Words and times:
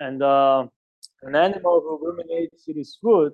And 0.00 0.22
uh, 0.22 0.66
an 1.22 1.36
animal 1.36 1.80
who 1.80 1.98
ruminates 2.04 2.66
its 2.66 2.96
food, 3.00 3.32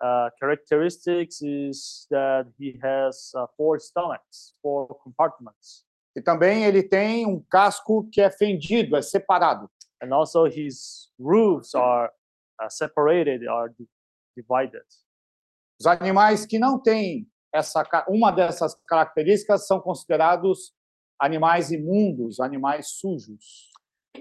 uh, 0.00 0.30
characteristics 0.38 1.42
is 1.42 2.06
that 2.10 2.46
he 2.58 2.78
has 2.82 3.32
uh, 3.34 3.46
four 3.56 3.78
stomachs, 3.78 4.54
four 4.62 4.88
compartments, 5.02 5.84
E 6.16 6.22
também 6.22 6.64
ele 6.64 6.82
tem 6.82 7.26
um 7.26 7.38
casco 7.50 8.08
que 8.10 8.22
é 8.22 8.30
fendido, 8.30 8.96
é 8.96 9.02
separado. 9.02 9.68
and 10.02 10.12
also 10.12 10.44
his 10.46 11.10
roofs 11.18 11.74
are 11.74 12.10
uh, 12.62 12.68
separated, 12.70 13.46
are 13.48 13.68
di- 13.70 13.88
divided. 14.36 14.84
Os 15.80 15.86
animais 15.86 16.46
que 16.46 16.58
não 16.58 16.78
têm 16.78 17.26
essa, 17.52 17.82
uma 18.08 18.30
dessas 18.30 18.74
características 18.86 19.66
são 19.66 19.80
considerados 19.80 20.72
animais 21.18 21.70
imundos, 21.70 22.40
animais 22.40 22.88
sujos. 22.90 23.70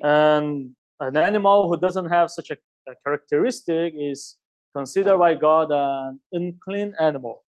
And 0.04 0.72
an 1.00 1.18
animal 1.18 1.68
who 1.68 1.78
doesn't 1.78 2.10
have 2.10 2.30
such 2.30 2.52
a, 2.52 2.58
a 2.88 2.96
characteristic 3.04 3.94
is 3.98 4.38
considered 4.76 5.18
by 5.18 5.36
God 5.36 5.72
an 5.72 6.20
unclean 6.32 6.94
animal. 7.00 7.44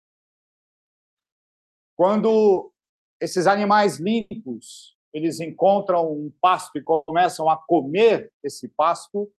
Quando 1.97 2.73
esses 3.21 3.47
animais 3.47 3.99
limpos, 3.99 4.97
eles 5.12 5.41
encontram 5.41 6.11
um 6.12 6.33
pasto 6.41 6.77
e 6.77 6.83
começam 6.83 7.49
a 7.49 7.57
comer 7.57 8.33
esse 8.43 8.69
pasto, 8.69 9.30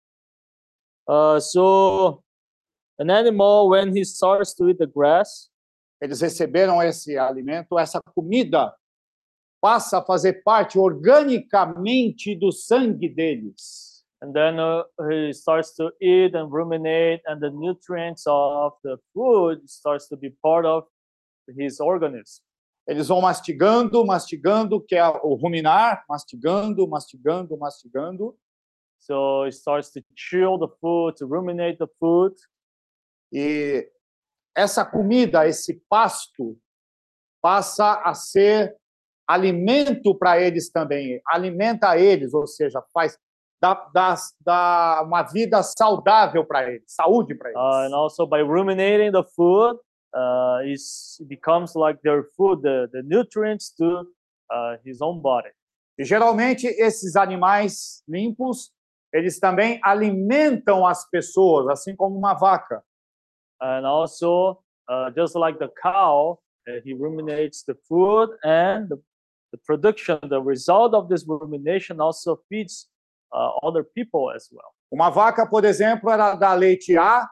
Uh, 1.07 1.39
so, 1.39 2.23
an 2.97 3.11
animal, 3.11 3.69
when 3.69 3.95
he 3.95 4.03
starts 4.03 4.53
to 4.55 4.69
eat 4.69 4.79
the 4.79 4.87
grass, 4.87 5.49
eles 6.01 6.21
receberam 6.21 6.81
esse 6.81 7.15
alimento, 7.17 7.77
essa 7.77 8.01
comida 8.15 8.75
passa 9.61 9.99
a 9.99 10.05
fazer 10.05 10.43
parte 10.43 10.77
organicamente 10.77 12.35
do 12.35 12.51
sangue 12.51 13.07
deles. 13.07 13.94
And 14.25 14.33
then 14.33 14.59
uh, 14.59 14.83
he 15.09 15.31
starts 15.33 15.75
to 15.75 15.91
eat 16.01 16.33
and 16.33 16.51
ruminate, 16.51 17.21
and 17.27 17.39
the 17.39 17.51
nutrients 17.51 18.23
of 18.25 18.73
the 18.83 18.97
food 19.13 19.69
starts 19.69 20.07
to 20.07 20.17
be 20.17 20.31
part 20.41 20.65
of 20.65 20.85
his 21.55 21.79
organism. 21.79 22.41
Eles 22.87 23.07
vão 23.07 23.21
mastigando, 23.21 24.05
mastigando, 24.05 24.81
que 24.81 24.95
é 24.95 25.07
o 25.07 25.35
ruminar, 25.35 26.03
mastigando, 26.09 26.87
mastigando, 26.87 27.57
mastigando, 27.57 28.35
So 28.99 29.45
he 29.45 29.51
starts 29.51 29.91
to 29.91 30.01
chew 30.15 30.57
the 30.57 30.67
food, 30.81 31.15
to 31.17 31.27
ruminate 31.27 31.77
the 31.77 31.87
food, 31.99 32.33
e 33.31 33.87
essa 34.55 34.83
comida, 34.83 35.47
esse 35.47 35.75
pasto, 35.87 36.57
passa 37.39 38.01
a 38.03 38.15
ser 38.15 38.75
alimento 39.27 40.15
para 40.15 40.41
eles 40.41 40.71
também, 40.71 41.21
alimenta 41.27 41.99
eles, 41.99 42.33
ou 42.33 42.47
seja, 42.47 42.83
faz 42.91 43.19
dá, 43.61 43.89
dá, 43.93 44.15
dá 44.41 45.03
uma 45.03 45.23
vida 45.23 45.61
saudável 45.63 46.45
para 46.45 46.69
eles, 46.69 46.83
saúde 46.87 47.35
para 47.35 47.49
eles. 47.49 47.59
uh, 47.59 47.85
and 47.85 47.93
also 47.93 48.25
by 48.25 48.41
ruminating 48.41 49.11
the 49.11 49.23
food, 49.35 49.77
uh, 50.13 50.59
it 50.63 50.79
becomes 51.27 51.75
like 51.75 51.99
their 52.01 52.23
food, 52.37 52.61
the, 52.61 52.87
the 52.91 53.01
nutrients 53.03 53.71
to 53.71 54.07
uh, 54.51 54.77
his 54.85 55.01
own 55.01 55.21
body. 55.21 55.49
E 55.97 56.03
geralmente 56.03 56.67
esses 56.67 57.15
animais 57.15 58.03
limpos, 58.07 58.71
eles 59.13 59.39
também 59.39 59.79
alimentam 59.81 60.85
as 60.85 61.09
pessoas, 61.09 61.67
assim 61.67 61.95
como 61.95 62.17
uma 62.17 62.33
vaca. 62.33 62.83
And 63.61 63.85
also, 63.85 64.59
uh, 64.89 65.09
just 65.15 65.35
like 65.35 65.57
the 65.57 65.69
cow, 65.81 66.39
uh, 66.67 66.81
he 66.83 66.93
ruminates 66.93 67.63
the 67.63 67.75
food, 67.87 68.29
and 68.43 68.89
the, 68.89 68.97
the 69.51 69.57
production, 69.65 70.19
the 70.27 70.41
result 70.41 70.93
of 70.93 71.07
this 71.07 71.25
rumination 71.25 72.01
also 72.01 72.41
feeds 72.49 72.89
uh, 73.35 73.51
other 73.61 73.83
people 73.83 74.31
as 74.33 74.49
well. 74.51 74.73
Uma 74.91 75.09
vaca, 75.09 75.45
por 75.45 75.65
exemplo, 75.65 76.09
ela 76.09 76.35
dá 76.35 76.53
leite 76.53 76.97
A, 76.97 77.29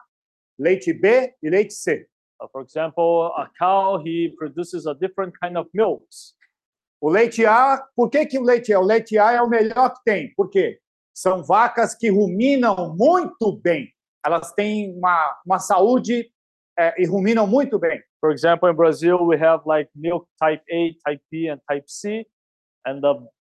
leite 0.58 0.92
B 0.92 1.34
e 1.42 1.48
leite 1.48 1.72
C. 1.72 2.06
Uh, 2.40 2.48
for 2.52 2.62
example, 2.62 3.32
a 3.36 3.48
cow, 3.58 3.98
he 4.04 4.34
produces 4.36 4.86
a 4.86 4.94
different 4.94 5.32
kind 5.42 5.56
of 5.56 5.68
milks. 5.72 6.34
O 7.00 7.10
leite 7.10 7.44
A, 7.46 7.82
por 7.96 8.10
que, 8.10 8.26
que 8.26 8.38
o 8.38 8.42
leite 8.42 8.72
A? 8.72 8.80
O 8.80 8.84
leite 8.84 9.18
A 9.18 9.32
é 9.32 9.40
o 9.40 9.48
melhor 9.48 9.94
que 9.94 10.00
tem. 10.04 10.34
Por 10.34 10.50
quê? 10.50 10.78
São 11.14 11.42
vacas 11.42 11.94
que 11.94 12.10
ruminam 12.10 12.94
muito 12.96 13.56
bem. 13.56 13.88
Elas 14.24 14.52
têm 14.52 14.96
uma, 14.96 15.40
uma 15.46 15.58
saúde 15.58 16.30
é, 16.78 17.00
e 17.00 17.06
ruminam 17.06 17.46
muito 17.46 17.78
bem. 17.78 18.02
For 18.20 18.32
example, 18.32 18.70
in 18.70 18.74
Brazil, 18.74 19.18
we 19.26 19.36
have 19.36 19.62
like 19.66 19.90
milk 19.94 20.26
type 20.40 20.62
A, 20.70 20.94
type 21.06 21.22
B, 21.30 21.48
and 21.48 21.60
type 21.68 21.84
C, 21.86 22.26
and 22.86 23.00
the 23.00 23.14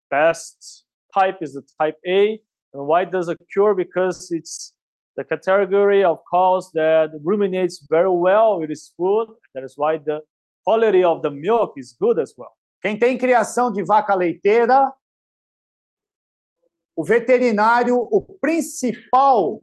best 0.09 0.84
type 1.17 1.37
is 1.41 1.53
the 1.53 1.63
type 1.79 1.97
A. 2.05 2.39
And 2.73 2.87
why 2.87 3.05
does 3.05 3.29
it 3.29 3.39
cure? 3.51 3.73
Because 3.73 4.31
it's 4.31 4.73
the 5.15 5.23
category 5.23 6.03
of 6.03 6.19
cows 6.31 6.71
that 6.73 7.11
ruminates 7.23 7.85
very 7.89 8.09
well 8.09 8.59
with 8.59 8.69
its 8.69 8.93
food. 8.97 9.27
That 9.53 9.63
is 9.63 9.73
why 9.77 9.97
the 9.97 10.21
quality 10.65 11.03
of 11.03 11.21
the 11.21 11.31
milk 11.31 11.73
is 11.77 11.95
good 11.99 12.19
as 12.19 12.33
well. 12.37 12.51
Quem 12.81 12.99
tem 12.99 13.17
criação 13.17 13.71
de 13.71 13.83
vaca 13.83 14.13
leiteira, 14.13 14.93
o 16.95 17.03
veterinário, 17.03 17.97
o 17.97 18.21
principal, 18.21 19.61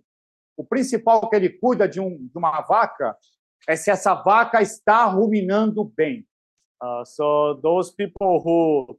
o 0.56 0.64
principal 0.64 1.28
que 1.28 1.36
ele 1.36 1.50
cuida 1.50 1.88
de, 1.88 2.00
um, 2.00 2.16
de 2.16 2.36
uma 2.36 2.60
vaca 2.62 3.16
é 3.68 3.76
se 3.76 3.90
essa 3.90 4.14
vaca 4.14 4.60
está 4.60 5.06
ruminando 5.06 5.84
bem. 5.84 6.26
Uh, 6.82 7.04
so 7.04 7.54
those 7.62 7.94
people 7.94 8.40
who 8.44 8.98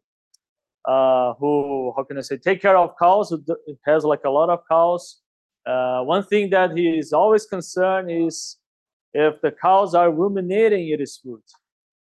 uh, 0.85 1.33
who 1.39 1.93
how 1.95 2.03
can 2.03 2.17
I 2.17 2.21
say 2.21 2.37
take 2.37 2.61
care 2.61 2.77
of 2.77 2.95
cows 2.97 3.33
has 3.85 4.03
like 4.03 4.23
a 4.25 4.29
lot 4.29 4.49
of 4.49 4.59
cows. 4.69 5.21
Uh, 5.65 6.01
one 6.03 6.23
thing 6.25 6.49
that 6.49 6.75
he 6.75 6.97
is 6.97 7.13
always 7.13 7.45
concerned 7.45 8.11
is 8.11 8.57
if 9.13 9.39
the 9.41 9.51
cows 9.51 9.95
are 9.95 10.11
ruminating 10.11 10.89
its 10.89 11.17
food. 11.17 11.41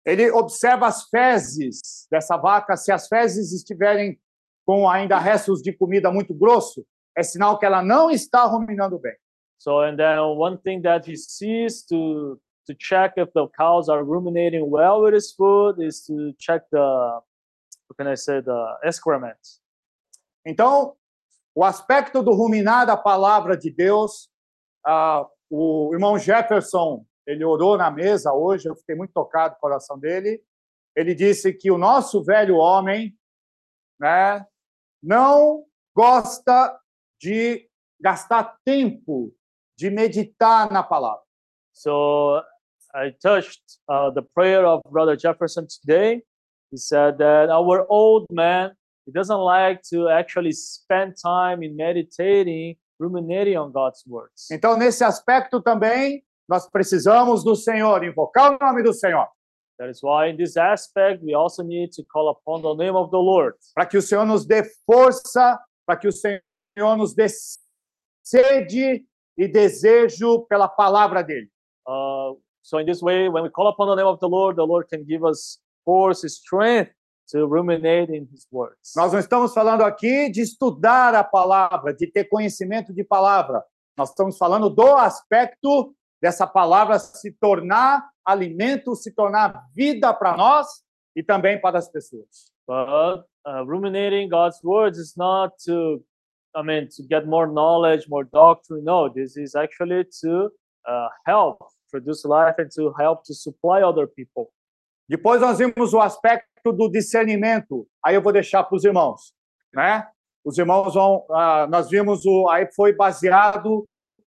Ele 0.05 0.31
observa 0.31 0.87
as 0.87 1.09
fezes 1.09 2.07
dessa 2.11 2.37
vaca, 2.37 2.77
se 2.77 2.91
as 2.91 3.07
fezes 3.07 3.51
estiverem 3.51 4.19
com 4.65 4.87
ainda 4.87 5.17
restos 5.17 5.61
de 5.61 5.73
comida 5.73 6.11
muito 6.11 6.33
grosso, 6.33 6.85
é 7.17 7.23
sinal 7.23 7.57
que 7.57 7.65
ela 7.65 7.83
não 7.83 8.09
está 8.09 8.45
ruminando 8.45 8.99
bem. 8.99 9.15
So 9.57 9.81
and 9.81 9.95
then 9.95 10.19
one 10.19 10.57
thing 10.57 10.81
that 10.81 11.09
he 11.09 11.15
sees 11.15 11.83
to 11.87 12.39
to 12.67 12.73
check 12.73 13.13
if 13.17 13.31
the 13.33 13.47
cows 13.55 13.89
are 13.89 14.03
ruminating 14.03 14.69
well 14.69 15.01
with 15.01 15.13
his 15.13 15.31
food 15.31 15.79
is 15.79 16.03
to 16.05 16.33
check 16.37 16.63
the 16.71 17.21
how 17.89 17.95
can 17.95 18.11
I 18.11 18.15
say 18.15 18.41
the. 18.41 19.31
Então, 20.45 20.95
o 21.53 21.63
aspecto 21.63 22.21
do 22.21 22.33
ruminar 22.33 22.85
da 22.85 22.97
palavra 22.97 23.57
de 23.57 23.71
Deus, 23.71 24.29
ah, 24.85 25.27
o 25.49 25.91
irmão 25.93 26.17
Jefferson, 26.17 27.05
ele 27.25 27.43
orou 27.43 27.77
na 27.77 27.89
mesa 27.89 28.33
hoje, 28.33 28.67
eu 28.67 28.75
fiquei 28.75 28.95
muito 28.95 29.13
tocado 29.13 29.55
com 29.55 29.59
o 29.59 29.61
coração 29.61 29.97
dele. 29.97 30.43
Ele 30.95 31.15
disse 31.15 31.53
que 31.53 31.71
o 31.71 31.77
nosso 31.77 32.23
velho 32.23 32.57
homem, 32.57 33.17
né, 33.99 34.45
não 35.01 35.65
gosta 35.95 36.79
de 37.19 37.69
gastar 37.99 38.57
tempo 38.63 39.33
de 39.77 39.89
meditar 39.89 40.71
na 40.71 40.83
palavra. 40.83 41.23
So 41.73 42.41
I 42.93 43.11
touched 43.21 43.61
uh, 43.89 44.11
the 44.11 44.21
prayer 44.33 44.65
of 44.65 44.81
Brother 44.89 45.17
Jefferson 45.17 45.67
today. 45.67 46.23
He 46.71 46.77
said 46.77 47.17
that 47.17 47.49
our 47.49 47.85
old 47.89 48.27
man 48.31 48.75
he 49.05 49.11
doesn't 49.11 49.37
like 49.37 49.81
to 49.93 50.09
actually 50.09 50.51
spend 50.51 51.13
time 51.21 51.61
in 51.61 51.75
meditating, 51.75 52.75
ruminating 52.97 53.55
on 53.55 53.71
God's 53.71 54.03
words. 54.07 54.47
Então, 54.51 54.75
nesse 54.77 55.03
aspecto 55.03 55.61
também, 55.61 56.23
nós 56.49 56.67
precisamos 56.67 57.43
do 57.43 57.55
Senhor, 57.55 58.03
invocar 58.03 58.53
o 58.53 58.57
nome 58.59 58.81
do 58.81 58.93
Senhor, 58.93 59.27
That 59.77 59.89
is 59.89 60.01
why, 60.01 60.29
in 60.29 60.37
this 60.37 60.55
aspect, 60.55 61.21
we 61.21 61.33
also 61.33 61.61
need 61.61 61.91
to 61.93 62.03
call 62.03 62.29
upon 62.29 62.61
the 62.61 62.73
name 62.75 62.95
of 62.95 63.11
the 63.11 63.17
Lord, 63.17 63.55
para 63.75 63.85
que 63.85 63.97
o 63.97 64.01
Senhor 64.01 64.25
nos 64.25 64.45
dê 64.45 64.63
força, 64.85 65.59
para 65.85 65.97
que 65.97 66.07
o 66.07 66.11
Senhor 66.13 66.95
nos 66.97 67.13
dê 67.13 67.27
sede 68.23 69.05
e 69.37 69.47
desejo 69.49 70.45
pela 70.47 70.69
palavra 70.69 71.21
dele. 71.21 71.49
Uh, 71.85 72.39
so, 72.61 72.79
in 72.79 72.85
this 72.85 73.01
way, 73.01 73.27
when 73.27 73.43
we 73.43 73.49
call 73.49 73.67
upon 73.67 73.89
the 73.89 73.95
name 73.95 74.07
of 74.07 74.19
the 74.21 74.29
Lord, 74.29 74.55
the 74.55 74.65
Lord 74.65 74.87
can 74.87 75.03
give 75.03 75.25
us 75.25 75.59
force, 75.85 76.27
strength 76.27 76.91
to 77.29 77.47
ruminate 77.47 78.11
in 78.11 78.27
His 78.31 78.47
words. 78.51 78.93
Nós 78.95 79.13
não 79.13 79.19
estamos 79.19 79.53
falando 79.53 79.83
aqui 79.83 80.29
de 80.29 80.41
estudar 80.41 81.15
a 81.15 81.23
palavra, 81.23 81.93
de 81.93 82.07
ter 82.07 82.25
conhecimento 82.25 82.93
de 82.93 83.03
palavra. 83.03 83.63
Nós 83.97 84.09
estamos 84.09 84.37
falando 84.37 84.69
do 84.69 84.95
aspecto 84.97 85.95
dessa 86.21 86.45
palavra 86.45 86.99
se 86.99 87.31
tornar 87.31 88.09
alimento, 88.25 88.95
se 88.95 89.11
tornar 89.11 89.63
vida 89.73 90.13
para 90.13 90.35
nós 90.35 90.67
e 91.15 91.23
também 91.23 91.59
para 91.61 91.77
as 91.77 91.89
pessoas. 91.89 92.51
But 92.67 93.25
uh, 93.45 93.63
ruminating 93.63 94.29
God's 94.29 94.61
words 94.63 94.97
is 94.97 95.15
not 95.15 95.53
to, 95.65 96.03
I 96.55 96.63
mean, 96.63 96.87
to 96.97 97.03
get 97.07 97.27
more 97.27 97.47
knowledge, 97.47 98.07
more 98.09 98.25
doctrine. 98.25 98.83
No, 98.83 99.07
this 99.09 99.37
is 99.37 99.55
actually 99.55 100.05
to 100.21 100.49
uh, 100.87 101.09
help 101.25 101.59
produce 101.91 102.25
life 102.25 102.55
and 102.57 102.69
to 102.71 102.93
help 102.99 103.23
to 103.25 103.33
supply 103.33 103.81
other 103.81 104.07
people. 104.07 104.51
Depois 105.07 105.41
nós 105.41 105.59
vimos 105.59 105.93
o 105.93 106.01
aspecto 106.01 106.71
do 106.71 106.89
discernimento. 106.89 107.87
Aí 108.03 108.15
eu 108.15 108.21
vou 108.21 108.33
deixar 108.33 108.63
para 108.63 108.75
os 108.75 108.83
irmãos, 108.83 109.33
né? 109.73 110.07
os 110.45 110.59
irmãos 110.59 110.93
vão. 110.93 111.25
ah, 111.31 111.67
nós 111.67 111.89
vimos 111.89 112.23
o. 112.23 112.47
Aí 112.49 112.69
foi 112.75 112.93
baseado 112.93 113.87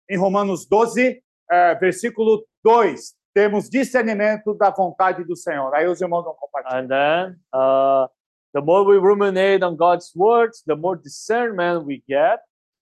em 0.09 0.17
Romanos 0.17 0.65
12, 0.65 1.21
eh, 1.51 1.75
versículo 1.75 2.47
2. 2.63 3.13
Temos 3.33 3.69
discernimento 3.69 4.53
da 4.55 4.71
vontade 4.71 5.23
do 5.25 5.35
Senhor. 5.35 5.75
Aí 5.75 5.85
os 5.85 5.99
irmãos 6.01 6.23
vão 6.23 6.33
compartilhar. 6.33 6.79
And 6.79 6.87
then, 6.87 7.39
uh, 7.53 8.07
the 8.53 8.61
more 8.61 8.85
we 8.85 8.97
ruminate 8.97 9.63
on 9.63 9.75
God's 9.75 10.11
words, 10.15 10.63
the 10.65 10.75
more 10.75 10.97
discernment 10.99 11.85
we 11.85 12.01
get. 12.07 12.39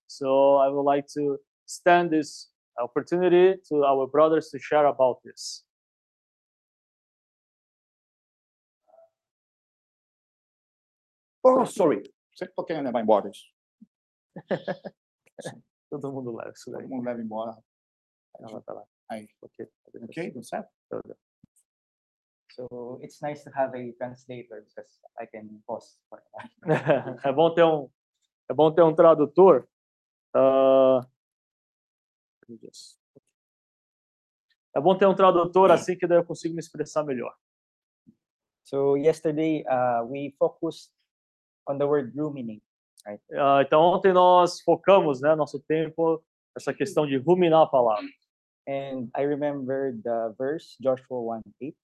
So 0.08 0.60
I 0.60 0.70
would 0.70 0.86
like 0.86 1.08
to 1.16 1.40
extend 1.66 2.12
this 2.12 2.52
opportunity 2.80 3.60
to 3.70 3.84
our 3.84 4.08
brothers 4.08 4.50
to 4.52 4.60
share 4.60 4.86
about 4.86 5.20
this. 5.24 5.65
Oh, 11.48 11.64
sorry. 11.66 12.02
Sempre 12.34 12.52
estou 12.54 12.66
querendo 12.66 12.86
levar 12.86 13.02
embora 13.02 13.30
isso. 13.30 13.46
Todo 15.92 16.12
mundo 16.12 16.36
leva 16.36 16.52
isso 16.52 16.72
daí. 16.72 16.82
Todo 16.82 16.90
mundo 16.90 17.06
leva 17.06 17.22
embora. 17.22 17.56
Ela 18.40 18.62
tá 18.62 18.74
lá. 18.74 18.84
Aí. 19.10 19.30
Ok. 19.42 19.70
Ok? 20.04 20.32
Tudo 20.32 20.44
certo? 20.44 20.70
So 22.52 23.00
it's 23.04 23.22
nice 23.22 23.44
to 23.44 23.52
have 23.54 23.76
a 23.78 23.94
translator 23.98 24.62
because 24.64 25.00
I 25.20 25.28
can 25.28 25.62
pause 25.68 26.00
for 26.10 26.24
é 27.24 27.32
bom 27.34 27.54
ter 27.54 27.64
um 27.66 27.90
é 28.50 28.54
bom 28.54 28.74
ter 28.74 28.82
um 28.82 28.96
tradutor. 28.96 29.68
Just- 32.62 32.98
É 34.74 34.80
bom 34.82 34.98
ter 34.98 35.06
um 35.06 35.16
tradutor 35.16 35.70
assim 35.72 35.98
que 35.98 36.08
daí 36.08 36.18
eu 36.18 36.26
consigo 36.26 36.56
me 36.56 36.60
expressar 36.60 37.04
melhor. 37.04 37.36
So 38.64 38.96
yesterday 38.98 39.64
uh, 39.68 40.04
we 40.06 40.34
focused 40.40 40.95
on 41.68 41.78
the 41.78 41.86
word 41.86 42.14
ruminate. 42.16 42.64
Ah, 43.34 43.62
então 43.62 43.82
ontem 43.82 44.12
nós 44.14 44.62
focamos, 44.62 45.22
né, 45.22 45.36
nosso 45.36 45.60
tempo 45.68 46.24
essa 46.58 46.74
questão 46.74 47.06
de 47.06 47.18
ruminar 47.18 47.62
a 47.64 47.68
palavra. 47.68 48.06
And 48.68 49.10
I 49.16 49.26
the 50.02 50.34
verse, 50.38 50.76
Joshua 50.82 51.20
1 51.20 51.42
8, 51.62 51.76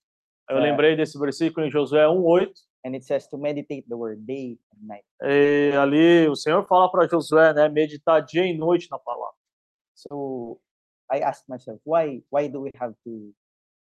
Eu 0.50 0.58
É. 0.58 0.62
lembrei 0.62 0.96
desse 0.96 1.18
versículo 1.20 1.66
em 1.66 1.70
Josué 1.70 2.08
1:8 2.08 2.52
and 2.84 2.94
it 2.96 3.06
says 3.06 3.28
to 3.28 3.38
meditate 3.38 3.88
the 3.88 3.96
word 3.96 4.22
day 4.26 4.58
and 4.74 4.88
night. 4.88 5.06
e 5.24 5.72
ali 5.78 6.28
o 6.28 6.36
Senhor 6.36 6.66
fala 6.66 6.90
para 6.92 7.08
Josué, 7.08 7.54
né, 7.54 7.70
meditar 7.70 8.26
dia 8.26 8.46
e 8.46 8.58
noite 8.58 8.90
na 8.90 8.98
palavra. 8.98 9.36
So 9.94 10.60
I 11.12 11.22
asked 11.22 11.48
myself, 11.48 11.80
why 11.86 12.24
why 12.32 12.50
do 12.50 12.62
we 12.62 12.72
have 12.80 12.96
to 13.06 13.34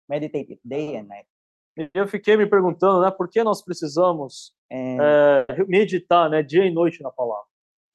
meditate 0.10 0.52
it 0.52 0.62
day 0.66 0.98
and 0.98 1.04
night? 1.08 1.28
E 1.78 1.90
eu 1.94 2.08
fiquei 2.08 2.36
me 2.36 2.48
perguntando, 2.48 3.02
né, 3.02 3.12
por 3.12 3.30
que 3.30 3.44
nós 3.44 3.62
precisamos 3.64 4.54
And 4.72 4.98
eh, 5.02 5.66
meditar, 5.68 6.30
né, 6.30 6.42
dia 6.42 6.66
e 6.66 6.72
noite 6.74 7.02
na 7.04 7.12
palavra? 7.12 7.46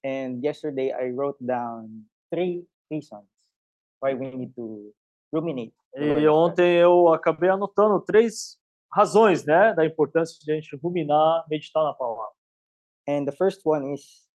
and 0.05 0.43
yesterday 0.43 0.91
I 0.93 1.11
wrote 1.13 1.37
down 1.41 2.05
three 2.29 2.67
reasons 2.91 3.25
why 4.01 4.15
we 4.15 4.31
need 4.35 4.53
to 4.57 4.93
ruminate. 5.33 5.73
E 5.97 6.27
ontem 6.29 6.77
eu 6.79 7.13
acabei 7.13 7.51
anotando 7.51 8.01
três 8.01 8.59
razões, 8.93 9.45
né, 9.45 9.73
da 9.75 9.87
importância 9.87 10.39
de 10.43 10.51
a 10.51 10.55
gente 10.57 10.75
ruminar, 10.77 11.45
meditar 11.49 11.85
na 11.85 11.93
palavra. 11.95 12.33
And 13.09 13.25
the 13.27 13.33
first 13.33 13.61
one 13.65 13.93
is 13.95 14.29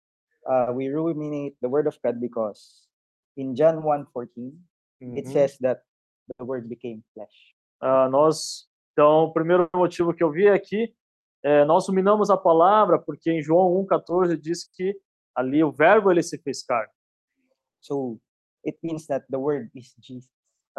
uh, 0.45 0.71
we 0.73 0.89
ruminate 0.89 1.57
the 1.61 1.67
word 1.67 1.87
of 1.87 1.97
God 2.03 2.19
because 2.19 2.87
in 3.35 3.53
John 3.55 3.81
1:14 3.83 4.53
it 5.01 5.25
Uhum. 5.27 5.31
says 5.33 5.57
that 5.59 5.81
the 6.37 6.45
word 6.45 6.67
became 6.69 7.03
flesh. 7.13 7.55
Ah, 7.81 8.07
nós, 8.09 8.67
então, 8.97 9.25
o 9.25 9.31
primeiro 9.31 9.69
motivo 9.75 10.11
que 10.11 10.23
eu 10.23 10.31
vi 10.31 10.47
é 10.47 10.57
que 10.57 10.91
eh, 11.43 11.63
nós 11.65 11.87
ruminamos 11.87 12.31
a 12.31 12.35
palavra 12.35 12.97
porque 12.97 13.29
em 13.29 13.43
João 13.43 13.85
1:14 13.85 14.35
diz 14.35 14.67
que 14.67 14.99
ali 15.35 15.63
o 15.63 15.71
verbo 15.71 16.09
ele 16.09 16.23
se 16.23 16.35
fez 16.39 16.63
carne. 16.63 16.91
So 17.79 18.19
it 18.65 18.79
means 18.81 19.05
that 19.05 19.27
the 19.29 19.37
word 19.37 19.69
is 19.75 19.93
Jesus. 19.99 20.27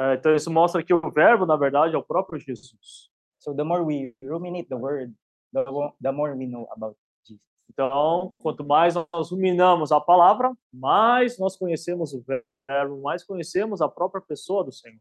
Eh, 0.01 0.15
então 0.15 0.35
isso 0.35 0.51
mostra 0.51 0.83
que 0.83 0.93
o 0.93 1.01
verbo 1.13 1.47
na 1.47 1.57
verdade 1.57 1.95
é 1.95 1.99
o 1.99 2.03
próprio 2.03 2.41
Jesus. 2.41 3.09
So 3.39 3.55
the 3.55 3.63
more 3.63 3.85
we 3.85 4.17
ruminate 4.21 4.69
the 4.69 4.75
word, 4.75 5.15
the, 5.53 5.65
the 6.03 6.11
more 6.11 6.35
we 6.37 6.49
know 6.49 6.67
about 6.73 6.99
Jesus. 7.25 7.41
Então, 7.71 8.35
quanto 8.39 8.65
mais 8.65 8.95
nós 9.13 9.31
ruminamos 9.31 9.93
a 9.93 10.01
palavra, 10.01 10.53
mais 10.73 11.39
nós 11.39 11.57
conhecemos 11.57 12.13
o 12.13 12.25
verbo, 12.69 13.01
mais 13.01 13.23
conhecemos 13.23 13.81
a 13.81 13.89
própria 13.89 14.21
pessoa 14.21 14.65
do 14.65 14.73
Senhor. 14.73 14.99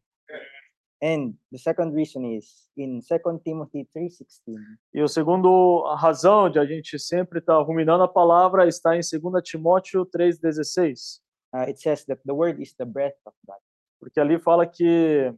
And 1.02 1.36
the 1.52 1.60
second 1.60 1.94
reason 1.94 2.26
is 2.26 2.68
in 2.76 3.02
2 3.02 3.40
Timothy 3.44 3.88
3:16 3.96 4.56
E 4.94 5.02
o 5.04 5.08
segundo 5.08 5.86
a 5.86 5.96
razão 5.96 6.50
de 6.50 6.58
a 6.58 6.66
gente 6.66 6.98
sempre 6.98 7.38
estar 7.40 7.62
ruminando 7.62 8.04
a 8.04 8.08
palavra 8.08 8.68
está 8.68 8.96
em 8.96 9.02
2 9.02 9.44
Timóteo 9.44 10.06
3:16, 10.08 11.22
uh, 11.54 11.70
it 11.70 11.80
says 11.80 12.04
that 12.06 12.20
the 12.26 12.34
word 12.34 12.60
is 12.62 12.74
the 12.76 12.86
breath 12.86 13.18
of 13.26 13.36
God. 13.46 13.58
porque 14.00 14.20
ali 14.20 14.40
fala 14.40 14.66
que 14.66 15.32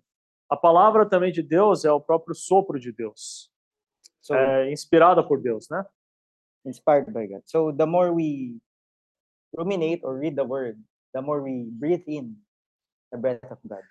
a 0.50 0.56
palavra 0.56 1.06
também 1.06 1.32
de 1.32 1.44
Deus 1.44 1.84
é 1.84 1.92
o 1.92 2.00
próprio 2.02 2.34
sopro 2.36 2.80
de 2.80 2.92
Deus, 2.94 3.52
So 4.22 4.34
é 4.34 4.72
inspirada 4.72 5.22
por 5.22 5.42
Deus, 5.42 5.68
né? 5.70 5.86
inspired 6.66 7.12
by 7.12 7.28
God. 7.28 7.42
So 7.46 7.72
the 7.74 7.86
more 7.86 8.12
we 8.12 8.60
ruminate 9.58 10.02
or 10.06 10.18
read 10.18 10.36
the 10.36 10.44
word, 10.44 10.78
the 11.14 11.22
more 11.22 11.42
we 11.42 11.70
breathe 11.72 12.04
in 12.08 12.36
the 13.12 13.18
breath 13.18 13.52
of 13.52 13.60
God. 13.68 13.84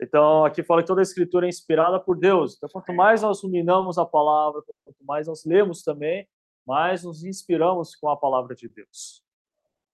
Então, 0.00 0.44
aqui 0.44 0.62
fala 0.62 0.82
que 0.82 0.88
toda 0.88 1.00
a 1.00 1.02
escritura 1.02 1.46
é 1.46 1.48
inspirada 1.48 1.98
por 1.98 2.18
Deus. 2.18 2.56
Então, 2.56 2.68
quanto 2.70 2.92
mais 2.92 3.22
nós 3.22 3.42
ruminamos 3.42 3.96
a 3.96 4.04
palavra, 4.04 4.62
quanto 4.84 5.04
mais 5.04 5.26
nós 5.26 5.44
lemos 5.44 5.82
também, 5.82 6.28
mais 6.66 7.04
nos 7.04 7.24
inspiramos 7.24 7.94
com 7.96 8.08
a 8.08 8.16
palavra 8.16 8.54
de 8.54 8.68
Deus. 8.68 9.22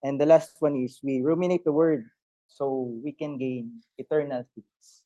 And 0.03 0.17
the 0.17 0.25
last 0.25 0.57
one 0.59 0.83
is 0.83 1.01
we 1.01 1.21
ruminate 1.21 1.63
the 1.63 1.71
word 1.71 2.05
so 2.47 2.99
we 3.03 3.13
can 3.13 3.37
gain 3.37 3.79
eternal 3.97 4.43
peace. 4.53 5.03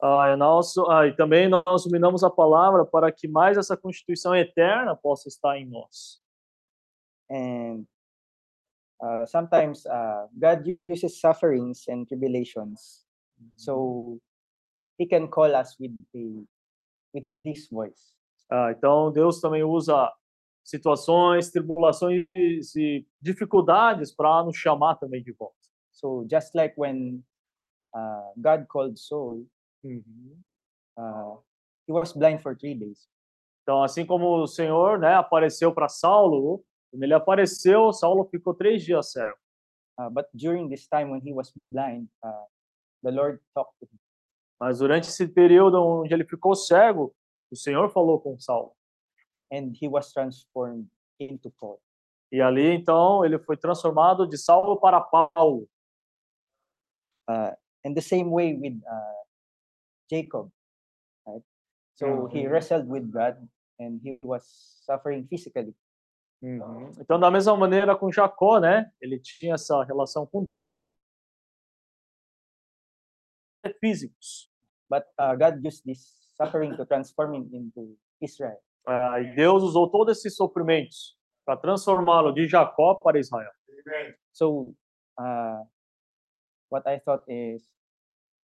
Ah, 0.00 0.28
e, 0.30 0.38
ah, 0.88 1.06
e 1.06 1.16
também 1.16 1.48
nós 1.48 1.84
ruminamos 1.84 2.22
a 2.24 2.30
palavra 2.30 2.86
para 2.86 3.12
que 3.12 3.28
mais 3.28 3.58
essa 3.58 3.76
constituição 3.76 4.34
eterna 4.34 4.96
possa 4.96 5.28
estar 5.28 5.58
em 5.58 5.66
nós. 5.66 6.22
And 7.30 7.84
uh, 9.02 9.26
sometimes 9.26 9.84
uh, 9.84 10.28
God 10.32 10.78
uses 10.88 11.20
sufferings 11.20 11.86
and 11.88 12.06
tribulations 12.06 13.06
so 13.56 14.20
He 14.98 15.06
can 15.06 15.28
call 15.28 15.54
us 15.54 15.76
with 15.78 15.94
a 16.14 16.44
with 17.14 17.24
His 17.44 17.68
voice. 17.70 18.14
Ah, 18.50 18.72
então, 18.72 19.12
Deus 19.12 19.40
também 19.40 19.62
usa 19.62 20.10
situações, 20.64 21.50
tribulações 21.50 22.26
e 22.34 23.06
dificuldades 23.20 24.14
para 24.14 24.42
nos 24.44 24.56
chamar 24.56 24.96
também 24.96 25.22
de 25.22 25.32
volta. 25.32 25.56
So 25.92 26.26
just 26.30 26.54
like 26.54 26.74
when 26.78 27.24
uh, 27.94 28.32
God 28.36 28.66
called 28.68 28.98
Saul, 28.98 29.46
uh, 29.84 31.36
he 31.86 31.92
was 31.92 32.12
blind 32.12 32.42
for 32.42 32.54
three 32.56 32.74
days. 32.74 33.08
Então, 33.62 33.82
assim 33.82 34.06
como 34.06 34.42
o 34.42 34.46
Senhor 34.46 34.98
né, 34.98 35.14
apareceu 35.14 35.74
para 35.74 35.88
Saulo, 35.88 36.64
quando 36.90 37.02
ele 37.02 37.14
apareceu, 37.14 37.92
Saulo 37.92 38.24
ficou 38.26 38.54
três 38.54 38.82
dias 38.84 39.12
cego. 39.12 39.36
Uh, 39.98 40.08
but 40.10 40.26
during 40.32 40.68
this 40.68 40.86
time 40.86 41.10
when 41.10 41.20
he 41.20 41.32
was 41.32 41.52
blind, 41.72 42.08
uh, 42.24 42.46
the 43.02 43.10
Lord 43.10 43.40
talked 43.54 43.74
to 43.80 43.86
him. 43.86 43.98
Mas 44.60 44.78
durante 44.80 45.08
esse 45.08 45.28
período 45.28 45.80
onde 45.82 46.12
ele 46.12 46.24
ficou 46.24 46.54
cego, 46.54 47.14
o 47.50 47.56
Senhor 47.56 47.90
falou 47.90 48.20
com 48.20 48.38
Saulo. 48.38 48.72
and 49.50 49.72
he 49.80 49.88
was 49.88 50.12
transformed 50.12 50.86
into 51.18 51.50
Paul. 51.58 51.80
E 52.30 52.38
ali, 52.42 52.74
então, 52.74 53.24
ele 53.24 53.38
foi 53.38 53.56
transformado 53.56 54.26
de 54.26 54.36
Saulo 54.36 54.78
para 54.78 55.00
Paulo. 55.00 55.66
Uh, 57.26 57.56
and 57.82 57.94
the 57.94 58.02
same 58.02 58.28
way 58.30 58.54
with 58.54 58.78
uh, 58.86 59.24
Jacob, 60.10 60.50
right? 61.26 61.42
So 61.94 62.26
he 62.26 62.42
Mhm. 62.44 62.50
wrestled 62.50 62.88
with 62.88 63.10
God 63.10 63.48
and 63.80 64.00
he 64.04 64.18
was 64.22 64.44
suffering 64.84 65.26
physically. 65.28 65.74
Então, 67.00 67.18
da 67.18 67.30
mesma 67.30 67.56
maneira 67.56 67.96
com 67.96 68.12
Jacó, 68.12 68.60
né? 68.60 68.92
Ele 69.00 69.18
tinha 69.18 69.54
essa 69.54 69.82
relação 69.82 70.26
com 70.26 70.44
físicos. 73.80 74.47
But 74.88 75.04
uh, 75.18 75.36
God 75.36 75.62
used 75.62 75.84
this 75.84 76.06
suffering 76.36 76.76
to 76.76 76.84
transform 76.86 77.34
him 77.34 77.50
into 77.52 77.96
Israel. 78.20 78.58
Ah, 78.86 79.20
e 79.20 79.34
Deus 79.34 79.62
usou 79.62 79.90
todos 79.90 80.16
esses 80.16 80.34
sofrimentos 80.34 81.16
para 81.44 81.58
transformá-lo 81.58 82.32
de 82.32 82.46
Jacó 82.46 82.98
para 82.98 83.18
Israel. 83.18 83.50
So 84.32 84.74
uh, 85.18 85.64
what 86.70 86.86
I 86.86 86.98
thought 86.98 87.22
is 87.28 87.68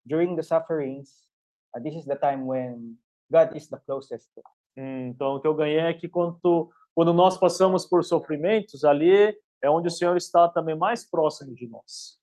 during 0.06 0.36
the 0.36 0.42
sufferings, 0.42 1.28
uh, 1.74 1.80
this 1.80 1.94
is 1.94 2.04
the 2.04 2.16
time 2.16 2.46
when 2.46 2.96
God 3.32 3.56
is 3.56 3.68
the 3.68 3.78
closest 3.86 4.28
to 4.34 4.40
us. 4.40 4.54
Então, 4.76 5.36
o 5.36 5.40
que 5.40 5.46
eu 5.46 5.54
ganhei 5.54 5.78
é 5.78 5.94
que 5.94 6.08
quando, 6.08 6.70
quando 6.94 7.12
nós 7.12 7.38
passamos 7.38 7.86
por 7.86 8.02
sofrimentos, 8.04 8.84
ali 8.84 9.34
é 9.62 9.70
onde 9.70 9.88
o 9.88 9.90
Senhor 9.90 10.16
está 10.16 10.48
também 10.48 10.76
mais 10.76 11.08
próximo 11.08 11.54
de 11.54 11.68
nós. 11.68 12.18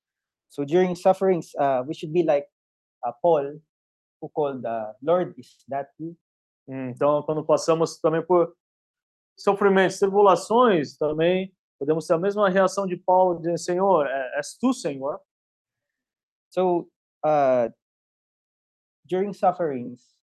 So 0.50 0.66
during 0.66 0.96
sufferings, 0.96 1.54
uh, 1.56 1.84
we 1.88 1.94
should 1.94 2.12
be 2.12 2.24
like 2.24 2.46
uh, 3.06 3.14
Paul, 3.22 3.62
who 4.22 4.30
called 4.30 4.62
the 4.62 4.96
Lord, 5.02 5.34
is 5.38 5.58
that 5.70 5.90
you? 6.00 6.16
Então, 6.68 7.24
quando 7.24 7.44
passamos 7.44 8.00
também 8.00 8.24
por 8.26 8.56
sofrimentos, 9.36 10.00
tribulações, 10.00 10.96
também 10.96 11.54
podemos 11.80 12.06
ter 12.06 12.14
a 12.14 12.20
mesma 12.20 12.50
reação 12.50 12.86
de 12.86 12.96
Paulo, 12.96 13.40
dizendo, 13.40 13.58
Senhor, 13.58 14.08
és 14.08 14.56
tu, 14.58 14.74
Senhor. 14.74 15.20
So, 16.52 16.88
uh, 17.26 17.74
during 19.06 19.34
sufferings, 19.34 20.16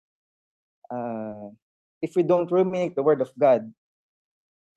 uh, 0.91 1.51
if 2.01 2.15
we 2.15 2.23
don't 2.23 2.49
ruminate 2.51 2.95
the 2.95 3.01
word 3.01 3.21
of 3.21 3.31
God, 3.37 3.73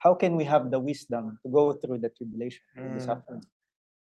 how 0.03 0.15
can 0.15 0.35
we 0.37 0.45
have 0.45 0.71
the 0.71 0.79
wisdom 0.81 1.39
to 1.43 1.49
go 1.51 1.75
through 1.75 2.01
the 2.01 2.09
tribulation, 2.09 2.63
through 2.75 2.95
the 2.95 3.01
Mm. 3.01 3.07
suffering? 3.07 3.43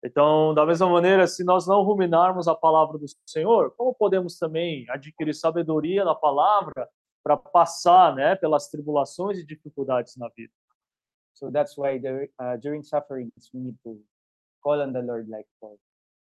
Então, 0.03 0.53
da 0.53 0.65
mesma 0.65 0.89
maneira, 0.89 1.27
se 1.27 1.43
nós 1.43 1.67
não 1.67 1.83
ruminarmos 1.83 2.47
a 2.47 2.55
palavra 2.55 2.97
do 2.97 3.05
Senhor, 3.25 3.71
como 3.75 3.93
podemos 3.93 4.37
também 4.37 4.89
adquirir 4.89 5.33
sabedoria 5.33 6.05
na 6.05 6.15
palavra 6.15 6.89
para 7.21 7.35
passar, 7.35 8.15
né, 8.15 8.35
pelas 8.35 8.69
tribulações 8.69 9.37
e 9.37 9.45
dificuldades 9.45 10.15
na 10.15 10.29
vida? 10.29 10.53
So 11.33 11.51
that's 11.51 11.77
why 11.77 11.99
the, 11.99 12.29
uh, 12.39 12.57
during 12.61 12.81
sufferings, 12.83 13.49
we 13.53 13.59
need 13.59 13.77
to 13.83 14.01
call 14.61 14.81
on 14.81 14.93
the 14.93 15.01
Lord 15.01 15.29
like 15.29 15.47
Paul. 15.59 15.77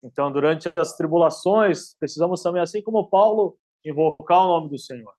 Então, 0.03 0.29
durante 0.31 0.71
as 0.75 0.97
tribulações, 0.97 1.95
precisamos 1.97 2.41
também, 2.43 2.61
assim 2.61 2.81
como 2.81 3.09
Paulo, 3.09 3.57
invocar 3.85 4.39
o 4.45 4.47
nome 4.47 4.69
do 4.69 4.77
Senhor. 4.77 5.13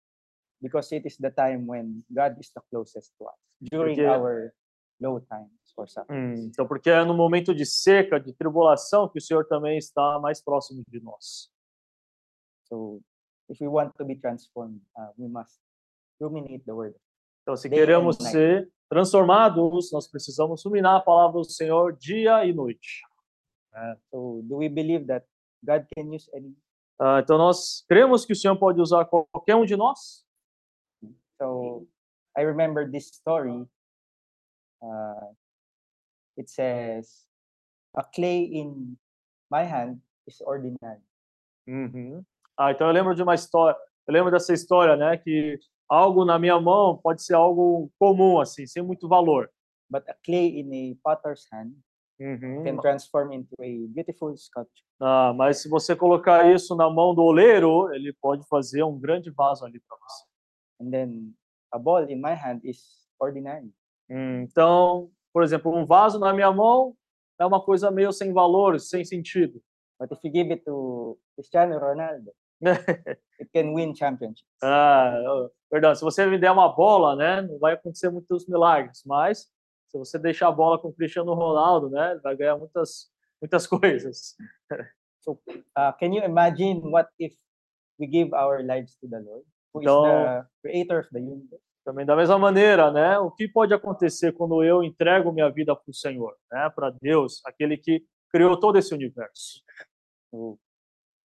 because 0.63 0.95
it 0.95 1.07
is 1.07 1.19
the 1.19 1.31
time 1.31 1.67
when 1.67 2.03
God 2.11 2.39
is 2.41 2.51
the 2.55 2.61
closest 2.71 3.13
to 3.19 3.27
us 3.27 3.35
during 3.71 3.97
Porque- 3.97 4.09
our 4.09 4.55
low 4.99 5.21
times 5.21 5.51
or 5.77 5.89
suffering. 5.89 6.47
Então, 6.47 6.67
porque 6.67 6.91
é 6.91 7.05
no 7.05 7.15
momento 7.15 7.55
de 7.55 7.67
seca, 7.67 8.19
de 8.19 8.33
tribulação, 8.33 9.09
que 9.09 9.19
o 9.19 9.21
Senhor 9.21 9.47
também 9.47 9.79
está 9.79 10.19
mais 10.19 10.43
próximo 10.43 10.83
de 10.89 11.01
nós. 11.01 11.51
So 12.69 13.01
if 13.49 13.61
we 13.61 13.69
want 13.69 13.93
to 13.99 14.05
be 14.05 14.17
transformed, 14.17 14.81
uh, 14.97 15.13
we 15.19 15.29
must 15.29 15.61
ruminate 16.21 16.65
the 16.65 16.73
word. 16.73 16.97
Então, 17.43 17.57
se 17.57 17.69
Day 17.69 17.79
queremos 17.79 18.17
ser 18.17 18.71
transformados, 18.89 19.93
nós 19.93 20.09
precisamos 20.09 20.65
ruminar 20.65 20.97
a 20.97 21.01
palavra 21.01 21.41
do 21.41 21.51
Senhor 21.51 21.93
dia 21.97 22.45
e 22.45 22.53
noite. 22.53 23.03
So 24.11 24.41
do 24.45 24.59
we 24.59 24.69
believe 24.69 25.07
that 25.07 25.27
God 25.63 25.87
can 25.95 26.15
use 26.15 26.31
any? 26.35 26.57
Ah, 26.99 27.21
então, 27.21 27.37
nós 27.37 27.85
cremos 27.89 28.25
que 28.25 28.33
o 28.33 28.37
Senhor 28.37 28.57
pode 28.57 28.81
usar 28.81 29.05
qualquer 29.05 29.57
um 29.57 29.65
de 29.65 29.77
nós. 29.77 30.25
So 31.39 31.87
I 32.37 32.45
remember 32.45 32.89
this 32.91 33.11
story. 33.11 33.69
Uh, 34.81 35.35
it 36.39 36.51
says, 36.51 37.27
"A 37.95 38.03
clay 38.05 38.45
in 38.53 38.97
my 39.51 39.63
hand 39.65 39.99
is 40.27 40.41
ordinary, 40.43 41.01
Ah, 42.57 42.71
então 42.73 42.87
eu 42.87 42.93
lembro 42.93 43.15
de 43.15 43.23
uma 43.23 43.35
história, 43.35 43.77
eu 44.07 44.13
lembro 44.13 44.31
dessa 44.31 44.53
história, 44.53 44.97
né, 44.97 45.17
que 45.17 45.59
algo 45.89 46.25
na 46.25 46.39
minha 46.39 46.61
mão 46.61 46.97
pode 46.99 47.23
ser 47.23 47.35
algo 47.35 47.91
comum, 47.99 48.41
assim, 48.41 48.67
sem 48.67 48.83
muito 48.83 49.09
valor. 49.09 49.51
but 49.91 50.03
a 50.09 50.15
clay 50.25 50.59
in 50.59 50.73
a 50.73 50.97
potter's 51.05 51.47
hand 51.53 51.73
can 52.65 52.77
transform 52.81 53.33
into 53.33 53.55
a 53.61 53.87
beautiful 53.95 54.35
sculpture." 54.37 54.85
Ah, 55.01 55.33
mas 55.35 55.61
se 55.63 55.69
você 55.69 55.95
colocar 55.95 56.51
isso 56.51 56.75
na 56.75 56.89
mão 56.91 57.15
do 57.15 57.23
oleiro, 57.23 57.93
ele 57.93 58.13
pode 58.15 58.47
fazer 58.49 58.83
um 58.83 58.99
grande 58.99 59.31
vaso 59.31 59.65
ali 59.65 59.81
para 59.81 59.97
você. 59.99 60.25
And 60.81 60.91
then 60.91 61.35
a 61.73 61.79
ball 61.79 62.09
in 62.09 62.17
my 62.21 62.35
hand 62.35 62.61
is 62.65 63.07
ordinary. 63.21 63.73
Então, 64.09 65.11
por 65.35 65.43
exemplo, 65.43 65.75
um 65.77 65.85
vaso 65.85 66.19
na 66.19 66.33
minha 66.33 66.51
mão 66.53 66.95
é 67.41 67.45
uma 67.45 67.61
coisa 67.61 67.91
meio 67.91 68.13
sem 68.13 68.33
valor, 68.33 68.79
sem 68.79 69.05
sentido. 69.05 69.61
But 69.99 70.13
if 70.13 70.21
you 70.25 70.33
give 70.33 70.51
it 70.53 70.65
to 70.65 71.19
Cristiano 71.37 71.77
Ronaldo, 71.79 72.31
it 72.63 73.51
can 73.53 73.75
win 73.75 73.95
championships. 73.95 74.49
Ah, 74.63 75.19
perdão, 75.69 75.95
se 75.95 76.03
você 76.03 76.25
me 76.27 76.39
der 76.39 76.53
uma 76.53 76.69
bola, 76.75 77.17
né, 77.17 77.43
não 77.43 77.59
vai 77.59 77.75
acontecer 77.75 78.09
muitos 78.11 78.47
milagres, 78.47 79.03
mas 79.05 79.41
se 79.89 79.99
você 79.99 80.19
deixar 80.19 80.49
a 80.49 80.53
bola 80.53 80.79
com 80.79 80.89
o 80.89 80.93
Cristiano 80.95 81.35
Ronaldo, 81.35 81.91
né, 81.91 82.19
vai 82.23 82.37
ganhar 82.37 82.57
muitas 82.57 83.11
muitas 83.43 83.67
coisas. 83.69 84.37
Uh, 85.27 85.93
can 85.99 86.13
you 86.15 86.23
imagine 86.25 86.81
what 86.91 87.09
if 87.19 87.35
we 87.99 88.07
give 88.07 88.33
our 88.35 88.63
lives 88.63 88.97
to 89.01 89.09
the 89.09 89.19
Lord, 89.21 89.45
who 89.73 89.81
is 89.81 89.87
No. 89.87 90.03
the 90.03 90.47
creator 90.63 90.99
of 91.01 91.09
the 91.13 91.19
universe? 91.21 91.63
Também 91.85 92.07
da 92.07 92.17
mesma 92.17 92.39
maneira, 92.39 92.91
né, 92.91 93.19
o 93.19 93.31
que 93.31 93.47
pode 93.47 93.75
acontecer 93.75 94.33
quando 94.33 94.65
eu 94.65 94.83
entrego 94.83 95.33
minha 95.33 95.51
vida 95.51 95.77
para 95.77 95.91
o 95.91 95.95
Senhor, 95.95 96.35
né, 96.51 96.71
para 96.75 96.91
Deus, 96.91 97.43
aquele 97.45 97.77
que 97.77 98.03
criou 98.31 98.59
todo 98.59 98.79
esse 98.79 98.95
universo. 98.95 99.63
So 100.31 100.59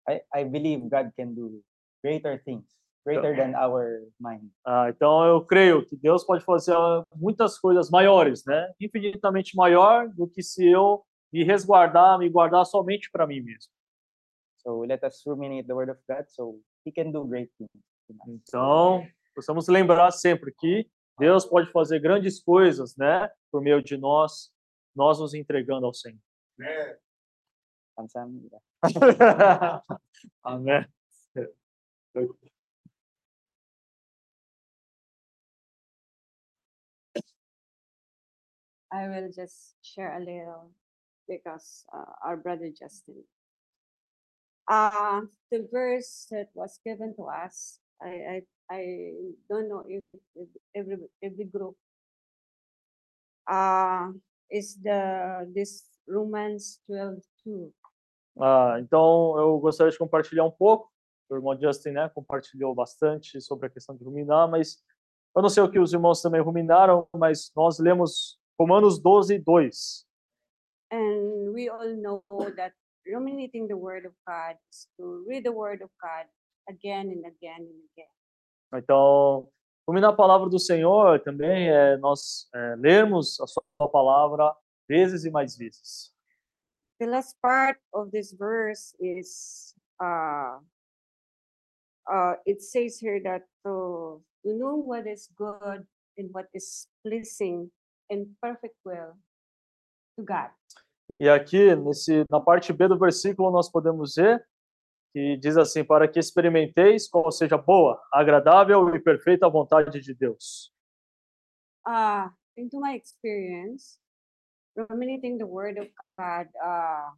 I, 0.09 0.21
I 0.35 0.45
believe 0.45 0.89
God 0.89 1.13
can 1.17 1.35
do 1.35 1.63
greater 2.03 2.43
things, 2.43 2.67
greater 3.07 3.37
than 3.37 3.55
our 3.57 4.09
mind. 4.19 4.51
Ah, 4.67 4.91
então 4.91 5.25
eu 5.25 5.45
creio 5.47 5.87
que 5.87 5.97
Deus 5.97 6.25
pode 6.25 6.45
fazer 6.45 6.75
muitas 7.15 7.59
coisas 7.59 7.89
maiores, 7.89 8.45
né? 8.45 8.73
Infinitamente 8.81 9.57
maior 9.57 10.09
do 10.09 10.27
que 10.27 10.43
se 10.43 10.67
eu 10.67 11.05
me 11.33 11.45
resguardar, 11.45 12.19
me 12.19 12.29
guardar 12.29 12.67
somente 12.67 13.09
para 13.11 13.27
mim 13.27 13.41
mesmo. 13.41 13.71
So 14.57 14.81
let 14.81 15.03
us 15.05 15.23
ruminate 15.25 15.69
the 15.69 15.75
word 15.75 15.91
of 15.91 16.01
God 16.09 16.27
so 16.29 16.59
he 16.85 16.93
can 16.93 17.13
do 17.13 17.25
great 17.25 17.51
things. 17.57 17.71
Então, 18.27 19.07
possamos 19.41 19.69
lembrar 19.69 20.11
sempre 20.11 20.53
que 20.53 20.87
Deus 21.19 21.47
pode 21.47 21.73
fazer 21.73 21.99
grandes 21.99 22.43
coisas, 22.43 22.95
né? 22.97 23.31
Por 23.51 23.63
meio 23.63 23.83
de 23.83 23.97
nós, 23.97 24.53
nós 24.95 25.19
nos 25.19 25.33
entregando 25.33 25.87
ao 25.87 25.95
Senhor. 25.95 26.21
Kamsahamnida. 27.97 28.61
Amém. 30.45 30.87
I 38.93 39.09
will 39.09 39.31
just 39.33 39.77
share 39.83 40.17
a 40.17 40.19
little 40.19 40.73
because 41.29 41.87
uh, 41.95 42.13
our 42.25 42.37
brother 42.37 42.71
Justin. 42.77 43.25
Uh, 44.69 45.23
the 45.51 45.67
verse 45.73 46.27
that 46.31 46.49
was 46.55 46.79
given 46.85 47.15
to 47.15 47.25
us, 47.25 47.79
I, 48.03 48.37
I, 48.37 48.43
I 48.71 49.35
don't 49.49 49.69
know 49.69 49.85
if, 49.89 50.03
if 50.37 50.49
every, 50.75 50.99
every 51.23 51.45
group 51.45 51.77
uh, 53.47 54.13
is 54.51 54.77
the 54.83 55.47
this 55.55 55.85
Romans 56.09 56.81
12 56.89 57.21
2. 57.45 57.73
Ah, 58.39 58.77
então, 58.81 59.39
eu 59.39 59.59
gostaria 59.59 59.91
de 59.91 59.99
compartilhar 59.99 60.45
um 60.45 60.51
pouco. 60.51 60.91
O 61.29 61.37
irmão 61.37 61.59
Justin 61.61 61.91
né, 61.91 62.09
compartilhou 62.09 62.75
bastante 62.75 63.41
sobre 63.41 63.67
a 63.67 63.71
questão 63.71 63.95
de 63.95 64.05
ruminar, 64.05 64.49
mas 64.49 64.83
eu 65.37 65.43
não 65.43 65.49
sei 65.49 65.63
o 65.63 65.71
que 65.71 65.79
os 65.79 65.93
irmãos 65.93 66.21
também 66.23 66.41
ruminaram, 66.41 67.07
mas 67.15 67.53
nós 67.55 67.79
lemos 67.79 68.39
Romanos 68.59 68.99
12, 68.99 69.39
2. 69.39 70.07
And 70.93 71.53
we 71.53 71.69
all 71.69 71.95
know 71.97 72.23
that 72.57 72.75
ruminating 73.07 73.69
the 73.69 73.77
word 73.77 74.07
of 74.07 74.15
God 74.27 74.57
is 74.73 74.89
to 74.99 75.25
read 75.29 75.45
the 75.45 75.53
word 75.53 75.85
of 75.85 75.91
God 76.03 76.27
again 76.71 77.11
and 77.11 77.27
again 77.27 77.63
and 77.63 77.85
again. 77.93 78.11
Então, 78.75 79.49
ruminar 79.87 80.11
a 80.11 80.17
palavra 80.17 80.49
do 80.49 80.59
Senhor 80.59 81.21
também 81.21 81.69
é 81.69 81.97
nós 81.97 82.49
é, 82.55 82.77
lermos 82.77 83.41
a 83.41 83.47
sua 83.47 83.89
palavra 83.91 84.55
vezes 84.89 85.25
e 85.25 85.31
mais 85.31 85.57
vezes. 85.57 86.15
the 87.01 87.07
last 87.09 87.35
part 87.41 87.81
of 87.97 88.13
this 88.13 88.37
verse 88.37 88.95
is 89.01 89.73
uh 90.05 90.61
uh 92.13 92.35
it 92.45 92.63
says 92.63 93.01
here 93.01 93.19
that 93.25 93.49
to, 93.65 94.21
to 94.45 94.49
know 94.61 94.77
what 94.77 95.09
is 95.09 95.29
good 95.35 95.83
and 96.19 96.29
what 96.33 96.47
is 96.53 96.87
pleasing 97.03 97.71
and 98.11 98.29
perfect 98.43 98.77
will 98.85 99.17
to 100.19 100.23
God. 100.23 100.53
E 101.19 101.29
aqui, 101.29 101.75
nesse, 101.77 102.25
na 102.31 102.41
parte 102.41 102.73
B 102.73 102.89
do 102.89 102.99
versículo, 102.99 103.51
nós 103.51 103.69
podemos 103.69 104.15
ver 104.15 104.43
que 105.13 105.37
diz 105.37 105.57
assim: 105.57 105.85
Para 105.85 106.09
que 106.09 106.19
experimenteis 106.19 107.09
qual 107.09 107.31
seja 107.31 107.57
boa, 107.57 108.01
agradável 108.13 108.95
e 108.95 109.01
perfeita 109.01 109.47
a 109.47 109.51
vontade 109.51 110.01
de 110.01 110.15
Deus. 110.15 110.73
Uh 111.87 112.31
into 112.57 112.79
my 112.79 112.95
experience, 112.95 113.99
ruminating 114.77 115.39
the 115.39 115.47
word 115.47 115.79
of 115.79 115.89
God 116.19 116.49
uh 116.63 117.11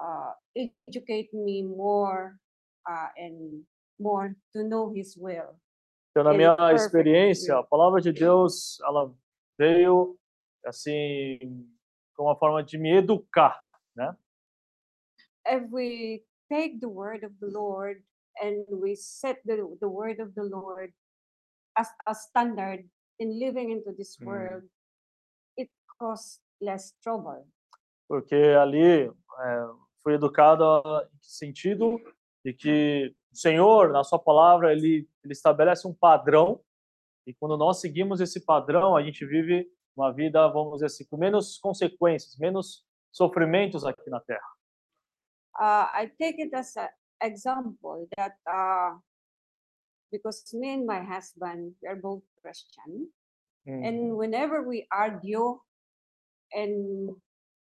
uh 0.00 0.32
educate 0.88 1.30
me 1.32 1.62
more 1.62 2.36
uh 2.88 3.10
and 3.18 3.64
more 3.98 4.34
to 4.52 4.62
know 4.62 4.92
his 4.92 5.16
will. 5.16 5.58
Então, 6.10 6.22
na 6.22 6.32
minha 6.32 6.56
experiência, 6.72 7.58
a 7.58 7.64
palavra 7.64 8.00
de 8.00 8.12
Deus, 8.12 8.80
ela 8.82 9.12
veio 9.58 10.16
assim, 10.64 11.38
com 12.16 12.24
uma 12.24 12.36
forma 12.36 12.62
de 12.62 12.78
me 12.78 12.96
educar. 12.96 13.60
If 15.46 15.62
we 15.70 16.22
take 16.50 16.80
the 16.80 16.88
word 16.88 17.24
of 17.24 17.32
the 17.40 17.48
Lord 17.50 18.02
and 18.42 18.64
we 18.70 18.94
set 18.96 19.40
the, 19.44 19.56
the 19.80 19.88
word 19.88 20.20
of 20.20 20.34
the 20.34 20.44
Lord 20.44 20.92
as 21.76 21.88
a 22.06 22.14
standard 22.14 22.88
in 23.18 23.38
living 23.38 23.70
into 23.70 23.92
this 23.92 24.16
Mm. 24.20 24.26
world, 24.26 24.64
it 25.58 25.70
causes 25.98 26.40
less 26.60 26.92
trouble. 27.02 27.46
porque 28.08 28.34
ali 28.60 29.06
é, 29.06 29.66
fui 30.02 30.14
educado 30.14 30.62
em 31.02 31.18
que 31.18 31.26
sentido 31.26 31.98
de 32.44 32.52
que 32.52 33.14
o 33.32 33.36
Senhor, 33.36 33.90
na 33.90 34.04
sua 34.04 34.18
palavra, 34.18 34.72
ele, 34.72 35.08
ele 35.24 35.32
estabelece 35.32 35.88
um 35.88 35.94
padrão 35.94 36.60
e 37.26 37.32
quando 37.34 37.56
nós 37.56 37.80
seguimos 37.80 38.20
esse 38.20 38.44
padrão, 38.44 38.94
a 38.94 39.02
gente 39.02 39.24
vive 39.24 39.66
uma 39.96 40.12
vida, 40.12 40.46
vamos 40.48 40.74
dizer 40.74 40.86
assim, 40.86 41.04
com 41.06 41.16
menos 41.16 41.58
consequências, 41.58 42.36
menos 42.36 42.84
sofrimentos 43.10 43.84
aqui 43.84 44.10
na 44.10 44.20
Terra. 44.20 44.46
Uh, 45.60 45.86
I 45.92 46.10
take 46.20 46.36
it 46.38 46.50
as 46.54 46.76
an 46.76 46.88
example 47.22 48.08
that 48.16 48.36
uh, 48.50 48.98
because 50.10 50.42
me 50.54 50.74
and 50.74 50.86
my 50.86 51.02
husband 51.02 51.74
we 51.82 51.88
are 51.88 51.96
both 51.96 52.22
Christian, 52.42 53.08
and 53.66 54.16
whenever 54.16 54.62
we 54.62 54.86
argue, 54.92 55.58
and 56.52 57.10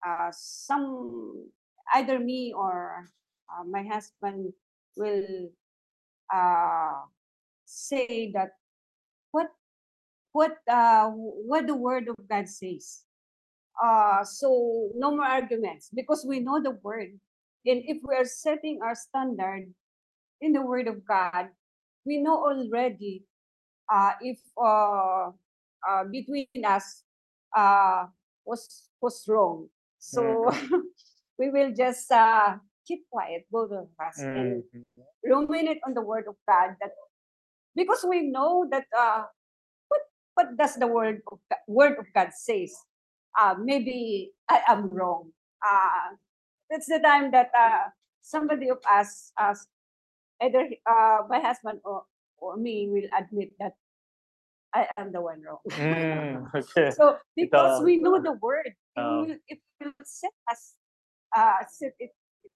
uh, 0.06 0.32
some 0.32 1.48
either 1.94 2.20
me 2.20 2.54
or 2.56 3.08
uh, 3.52 3.64
my 3.64 3.84
husband 3.84 4.54
will 4.98 5.50
uh, 6.34 7.06
say 7.66 8.32
that 8.34 8.52
what 9.32 9.48
what 10.32 10.58
uh, 10.70 11.10
what 11.12 11.68
the 11.68 11.76
word 11.76 12.08
of 12.08 12.16
God 12.28 12.48
says. 12.48 13.04
Uh, 13.82 14.24
so 14.24 14.90
no 14.96 15.16
more 15.16 15.26
arguments 15.26 15.90
because 15.96 16.26
we 16.28 16.40
know 16.40 16.62
the 16.62 16.78
word 16.84 17.18
and 17.65 17.82
if 17.86 18.00
we 18.03 18.15
are 18.15 18.25
setting 18.25 18.80
our 18.84 18.96
standard 18.96 19.70
in 20.41 20.53
the 20.53 20.62
Word 20.62 20.88
of 20.88 21.06
God, 21.06 21.50
we 22.06 22.18
know 22.18 22.38
already 22.41 23.24
uh, 23.91 24.13
if 24.22 24.39
uh, 24.58 25.30
uh, 25.88 26.03
between 26.12 26.48
us 26.65 27.03
uh, 27.56 28.08
was 28.46 28.89
was 29.01 29.24
wrong. 29.27 29.70
So 30.00 30.50
we 31.39 31.50
will 31.50 31.74
just 31.75 32.12
uh, 32.12 32.58
keep 32.88 33.06
quiet, 33.12 33.46
both 33.51 33.72
of 33.72 33.89
us, 34.01 34.18
and 34.36 34.63
Mhm. 34.74 35.06
ruminate 35.25 35.82
on 35.86 35.94
the 35.94 36.01
Word 36.01 36.25
of 36.27 36.36
God. 36.48 36.75
That 36.82 36.94
because 37.75 38.03
we 38.08 38.32
know 38.32 38.65
that 38.72 38.86
uh, 38.96 39.25
what 39.89 40.01
what 40.36 40.48
does 40.58 40.75
the 40.77 40.88
Word 40.88 41.22
of 41.32 41.39
God, 41.50 41.62
Word 41.68 41.96
of 42.00 42.08
God 42.13 42.34
says? 42.34 42.74
Uh, 43.38 43.56
maybe 43.62 44.34
I 44.50 44.62
am 44.68 44.89
wrong. 44.89 45.32
Uh, 45.63 46.18
that's 46.72 46.88
the 46.88 47.00
time 47.00 47.32
that 47.32 47.51
uh, 47.51 47.92
somebody 48.22 48.70
of 48.70 48.80
us, 48.90 49.32
us 49.38 49.68
either 50.42 50.70
uh, 50.90 51.28
my 51.28 51.40
husband 51.40 51.80
or, 51.84 52.04
or 52.38 52.56
me, 52.56 52.88
will 52.90 53.10
admit 53.12 53.51
that 53.60 53.74
I 54.74 54.88
am 54.98 55.12
the 55.12 55.22
one 55.22 55.44
wrong. 55.44 55.60
Mm, 55.70 56.48
okay. 56.56 56.92
so 56.92 57.18
because 57.36 57.82
uh, 57.82 57.84
we 57.84 57.98
know 57.98 58.22
the 58.22 58.34
word, 58.42 58.72
it 58.72 58.75
uh, 58.96 59.24
will, 59.28 59.36
it 59.48 59.60
will 59.84 59.92
set 60.04 60.32
us, 60.50 60.75
uh, 61.36 61.60
set 61.70 61.92
it 62.00 62.12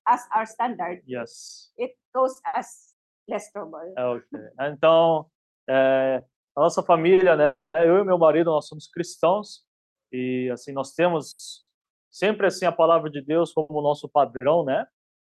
as 0.08 0.22
our 0.34 0.46
standard. 0.46 1.02
Yes. 1.06 1.72
It 1.78 1.92
goes 2.16 2.40
as 2.56 2.96
less 3.28 3.52
trouble. 3.52 3.94
Ok. 3.98 4.24
Então, 4.62 5.30
é, 5.70 6.24
a 6.56 6.62
nossa 6.62 6.82
família, 6.82 7.36
né? 7.36 7.54
Eu 7.76 7.98
e 7.98 8.06
meu 8.06 8.18
marido, 8.18 8.52
nós 8.52 8.68
somos 8.68 8.88
cristãos 8.88 9.66
e 10.12 10.50
assim 10.54 10.72
nós 10.72 10.94
temos 10.94 11.65
sempre 12.16 12.48
assim 12.48 12.66
a 12.66 12.72
palavra 12.72 13.10
de 13.10 13.22
Deus 13.22 13.52
como 13.52 13.82
nosso 13.82 14.08
padrão, 14.08 14.64
né? 14.64 14.88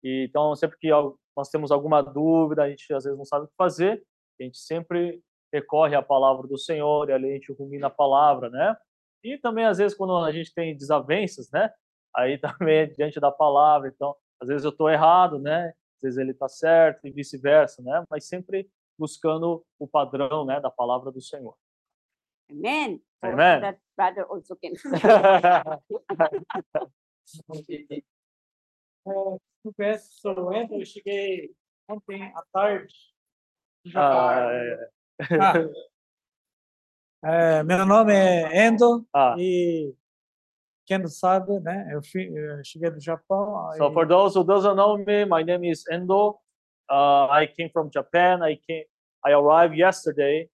E, 0.04 0.28
então, 0.30 0.54
sempre 0.56 0.78
que 0.78 0.90
nós 1.36 1.50
temos 1.50 1.72
alguma 1.72 2.02
dúvida, 2.02 2.64
a 2.64 2.70
gente 2.70 2.94
às 2.94 3.06
vezes 3.06 3.18
não 3.18 3.24
sabe 3.24 3.46
o 3.46 3.48
que 3.48 3.56
fazer, 3.58 4.04
a 4.40 4.44
gente 4.44 4.58
sempre 4.58 5.22
recorre 5.54 5.96
à 5.96 6.02
palavra 6.02 6.46
do 6.48 6.58
Senhor 6.58 7.10
e 7.10 7.14
ali 7.14 7.30
a 7.30 7.34
gente 7.34 7.54
rumina 7.54 7.88
a 7.88 7.90
palavra, 7.90 8.50
né? 8.50 8.76
E 9.24 9.38
também 9.38 9.66
às 9.66 9.78
vezes 9.78 9.98
quando 9.98 10.18
a 10.18 10.32
gente 10.34 10.54
tem 10.54 10.76
desavenças, 10.76 11.50
né? 11.50 11.72
Aí 12.14 12.38
também 12.60 12.80
é 12.80 12.86
diante 12.86 13.22
da 13.22 13.32
palavra, 13.32 13.88
então 13.88 14.14
às 14.42 14.50
vezes 14.50 14.66
eu 14.66 14.72
estou 14.72 14.90
errado, 14.90 15.40
né? 15.40 15.68
Às 15.98 16.02
vezes 16.02 16.20
ele 16.20 16.32
está 16.32 16.50
certo 16.50 17.08
e 17.08 17.12
vice-versa, 17.12 17.82
né? 17.82 18.04
Mas 18.10 18.28
sempre 18.28 18.70
buscando 19.00 19.66
o 19.80 19.88
padrão, 19.88 20.46
né, 20.46 20.60
da 20.60 20.70
palavra 20.70 21.12
do 21.12 21.22
Senhor. 21.22 21.56
Amen. 22.52 23.00
So 23.24 23.28
Amen. 23.32 23.62
That 23.62 23.80
brother 23.98 24.26
also 24.30 24.56
can. 24.56 24.74
É, 29.08 29.12
eu 29.64 29.74
peço, 29.78 30.20
sou 30.20 30.48
o 30.48 30.54
Endo, 30.54 30.76
eu 30.76 30.86
cheguei 30.86 31.52
ontem 31.88 32.24
à 32.36 32.44
tarde. 32.52 32.94
Ah, 33.96 34.50
é. 34.52 34.90
É, 37.24 37.64
meu 37.64 37.86
nome 37.86 38.14
é 38.14 38.66
Endo 38.68 39.06
Ah, 39.14 39.36
e 39.38 39.94
quem 40.88 41.00
não 41.00 41.08
sabe, 41.08 41.60
né? 41.60 41.88
Eu, 41.92 42.02
fui, 42.04 42.28
eu 42.36 42.64
cheguei 42.64 42.90
do 42.92 43.00
Japão. 43.00 43.72
so 43.78 43.90
e- 43.90 43.94
for 43.94 44.08
those 44.08 44.38
who 44.38 44.44
doesn't 44.44 44.76
know 44.76 44.98
me, 44.98 45.26
my 45.26 45.44
name 45.44 45.68
is 45.70 45.84
Endo. 45.90 46.38
Uh, 46.90 47.28
I 47.32 47.48
came 47.48 47.70
from 47.72 47.90
Japan. 47.92 48.44
I 48.44 48.56
came. 48.58 48.86
I 49.26 49.32
arrived 49.34 49.76
yesterday, 49.76 50.48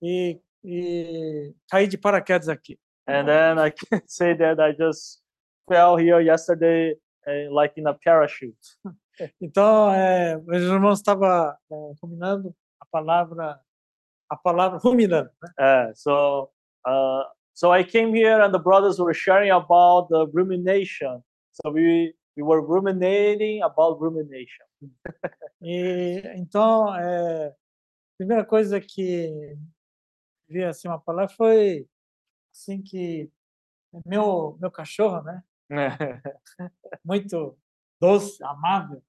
e, 0.00 0.40
e 0.64 1.54
caí 1.70 1.86
de 1.86 1.98
paraquedas 1.98 2.48
aqui. 2.48 2.78
and 3.06 3.28
then 3.28 3.58
I 3.58 3.70
can 3.70 4.02
say 4.06 4.34
that 4.34 4.60
I 4.60 4.72
just 4.72 5.20
fell 5.68 5.96
here 5.96 6.20
yesterday, 6.20 6.94
uh, 7.26 7.52
like 7.52 7.72
in 7.76 7.86
a 7.86 7.94
parachute. 7.94 8.56
Então, 9.40 9.92
é, 9.92 10.38
meus 10.38 10.62
irmãos 10.62 10.98
estavam 10.98 11.28
é, 11.70 11.92
combinando 12.00 12.52
a 12.80 12.86
palavra, 12.86 13.60
a 14.28 14.36
palavra 14.36 14.78
ruminando. 14.82 15.30
Né? 15.40 15.50
Uh, 15.60 15.92
so, 15.94 16.50
uh, 16.86 17.22
so 17.52 17.70
I 17.70 17.84
came 17.84 18.14
here, 18.14 18.40
and 18.40 18.52
the 18.52 18.58
brothers 18.58 18.98
were 18.98 19.12
sharing 19.12 19.50
about 19.50 20.08
the 20.08 20.26
rumination. 20.32 21.22
So 21.52 21.70
we 21.70 22.14
we 22.36 22.42
were 22.42 22.62
ruminating 22.62 23.62
about 23.62 24.00
rumination. 24.00 24.66
E 25.60 26.22
então, 26.34 26.92
é, 26.96 27.48
a 27.48 27.54
primeira 28.16 28.44
coisa 28.46 28.80
que 28.80 29.56
vi 30.52 30.64
assim 30.64 30.88
uma 30.88 31.00
palavra 31.00 31.34
foi 31.34 31.88
assim 32.52 32.82
que 32.82 33.30
meu 34.06 34.56
meu 34.60 34.70
cachorro, 34.70 35.22
né? 35.22 35.42
Muito 37.04 37.58
doce, 38.00 38.42
amável. 38.44 39.02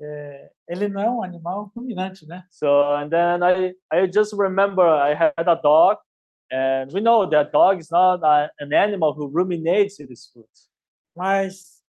é, 0.00 0.50
ele 0.68 0.88
não 0.88 1.00
é 1.00 1.10
um 1.10 1.22
animal 1.22 1.70
ruminante, 1.74 2.26
né? 2.26 2.44
So 2.50 2.66
and 2.66 3.08
then 3.10 3.42
I 3.42 3.74
I 3.92 4.10
just 4.12 4.32
remember 4.34 4.84
I 4.84 5.14
had 5.14 5.48
a 5.48 5.54
dog, 5.54 6.00
and 6.52 6.92
we 6.92 7.00
know 7.00 7.28
that 7.28 7.52
dog 7.52 7.80
is 7.80 7.90
not 7.90 8.24
a, 8.24 8.50
an 8.60 8.72
animal 8.74 9.14
who 9.14 9.26
ruminates 9.28 9.98
its 10.00 10.30
food. 10.32 10.48
Mas 11.16 11.82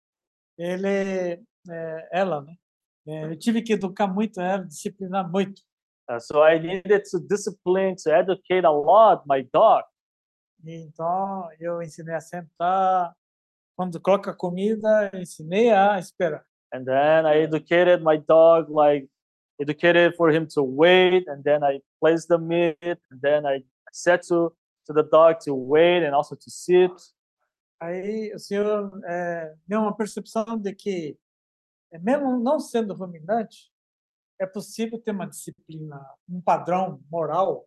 ele, 0.58 1.41
é, 1.69 2.10
ela, 2.12 2.41
né? 2.41 2.56
É, 3.08 3.26
eu 3.26 3.38
tive 3.38 3.62
que 3.62 3.74
educar 3.74 4.08
muito 4.08 4.39
ela, 4.39 4.65
disciplinar 4.65 5.30
muito. 5.30 5.62
Uh, 6.10 6.20
so 6.20 6.44
I 6.44 6.60
needed 6.60 7.04
to 7.12 7.20
discipline 7.20 7.96
to 8.04 8.13
educate 8.13 8.66
a 8.66 8.72
lot 8.72 9.24
my 9.26 9.42
dog. 9.54 9.84
Então 10.66 11.50
eu 11.60 11.82
ensinei 11.82 12.16
a 12.16 12.22
sentar. 12.22 13.13
Quando 13.76 14.00
coloca 14.00 14.34
comida, 14.34 15.10
eu 15.12 15.20
ensinei 15.20 15.72
a 15.72 15.98
esperar. 16.00 16.46
And 16.74 16.86
then 16.86 17.26
I 17.26 17.44
educated 17.44 18.02
my 18.04 18.18
dog 18.18 18.70
like 18.70 19.08
educated 19.60 20.16
for 20.16 20.32
him 20.32 20.48
to 20.48 20.63
wait, 20.63 21.28
and 21.28 21.44
then 21.44 21.63
I 21.63 21.82
placed 22.00 22.28
the 22.28 22.38
meat, 22.38 22.78
and 22.84 23.22
then 23.22 23.46
I 23.46 23.63
said 23.92 24.22
to 24.28 24.54
to 24.86 24.94
the 24.94 25.04
dog 25.04 25.39
to 25.46 25.54
wait 25.54 26.04
and 26.04 26.13
also 26.13 26.36
to 26.36 26.50
sit. 26.50 26.92
Aí 27.80 28.32
o 28.34 28.39
senhor 28.39 29.02
é, 29.06 29.54
deu 29.68 29.82
uma 29.82 29.96
percepção 29.96 30.58
de 30.58 30.74
que, 30.74 31.18
é, 31.92 32.00
mesmo 32.00 32.39
não 32.39 32.60
sendo 32.60 32.94
ruminante, 32.94 33.72
é 34.43 34.47
possível 34.47 34.99
ter 34.99 35.12
uma 35.12 35.25
disciplina, 35.25 36.06
um 36.29 36.41
padrão 36.41 37.01
moral 37.10 37.65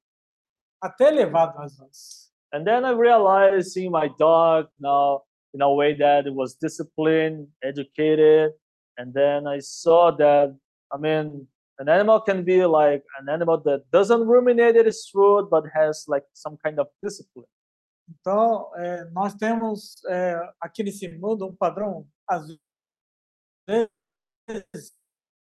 até 0.80 1.08
elevado 1.08 1.58
às 1.60 1.76
vezes. 1.78 2.32
And 2.52 2.64
then 2.64 2.84
I 2.84 2.92
realized 2.92 3.72
seeing 3.72 3.90
my 3.90 4.08
dog 4.18 4.68
now 4.78 5.24
in 5.52 5.62
a 5.62 5.68
way 5.68 5.96
that 5.96 6.28
it 6.28 6.34
was 6.34 6.54
disciplined, 6.54 7.48
educated, 7.62 8.54
and 8.98 9.12
then 9.12 9.46
I 9.46 9.60
saw 9.60 10.10
that 10.12 10.54
I 10.92 10.98
mean 10.98 11.48
an 11.78 11.88
animal 11.88 12.20
can 12.20 12.44
be 12.44 12.64
like 12.64 13.04
an 13.20 13.28
animal 13.28 13.58
that 13.64 13.84
doesn't 13.90 14.26
ruminate 14.26 14.76
its 14.76 15.08
food 15.10 15.48
but 15.50 15.64
has 15.74 16.04
like 16.08 16.24
some 16.34 16.56
kind 16.62 16.78
of 16.78 16.88
discipline. 17.02 17.48
Então, 18.08 18.70
é, 18.76 19.04
nós 19.10 19.34
temos 19.34 19.96
é, 20.06 20.38
aqui 20.60 20.84
nesse 20.84 21.08
mundo 21.18 21.46
um 21.46 21.56
padrão, 21.56 22.06
às 22.28 22.46
vezes, 23.68 24.95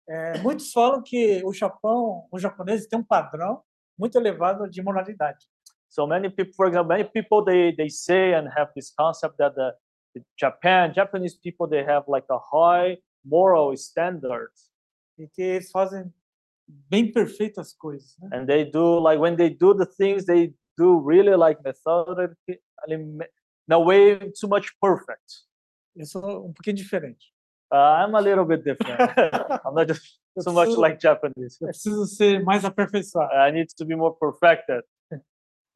é, 0.08 0.38
muitos 0.40 0.72
falam 0.72 1.02
que 1.02 1.44
o 1.44 1.54
Japão, 1.54 2.28
os 2.32 2.42
japoneses 2.42 2.88
têm 2.88 3.00
um 3.00 3.04
padrão 3.04 3.64
muito 3.98 4.18
elevado 4.18 4.70
de 4.70 4.82
moralidade. 4.82 5.46
So 5.90 6.06
many 6.06 6.30
people, 6.30 6.54
for 6.54 6.68
example, 6.68 6.90
many 6.90 7.06
people 7.06 7.44
they 7.44 7.74
they 7.76 7.90
say 7.90 8.34
and 8.34 8.50
have 8.50 8.72
this 8.76 8.94
concept 8.94 9.38
that 9.38 9.56
the, 9.56 9.74
the 10.14 10.26
Japan 10.38 10.94
Japanese 10.94 11.36
people 11.36 11.68
they 11.68 11.84
have 11.84 12.06
like 12.08 12.28
a 12.30 12.38
high 12.38 12.98
moral 13.24 13.74
standard, 13.74 14.52
e 15.18 15.28
que 15.28 15.42
eles 15.42 15.72
fazem 15.72 16.14
bem 16.68 17.12
perfeitas 17.12 17.74
coisas. 17.74 18.18
Né? 18.20 18.30
and 18.34 18.46
they 18.46 18.66
do 18.66 19.00
like 19.00 19.20
when 19.20 19.36
they 19.36 19.50
do 19.50 19.74
the 19.74 19.86
things 19.86 20.26
they 20.26 20.54
do 20.78 21.00
really 21.00 21.36
like 21.36 21.62
methodically 21.64 22.60
in 22.88 23.20
a 23.72 23.80
way 23.80 24.20
too 24.40 24.48
much 24.48 24.76
perfect. 24.80 25.46
Eu 25.96 26.06
sou 26.06 26.48
um 26.48 26.54
pouquinho 26.54 26.76
diferente. 26.76 27.34
Uh, 27.72 27.78
I'm 27.78 28.16
a 28.16 28.22
little 28.22 28.46
bit 28.46 28.64
different. 28.64 29.00
I'm 29.66 29.74
not 29.74 29.88
just 29.88 30.20
so 30.40 30.52
much 30.52 30.70
like 30.70 31.00
Japanese. 31.00 31.58
Preciso 31.62 32.06
ser 32.06 32.44
mais 32.44 32.64
aperfeiçoado. 32.64 33.34
I 33.34 33.52
need 33.52 33.68
to 33.78 33.86
be 33.86 33.96
more 33.96 34.14
perfected. 34.14 34.84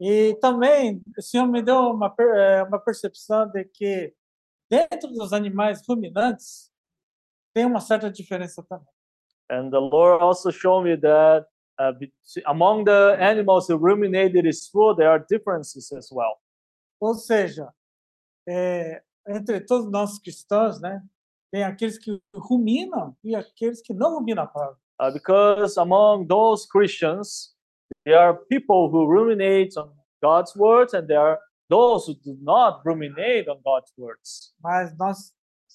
E 0.02 0.34
também 0.39 1.02
o 1.17 1.21
Senhor 1.21 1.45
me 1.45 1.62
deu 1.62 1.75
uma, 1.91 2.15
eh, 2.17 2.63
uma 2.63 2.80
percepção 2.80 3.52
de 3.52 3.65
que 3.65 4.13
dentro 4.71 5.12
dos 5.12 5.34
animais 5.34 5.82
ruminantes 5.86 6.71
tem 7.54 7.65
uma 7.65 7.82
certa 7.82 8.10
diferença 8.10 8.63
também. 8.63 8.88
And 9.52 9.71
the 9.71 9.80
Lord 9.80 10.23
also 10.23 10.52
showed 10.52 10.86
me 10.86 10.95
that 11.02 11.47
uh, 11.78 11.91
among 12.45 12.86
the 12.86 13.17
animals 13.19 13.67
who 13.67 13.75
ruminate 13.75 14.41
this 14.41 14.69
food, 14.69 14.95
there 14.95 15.10
are 15.10 15.25
differences 15.30 15.91
as 15.91 16.10
well. 16.12 16.39
Ou 17.02 17.15
seja, 17.15 17.67
eh, 18.47 19.02
entre 19.28 19.60
todos 19.60 19.91
nós 19.91 20.17
cristãos, 20.17 20.80
né, 20.80 21.04
tem 21.51 21.63
aqueles 21.63 21.97
que 21.97 22.21
ruminam 22.35 23.15
e 23.23 23.35
aqueles 23.35 23.81
que 23.81 23.93
não 23.93 24.15
ruminam 24.15 24.43
a 24.43 24.47
palavra. 24.47 24.77
Uh, 25.01 25.12
because 25.13 25.77
among 25.79 26.27
those 26.27 26.67
Christians, 26.67 27.55
there 28.05 28.19
are 28.19 28.35
people 28.49 28.89
who 28.89 29.05
ruminate 29.05 29.77
on 29.77 29.91
God's 30.21 30.55
words, 30.55 30.93
and 30.93 31.07
there 31.07 31.19
are 31.19 31.39
those 31.69 32.05
who 32.05 32.15
do 32.15 32.38
not 32.41 32.81
ruminate 32.85 33.47
on 33.49 33.62
God's 33.63 33.91
words. 33.97 34.53
Mas 34.62 34.95
nós 34.97 35.33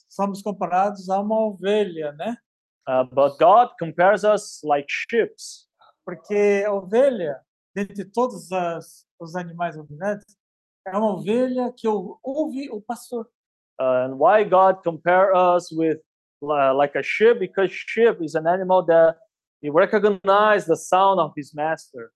somos 0.08 0.42
comparados 0.42 1.08
a 1.08 1.20
uma 1.20 1.46
ovelha, 1.46 2.12
né? 2.12 2.36
Uh, 2.86 3.04
but 3.04 3.38
God 3.38 3.70
compares 3.78 4.24
us 4.24 4.60
like 4.62 4.86
sheep. 4.88 5.34
Porque 6.04 6.62
a 6.66 6.72
ovelha, 6.72 7.40
dentre 7.74 8.04
todos 8.04 8.52
as, 8.52 9.06
os 9.18 9.34
animais 9.34 9.74
ruminantes, 9.74 10.36
é 10.86 10.96
uma 10.96 11.14
ovelha 11.14 11.72
que 11.74 11.88
ou- 11.88 12.18
ouve 12.22 12.68
o 12.70 12.80
pastor. 12.82 13.26
Uh, 13.80 14.04
and 14.04 14.18
why 14.18 14.44
God 14.44 14.82
compare 14.82 15.34
us 15.34 15.72
with 15.72 15.98
uh, 16.42 16.74
like 16.74 16.94
a 16.94 17.02
sheep? 17.02 17.38
Because 17.40 17.72
sheep 17.72 18.16
is 18.20 18.34
an 18.34 18.46
animal 18.46 18.84
that 18.86 19.16
he 19.60 19.70
recognize 19.70 20.66
the 20.66 20.76
sound 20.76 21.18
of 21.20 21.32
his 21.36 21.54
master, 21.54 22.12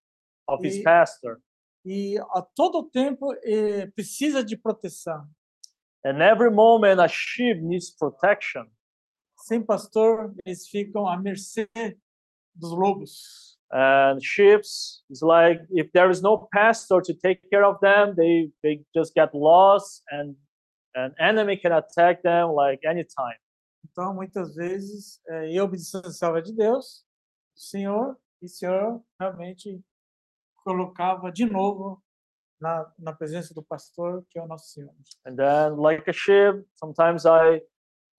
of 0.46 0.62
his 0.62 0.76
E- 0.76 0.82
pastor, 0.84 1.40
E 1.84 2.18
a 2.18 2.42
todo 2.54 2.88
tempo 2.92 3.32
eh, 3.44 3.86
precisa 3.96 4.44
de 4.44 4.56
proteção. 4.56 5.26
and 6.04 6.20
every 6.22 6.50
moment 6.50 7.00
a 7.00 7.08
sheep 7.08 7.56
needs 7.60 7.90
protection. 7.90 8.66
Sem 9.36 9.62
pastor, 9.64 10.32
eles 10.44 10.68
ficam 10.68 11.06
à 11.08 11.16
mercê 11.16 11.68
dos 12.54 12.72
lobos. 12.72 13.56
And 13.70 14.22
sheep 14.22 14.60
is 15.10 15.22
like 15.22 15.60
if 15.70 15.90
there 15.92 16.10
is 16.10 16.20
no 16.22 16.48
pastor 16.52 17.00
to 17.02 17.14
take 17.14 17.40
care 17.50 17.64
of 17.64 17.78
them, 17.80 18.14
they 18.16 18.50
they 18.62 18.80
just 18.94 19.14
get 19.14 19.34
lost, 19.34 20.02
and 20.10 20.34
an 21.04 21.14
enemy 21.18 21.56
can 21.56 21.72
attack 21.72 22.22
them 22.22 22.52
like 22.54 22.86
anytime. 22.86 23.38
Então, 23.90 24.14
muitas 24.14 24.54
vezes, 24.54 25.20
eh, 25.28 25.52
eu 25.52 25.68
me 25.68 25.76
distanciava 25.76 26.42
de 26.42 26.52
Deus, 26.52 27.04
do 27.54 27.60
Senhor, 27.60 28.16
e 28.42 28.46
o 28.46 28.48
Senhor 28.48 29.02
realmente 29.20 29.80
colocava 30.64 31.30
de 31.30 31.46
novo 31.46 32.02
na, 32.60 32.92
na 32.98 33.12
presença 33.12 33.54
do 33.54 33.62
pastor, 33.62 34.24
que 34.30 34.38
é 34.38 34.42
o 34.42 34.46
nosso 34.46 34.68
Senhor. 34.72 34.92
And 35.24 35.36
then, 35.36 35.76
like 35.76 36.08
a 36.08 36.12
sheep, 36.12 36.64
sometimes 36.76 37.24
I 37.24 37.62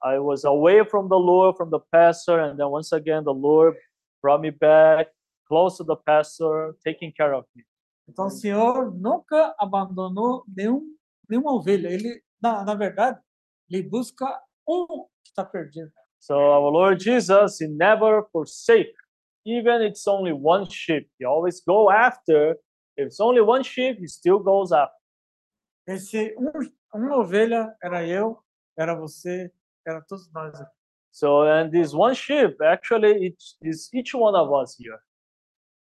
I 0.02 0.18
was 0.18 0.46
away 0.46 0.86
from 0.86 1.10
the 1.10 1.20
Lord, 1.20 1.58
from 1.58 1.70
the 1.70 1.80
pastor, 1.92 2.40
and 2.40 2.58
then 2.58 2.70
once 2.70 2.94
again 2.94 3.24
the 3.24 3.34
Lord 3.34 3.76
brought 4.22 4.42
me 4.42 4.50
back 4.50 5.08
close 5.46 5.78
to 5.78 5.84
the 5.84 5.98
pastor, 5.98 6.76
taking 6.86 7.12
care 7.12 7.34
of 7.34 7.46
me. 7.56 7.66
Então, 8.08 8.26
o 8.26 8.30
Senhor 8.30 8.92
nunca 8.92 9.54
abandonou 9.60 10.44
nenhum, 10.48 10.96
nenhuma 11.28 11.54
ovelha. 11.54 11.90
Ele, 11.90 12.24
na, 12.42 12.64
na 12.64 12.76
verdade, 12.76 13.20
ele 13.70 13.84
busca 13.84 14.26
um 14.68 15.08
que 15.24 15.30
está 15.30 15.44
perdido. 15.44 15.92
So 16.20 16.36
our 16.36 16.72
Lord 16.72 17.02
Jesus, 17.02 17.62
He 17.62 17.68
never 17.68 18.24
forsake, 18.32 18.94
even 19.46 19.82
it's 19.82 20.08
only 20.08 20.34
one 20.34 20.70
sheep. 20.70 21.10
He 21.18 21.26
always 21.26 21.62
go 21.62 21.90
after. 21.90 22.58
If 22.98 23.08
it's 23.08 23.20
only 23.20 23.42
one 23.42 23.64
sheep, 23.64 24.00
He 24.00 24.08
still 24.08 24.40
goes 24.40 24.72
after. 24.72 24.96
Esse 25.88 26.36
um, 26.38 26.52
uma 26.94 27.18
ovelha 27.18 27.76
era 27.82 28.06
eu, 28.06 28.38
era 28.78 28.96
você, 28.96 29.52
era 29.88 30.02
todos 30.02 30.32
nós 30.32 30.60
aqui. 30.60 30.80
So 31.12 31.42
and 31.44 31.72
this 31.72 31.94
one 31.94 32.14
sheep 32.14 32.62
actually 32.62 33.28
it 33.28 33.38
is 33.64 33.90
each 33.94 34.14
one 34.14 34.36
of 34.36 34.52
us 34.54 34.76
here. 34.78 35.00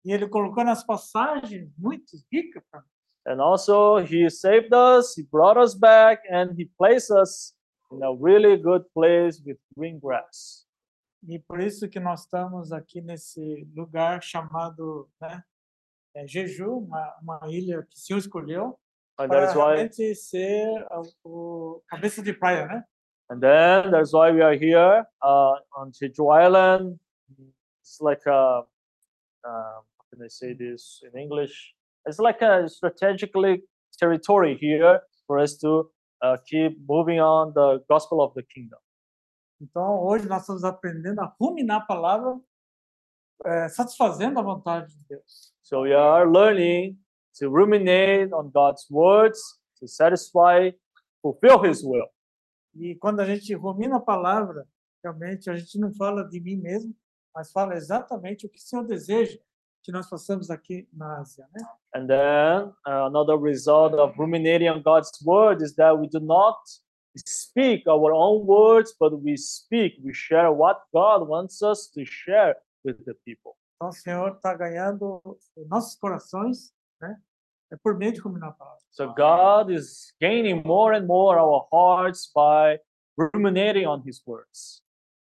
E 0.04 0.12
ele 0.12 0.28
colocou 0.28 0.64
nas 0.64 0.84
passagens 0.84 1.68
muito 1.76 2.16
ricas 2.32 2.62
para 2.70 2.84
And 3.26 3.40
also 3.40 3.98
He 3.98 4.28
saved 4.30 4.72
us, 4.72 5.14
He 5.16 5.22
brought 5.22 5.56
us 5.56 5.74
back, 5.74 6.20
and 6.30 6.52
He 6.56 6.70
placed 6.78 7.10
us 7.10 7.54
in 7.92 8.02
a 8.02 8.12
really 8.12 8.56
good 8.56 8.84
place 8.94 9.40
with 9.44 9.58
green 9.76 9.98
grass. 9.98 10.66
E 11.28 11.38
por 11.38 11.60
isso 11.60 11.88
que 11.88 12.00
nós 12.00 12.22
estamos 12.22 12.72
aqui 12.72 13.02
nesse 13.02 13.68
lugar 13.76 14.22
chamado 14.22 15.08
né, 15.20 15.42
é, 16.14 16.26
Jeju, 16.26 16.78
uma, 16.78 17.14
uma 17.20 17.40
ilha 17.48 17.82
que 17.82 17.96
o 17.96 18.00
Senhor 18.00 18.18
escolheu 18.18 18.78
And 19.18 19.28
para 19.28 19.40
that's 19.40 19.54
why 19.54 19.74
realmente 19.74 20.14
ser 20.14 20.86
o 21.22 21.82
cabeça 21.88 22.22
de 22.22 22.32
praia, 22.32 22.66
né? 22.66 22.84
And 23.28 23.38
then 23.38 23.90
that's 23.90 24.12
why 24.12 24.32
we 24.32 24.42
are 24.42 24.54
here 24.54 25.06
uh, 25.22 25.54
on 25.76 25.92
Jeju 25.92 26.30
Island. 26.30 26.98
It's 27.80 28.00
like 28.00 28.26
a, 28.26 28.64
uh, 28.64 28.64
how 29.44 30.04
can 30.10 30.24
I 30.24 30.28
say 30.28 30.54
this 30.54 31.02
in 31.04 31.16
English? 31.20 31.74
It's 32.06 32.18
like 32.18 32.42
a 32.42 32.68
strategically 32.68 33.62
territory 33.98 34.56
here 34.58 35.00
for 35.26 35.38
us 35.38 35.56
to 35.58 35.90
uh, 36.22 36.36
keep 36.46 36.78
moving 36.88 37.20
on 37.20 37.52
the 37.54 37.82
gospel 37.88 38.20
of 38.20 38.32
the 38.34 38.42
kingdom. 38.42 38.78
Então, 39.60 40.02
hoje 40.02 40.26
nós 40.26 40.40
estamos 40.40 40.64
aprendendo 40.64 41.20
a 41.20 41.34
ruminar 41.38 41.82
a 41.82 41.86
palavra, 41.86 42.40
é, 43.44 43.68
satisfazendo 43.68 44.38
a 44.38 44.42
vontade 44.42 44.96
de 44.96 45.04
Deus. 45.06 45.52
So 45.62 45.82
we 45.82 45.94
are 45.94 46.26
learning 46.26 46.98
to 47.38 47.50
ruminate 47.50 48.32
on 48.32 48.50
God's 48.50 48.86
words 48.90 49.38
to 49.78 49.86
satisfy, 49.86 50.70
fulfill 51.20 51.62
His 51.62 51.82
will. 51.84 52.08
E 52.74 52.94
quando 52.96 53.20
a 53.20 53.26
gente 53.26 53.54
rumina 53.54 53.96
a 53.96 54.00
palavra, 54.00 54.66
realmente 55.04 55.50
a 55.50 55.56
gente 55.56 55.78
não 55.78 55.92
fala 55.94 56.26
de 56.26 56.40
mim 56.40 56.56
mesmo, 56.56 56.94
mas 57.34 57.52
fala 57.52 57.74
exatamente 57.74 58.46
o 58.46 58.48
que 58.48 58.58
o 58.58 58.62
Senhor 58.62 58.86
deseja 58.86 59.38
que 59.82 59.92
nós 59.92 60.08
façamos 60.08 60.50
aqui 60.50 60.88
na 60.92 61.18
Ásia, 61.18 61.48
né? 61.54 61.66
And 61.94 62.06
then 62.06 62.72
uh, 62.86 63.06
another 63.06 63.36
result 63.36 63.94
of 63.94 64.18
ruminating 64.18 64.68
on 64.68 64.82
God's 64.82 65.10
word 65.24 65.62
is 65.62 65.74
that 65.76 65.98
we 65.98 66.08
do 66.08 66.20
not 66.20 66.58
speak 67.16 67.88
our 67.88 68.12
own 68.12 68.46
words, 68.46 68.94
but 68.98 69.12
we 69.12 69.36
speak, 69.36 70.00
we 70.04 70.12
share 70.12 70.52
what 70.52 70.80
God 70.92 71.26
wants 71.26 71.62
us 71.62 71.90
to 71.94 72.04
share 72.04 72.56
with 72.84 73.04
the 73.04 73.14
people. 73.24 73.56
Então, 73.76 73.88
o 73.88 73.92
Senhor 73.92 74.32
está 74.36 74.54
ganhando 74.54 75.20
nossos 75.68 75.96
corações, 75.96 76.72
né? 77.00 77.16
É 77.72 77.76
por 77.76 77.96
meio 77.96 78.12
de 78.12 78.20
ruminar 78.20 78.50
a 78.50 78.52
palavra. 78.52 78.80
So 78.90 79.14
God 79.14 79.70
is 79.70 80.12
gaining 80.20 80.62
more 80.64 80.94
and 80.94 81.06
more 81.06 81.38
our 81.38 81.66
hearts 81.72 82.30
by 82.34 82.78
ruminating 83.16 83.86
on 83.86 84.02
His 84.04 84.20
words. 84.26 84.82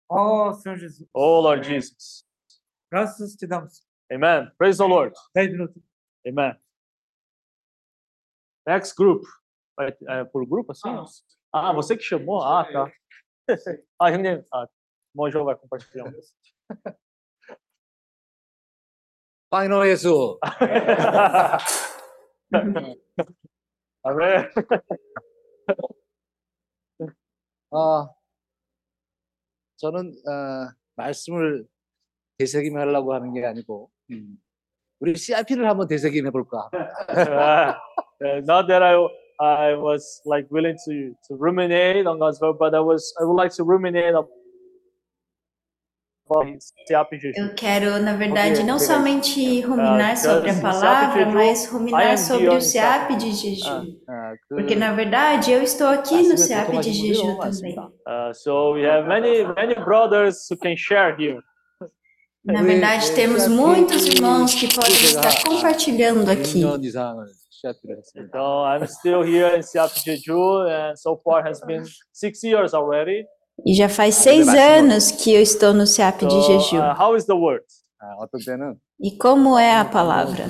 Oh, 0.09 0.53
Senhor 0.53 0.77
Jesus. 0.77 1.07
Oh 1.13 1.41
Lord 1.41 1.63
Jesus. 1.63 2.23
Graças 2.89 3.35
te 3.35 3.45
damos. 3.45 3.86
Amen. 4.11 4.51
Praise 4.57 4.77
the 4.77 4.87
Lord. 4.87 5.13
10 5.35 5.51
minutos. 5.51 5.81
Amen. 6.27 6.55
Next 8.65 8.95
group. 8.95 9.23
Vai, 9.75 9.95
é, 10.07 10.23
por 10.25 10.45
grupo 10.45 10.71
assim? 10.71 10.89
Ah, 11.53 11.71
você 11.73 11.95
que 11.95 12.03
chamou? 12.03 12.41
Ah, 12.41 12.65
tá. 12.71 12.91
Ah, 13.99 14.11
gente, 14.11 14.45
ah, 14.53 14.67
o 15.15 15.29
João 15.29 15.45
vai 15.45 15.55
compartilhar. 15.55 16.05
um. 16.05 16.11
파이너 19.49 19.85
예수. 19.87 20.39
Amém. 24.03 24.49
아, 27.71 28.09
저는 29.77 30.11
어, 30.25 30.71
말씀을 30.95 31.67
되새김 32.37 32.77
하려고 32.77 33.13
하는 33.13 33.33
게 33.33 33.45
아니고 33.45 33.89
음, 33.89 33.96
우리 35.00 35.14
CRP를 35.14 35.68
한번 35.68 35.88
되새김해 35.88 36.30
볼까? 36.30 36.70
Uh, 37.08 37.74
uh, 38.22 38.40
not 38.46 38.66
that 38.68 38.82
I 38.82 38.94
I 39.40 39.74
was 39.74 40.22
like 40.24 40.46
willing 40.50 40.76
to 40.86 41.14
to 41.28 41.34
ruminate 41.36 42.06
on 42.06 42.18
God's 42.18 42.40
word, 42.40 42.58
but 42.58 42.74
I 42.74 42.80
was 42.80 43.12
I 43.20 43.24
would 43.24 43.34
like 43.36 43.50
to 43.56 43.64
ruminate 43.64 44.14
on 44.14 44.26
on 46.30 46.56
Siap 46.88 47.12
e 47.12 47.18
Jeju. 47.18 47.34
Eu 47.36 47.54
quero, 47.54 47.98
na 48.00 48.14
verdade, 48.16 48.60
não 48.62 48.76
beleza. 48.78 48.94
somente 48.94 49.60
ruminar 49.62 50.12
Ah, 50.12 50.16
sobre 50.16 50.50
a 50.50 50.52
então, 50.54 50.62
palavra, 50.62 51.24
Jeju, 51.24 51.34
mas 51.34 51.64
I 51.64 51.68
ruminar 51.74 52.06
am 52.12 52.16
sobre 52.16 52.44
here 52.44 52.54
o 52.54 52.56
in 52.56 52.60
SEAP 52.62 53.08
Siap. 53.08 53.16
de 53.18 53.32
Jeju. 53.32 53.98
아, 54.08 54.32
그 54.48 54.54
Porque, 54.56 54.74
na 54.76 54.92
verdade, 54.94 55.50
eu 55.52 55.62
estou 55.62 55.88
aqui 55.88 56.14
no 56.22 56.28
말씀에 56.30 56.36
SEAP 56.36 56.70
de 56.70 56.72
동통하신 56.72 56.92
분들이 56.92 57.14
Jeju 57.14 57.26
너무 57.26 57.40
também. 57.40 57.74
많습니다. 57.74 57.90
Uh, 58.06 58.32
so 58.32 58.72
we 58.72 58.82
have 58.84 59.06
many 59.08 59.44
many 59.56 59.74
brothers 59.74 60.46
who 60.48 60.56
can 60.56 60.76
share 60.76 61.14
here. 61.18 61.42
Na 62.47 62.63
verdade, 62.63 63.11
temos 63.11 63.45
muitos 63.47 64.05
irmãos 64.05 64.53
que 64.53 64.73
podem 64.73 65.03
estar 65.03 65.43
compartilhando 65.43 66.31
aqui. 66.31 66.63
Então, 68.15 68.63
I'm 68.65 68.87
still 68.87 69.21
here 69.21 69.57
in 69.57 69.61
Seattle, 69.61 70.01
Jeju, 70.01 70.61
and 70.61 70.95
so 70.95 71.19
far 71.23 71.45
has 71.45 71.59
been 71.59 71.83
six 72.13 72.41
years 72.43 72.73
already. 72.73 73.25
E 73.65 73.73
já 73.73 73.89
faz 73.89 74.15
seis 74.15 74.47
anos 74.47 75.11
que 75.11 75.33
eu 75.33 75.41
estou 75.41 75.73
no 75.73 75.85
SEAP 75.85 76.25
de 76.25 76.41
Jeju. 76.41 76.77
Word? 77.35 77.65
E 79.01 79.17
como 79.17 79.57
é 79.57 79.77
a 79.77 79.85
palavra? 79.85 80.45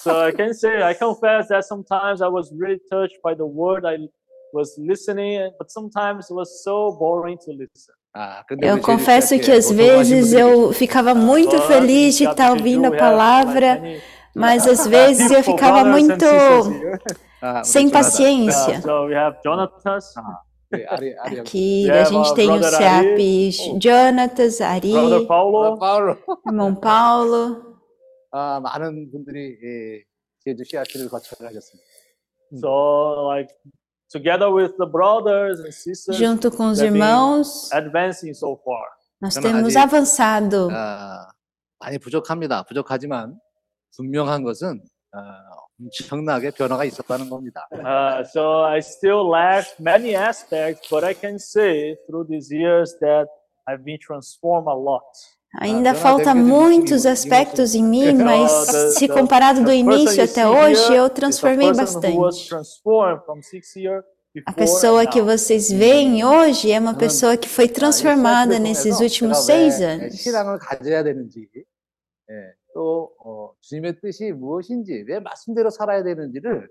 so 0.00 0.10
I 0.28 0.32
can 0.32 0.52
say 0.54 0.82
I 0.82 0.94
confess 0.94 1.48
that 1.48 1.66
sometimes 1.66 2.20
I 2.20 2.28
was 2.28 2.52
really 2.52 2.80
touched 2.90 3.18
by 3.24 3.34
the 3.34 3.44
word 3.44 3.84
I 3.84 3.96
was 4.53 4.77
listening, 4.77 5.51
but 5.57 5.71
sometimes 5.71 6.29
it 6.29 6.33
was 6.33 6.63
so 6.63 6.91
boring 6.99 7.37
to 7.45 7.51
listen. 7.51 7.93
아, 8.15 8.43
근데 8.47 8.67
Eu 8.67 8.75
우리 8.75 8.81
제주 8.81 8.85
confesso 8.85 9.35
씨한테 9.35 9.41
que 9.43 9.51
às 9.51 9.71
보통하신 9.71 9.77
vezes 9.77 10.33
분들이 10.33 10.41
eu 10.41 10.73
ficava 10.73 11.15
muito 11.15 11.55
But 11.57 11.65
feliz 11.67 12.15
de 12.15 12.25
in 12.25 12.29
estar 12.29 12.47
Chapter 12.49 12.59
ouvindo 12.61 12.85
a 12.85 12.89
two, 12.89 12.95
we 12.95 12.99
have, 13.01 13.17
like, 13.17 13.17
palavra, 13.17 13.81
many 13.81 14.01
mas 14.35 14.67
às 14.67 14.85
vezes 14.87 15.31
eu 15.31 15.37
people, 15.41 15.53
ficava 15.53 15.83
brothers 15.83 15.87
and 15.87 15.91
muito 15.91 16.25
sisters 16.25 16.67
here. 16.67 16.99
아, 17.41 17.59
우리 17.59 17.65
sem 17.65 17.87
조나단, 17.89 17.91
paciência. 17.91 18.77
Uh, 18.77 18.81
so 18.81 19.05
we 19.07 19.15
have 19.15 19.37
Jonathan, 19.43 19.99
우리 20.71 20.85
아리 20.85 21.15
아리 21.19 21.37
형, 21.37 21.41
Aqui 21.43 21.85
Yeah, 21.85 22.01
a 22.01 22.05
gente 22.05 22.29
my 22.29 22.35
tem 22.35 22.49
o 22.49 22.59
brother 22.59 22.71
SEAP 22.71 23.13
Ari. 23.13 23.79
Jonatas, 23.79 24.61
Ari, 24.61 24.91
brother 24.91 25.27
Paulo, 25.27 25.77
파울로 25.79 26.17
irmão 26.47 26.75
Paulo. 26.79 27.73
아, 28.31 28.59
많은 28.61 29.09
분들이 29.11 29.57
예, 29.63 30.03
제주 30.45 30.63
씨앗을 30.63 31.09
거쳐가셨습니다. 31.09 31.83
so 32.59 33.27
like 33.27 33.49
together 34.10 34.50
with 34.52 34.76
the 34.78 34.86
brothers 34.86 35.60
and 35.60 35.72
sisters, 35.72 36.16
Junto 36.16 36.50
com 36.50 36.68
os 36.70 36.80
irmãos, 36.80 37.70
advancing 37.72 38.32
so 38.34 38.56
far. 38.64 38.86
nós 39.20 39.34
temos 39.34 39.74
아직- 39.74 39.78
avançado. 39.78 40.68
아, 40.72 41.28
많이 41.80 41.98
부족합니다. 41.98 42.62
부족하지만 42.64 43.38
분명한 43.96 44.42
것은 44.44 44.80
아, 45.12 45.40
엄청나게 45.80 46.50
변화가 46.50 46.84
있었다는 46.84 47.30
겁니다. 47.30 47.66
Uh, 47.72 48.22
so 48.24 48.64
I 48.64 48.78
still 48.80 49.28
lack 49.30 49.74
many 49.80 50.14
aspects, 50.14 50.88
but 50.90 51.04
I 51.04 51.14
can 51.14 51.36
say 51.36 51.96
through 52.06 52.26
these 52.28 52.50
years 52.52 52.98
that 53.00 53.26
I've 53.66 53.84
been 53.84 53.98
transformed 54.00 54.66
a 54.68 54.74
lot. 54.76 55.04
Ainda 55.61 55.91
Ah, 55.91 55.95
falta 55.95 56.33
deve 56.33 56.39
ter 56.39 56.45
muitos 56.49 57.01
sido- 57.03 57.11
aspectos 57.11 57.75
em 57.75 57.83
mim, 57.83 58.09
Uh, 58.19 58.23
mas 58.25 58.65
the- 58.65 58.89
se 58.91 59.07
the- 59.07 59.13
comparado 59.13 59.59
do 59.59 59.65
the 59.67 59.83
person 59.83 59.91
início 59.93 60.17
you 60.17 60.23
até 60.23 60.41
see 60.41 60.45
hoje, 60.45 60.81
here 60.87 60.95
eu 60.97 61.05
is 61.05 61.11
a 61.11 61.13
transformei 61.13 61.67
person 61.71 61.83
who 62.11 62.21
was 62.21 62.35
bastante. 62.35 62.49
transformed 62.49 63.23
from 63.25 63.41
six 63.43 63.75
years 63.75 64.03
A 64.03 64.51
before 64.51 64.55
pessoa 64.55 65.01
and 65.03 65.09
que 65.11 65.19
now. 65.19 65.27
vocês 65.27 65.71
veem 65.71 66.23
hoje 66.25 66.71
é 66.71 66.79
uma 66.79 66.93
저는, 66.93 66.97
pessoa 66.97 67.37
que 67.37 67.47
foi 67.47 67.65
아, 67.65 67.67
이 67.67 67.71
transformada 67.73 68.55
씨앗을 68.55 68.61
nesses 68.63 68.97
통해서 68.97 69.03
últimos 69.03 69.45
제가 69.45 69.45
seis 69.45 69.79
왜, 69.79 69.85
예, 69.85 69.89
anos. 69.93 70.17
신앙을 70.23 70.57
가져야 70.57 71.03
되는지, 71.03 71.47
예, 71.55 72.33
또 72.73 73.11
어, 73.23 73.51
주님의 73.61 73.99
뜻이 74.01 74.31
무엇인지, 74.31 75.05
왜 75.07 75.19
말씀대로 75.19 75.69
살아야 75.69 76.03
되는지를 76.03 76.67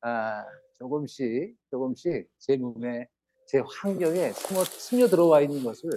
아, 0.00 0.42
조금씩 0.78 1.54
조금씩 1.70 2.28
제 2.38 2.56
몸에, 2.56 3.06
제 3.46 3.60
환경에 3.66 4.32
스며, 4.32 4.64
스며 4.64 5.06
들어와 5.06 5.42
있는 5.42 5.62
것을 5.62 5.90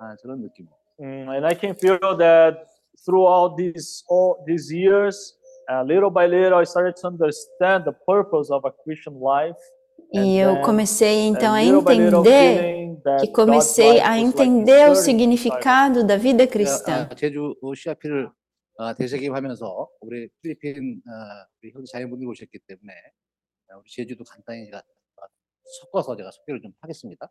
아, 0.00 0.16
저는 0.20 0.40
느낍니다. 0.42 0.76
Mm, 1.00 1.28
and 1.36 1.46
I 1.46 1.54
can 1.54 1.74
feel 1.74 1.98
that 2.18 2.66
throughout 3.04 3.56
these 3.56 4.02
all 4.08 4.42
these 4.46 4.72
years, 4.72 5.36
uh, 5.70 5.82
little 5.84 6.10
by 6.10 6.26
little, 6.26 6.58
I 6.58 6.64
started 6.64 6.94
to 7.00 7.08
understand 7.08 7.84
the 7.84 7.92
purpose 8.06 8.50
of 8.50 8.64
a 8.64 8.72
Christian 8.84 9.20
life. 9.20 9.56
and 10.14 10.24
E 10.24 10.38
eu 10.38 10.54
then- 10.54 10.62
comecei 10.64 11.26
então 11.26 11.52
and 11.54 11.62
a 11.62 11.64
little 11.66 11.82
by 11.82 11.94
little 11.98 12.20
entender 12.20 12.62
feeling 12.62 13.00
that 13.02 13.20
que 13.20 13.26
God's 13.26 13.34
comecei 13.34 13.88
life 13.98 14.06
a 14.06 14.08
was 14.08 14.16
like 14.16 14.24
entender 14.26 14.72
o 14.72 14.92
inserted 14.92 14.96
inside 14.96 15.04
significado 15.04 16.04
da 16.06 16.16
vida 16.16 16.46
제가, 16.46 16.52
cristã. 16.52 17.08
아, 17.10 17.14
제주 17.14 17.54
CRP를 17.74 18.30
아, 18.78 18.94
대세기하면서 18.94 19.88
우리 20.00 20.28
필리핀 20.42 21.02
아, 21.06 21.46
우리 21.60 21.72
형 21.72 21.82
자연분들이 21.92 22.28
오셨기 22.28 22.58
때문에 22.68 22.92
아, 23.70 23.76
우리 23.78 23.90
제주도 23.90 24.22
간단히 24.24 24.66
제가 24.66 24.78
아, 24.78 25.22
섞어서 25.80 26.14
제가 26.16 26.30
소개를 26.30 26.60
좀 26.62 26.72
하겠습니다. 26.80 27.28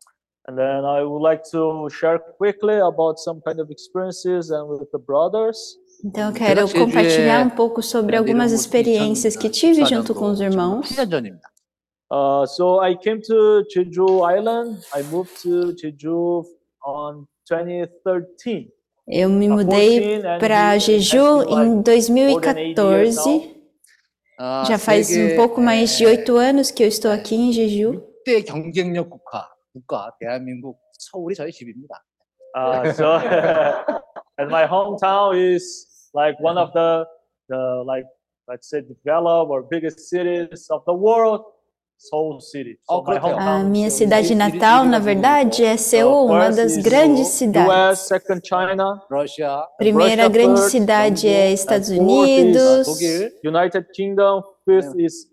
And 0.49 0.57
then 0.57 0.85
I 0.85 1.03
would 1.03 1.23
like 1.23 1.43
to 1.53 1.89
share 1.91 2.19
quickly 2.19 2.79
about 2.81 3.19
some 3.19 3.41
kind 3.47 3.61
of 3.61 3.71
experiences 3.71 4.51
and 4.51 4.69
with 4.69 4.91
the 4.91 4.99
brothers. 4.99 5.77
Então 6.05 6.29
eu 6.29 6.35
quero 6.35 6.69
compartilhar 6.69 7.45
um 7.47 7.51
pouco 7.51 7.83
sobre 7.83 8.17
algumas 8.17 8.53
experiências 8.53 9.37
que 9.37 9.51
tive 9.51 9.85
junto 9.85 10.15
com 10.15 10.31
os 10.31 10.41
irmãos. 10.41 10.91
Uh, 12.13 12.45
so 12.47 12.83
I 12.83 12.97
came 12.97 13.21
to 13.21 13.63
Jeju 13.71 14.25
Island. 14.25 14.81
I 14.93 15.03
moved 15.05 15.41
to 15.43 15.77
Jeju 15.77 16.43
on 16.85 17.27
2013. 17.49 18.73
Eu 19.07 19.29
me 19.29 19.49
mudei 19.49 20.21
para 20.41 20.77
Jeju 20.79 21.43
em 21.49 21.83
2014. 21.83 23.55
Já 24.67 24.79
faz 24.79 25.11
um 25.17 25.37
pouco 25.37 25.61
mais 25.61 25.97
de 25.97 26.07
oito 26.07 26.37
anos 26.37 26.71
que 26.71 26.83
eu 26.83 26.89
estou 26.89 27.11
aqui 27.11 27.37
em 27.37 27.53
Jeju. 27.53 28.03
6대 29.70 29.70
경쟁력 29.70 29.70
국가, 29.74 30.10
국가 30.10 30.16
대한민국 30.20 30.80
서울이 30.94 31.36
저희 31.36 31.52
집입니다. 31.52 32.04
Uh, 32.58 32.90
so, 32.94 33.18
and 34.38 34.50
my 34.50 34.66
hometown 34.66 35.36
is 35.36 36.10
like 36.14 36.40
one 36.40 36.58
of 36.58 36.72
the, 36.74 37.06
the 37.50 37.84
like 37.86 38.06
let's 38.48 38.70
say 38.70 38.82
developed 38.82 39.52
or 39.52 39.62
biggest 39.64 40.08
cities 40.10 40.68
of 40.70 40.82
the 40.86 40.94
world, 40.94 41.44
Seoul 41.98 42.40
City. 42.40 42.78
So 42.88 42.96
Oh, 43.00 43.04
my 43.04 43.18
그렇죠. 43.20 43.28
A 43.28 43.34
hometown. 43.36 43.60
is 43.66 43.70
minha 43.72 43.90
Seoul 43.90 44.08
cidade 44.10 44.28
City. 44.28 44.36
natal, 44.36 44.86
na 44.86 45.00
verdade, 45.00 45.66
é 45.66 45.76
So 45.76 45.84
Seul, 45.98 46.26
uma 46.28 46.46
first 46.46 46.58
das 46.58 46.72
is 46.78 46.84
grandes 46.84 47.28
US, 47.28 47.34
cidades. 47.40 48.00
second 48.08 48.42
China, 48.46 49.02
러시아, 49.10 49.68
Primeira 49.78 50.28
Russia 50.28 50.30
grande 50.30 50.60
third, 50.62 50.72
cidade 50.72 51.28
é 51.28 51.48
and 51.48 51.54
Estados 51.54 51.90
fourth 51.90 52.00
is 52.00 52.00
Unidos. 52.00 52.88
독일, 52.88 53.32
United 53.44 53.86
Kingdom, 53.94 54.44
fifth 54.66 54.96
is 54.98 55.28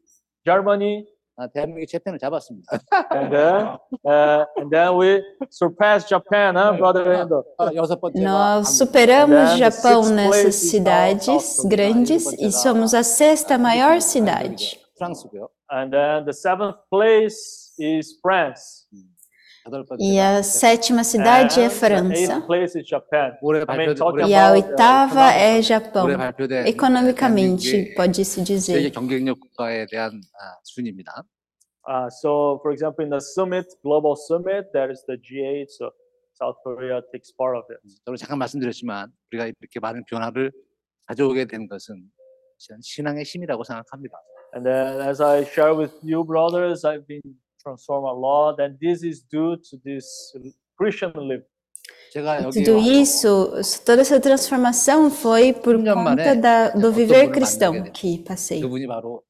Germany, 0.45 1.05
아, 1.07 1.13
대한민국의 1.55 1.87
챔피언을 1.87 2.19
잡았습니다. 2.19 2.79
and 3.13 3.31
then 3.35 3.67
uh, 4.05 4.45
and 4.59 4.71
then 4.71 4.97
we 4.97 5.21
surpassed 5.51 6.09
Japan, 6.09 6.55
huh, 6.57 6.77
brother 6.77 7.11
Endo? 7.13 7.43
아, 7.59 7.71
여섯 7.75 8.01
번째가 8.01 8.23
Nós 8.23 8.69
한국. 8.69 8.69
superamos 8.69 9.33
And 9.33 9.49
then 9.49 9.59
the 9.59 9.65
Japão 9.65 10.03
sixth 10.03 10.13
nessas 10.15 10.29
place 10.29 10.49
is 10.49 10.71
cidades 10.71 11.25
South- 11.25 11.43
South 11.43 11.69
grandes 11.71 12.33
e 12.39 12.53
somos 12.53 12.93
a 12.95 13.03
sexta 13.03 13.57
maior 13.59 14.01
cidade. 14.01 14.79
프랑스고요. 14.99 15.49
And 15.73 15.91
then 15.91 16.25
the 16.27 16.33
seventh 16.37 16.77
place 16.91 17.73
is 17.81 18.19
France. 18.21 18.85
여덟 18.93 19.01
번째가 19.01 19.16
E 20.00 20.20
a 20.20 20.44
sétima 20.44 21.04
cidade 21.04 21.60
é 21.60 21.70
França. 21.70 22.46
E 24.28 24.36
a 24.36 24.50
uh, 24.50 24.54
oitava 24.54 25.32
é 25.32 25.62
Japão. 25.62 26.08
Economicamente, 26.66 27.94
pode-se 27.96 28.42
dizer. 28.42 28.92
아. 31.88 32.06
Uh, 32.06 32.10
so, 32.12 32.60
for 32.62 32.74
example, 32.74 33.02
in 33.06 33.10
the 33.10 33.22
summit, 33.22 33.66
global 33.82 34.14
summit, 34.18 34.70
there 34.74 34.92
is 34.92 35.06
the 35.06 35.16
G8. 35.16 35.70
So, 35.70 35.94
South 36.34 36.58
Korea 36.62 37.02
takes 37.14 37.32
part 37.32 37.58
of 37.58 37.66
it. 37.72 37.80
저는 38.06 38.18
잠깐 38.18 38.38
말씀드렸지만 38.40 39.10
우리가 39.32 39.48
이렇게 39.48 39.80
많은 39.80 40.04
변화를 40.06 40.52
가져오게 41.06 41.46
된 41.46 41.68
것은 41.68 42.12
신앙의 42.82 43.24
힘이라고 43.24 43.64
생각합니다. 43.64 44.18
And 44.54 44.66
then, 44.66 45.00
as 45.00 45.22
I 45.22 45.44
share 45.44 45.76
with 45.76 45.94
you, 46.04 46.26
brothers, 46.26 46.84
I've 46.86 47.08
been 47.08 47.22
transform 47.68 48.06
a 48.06 48.14
lot, 48.14 48.60
and 48.60 48.78
this 48.80 49.04
is 49.04 49.22
due 49.22 49.58
to 49.70 49.78
this 49.84 50.34
Christian 50.78 51.12
living. 51.16 51.46
Tudo 52.54 52.78
isso, 52.80 53.52
toda 53.86 54.02
essa 54.02 54.20
transformação 54.20 55.12
foi 55.12 55.54
por 55.54 55.78
conta 55.78 56.36
da, 56.36 56.70
do 56.70 56.92
viver 56.92 57.30
cristão 57.30 57.84
que 57.92 58.20
passei. 58.20 58.64
Uh, 58.64 59.22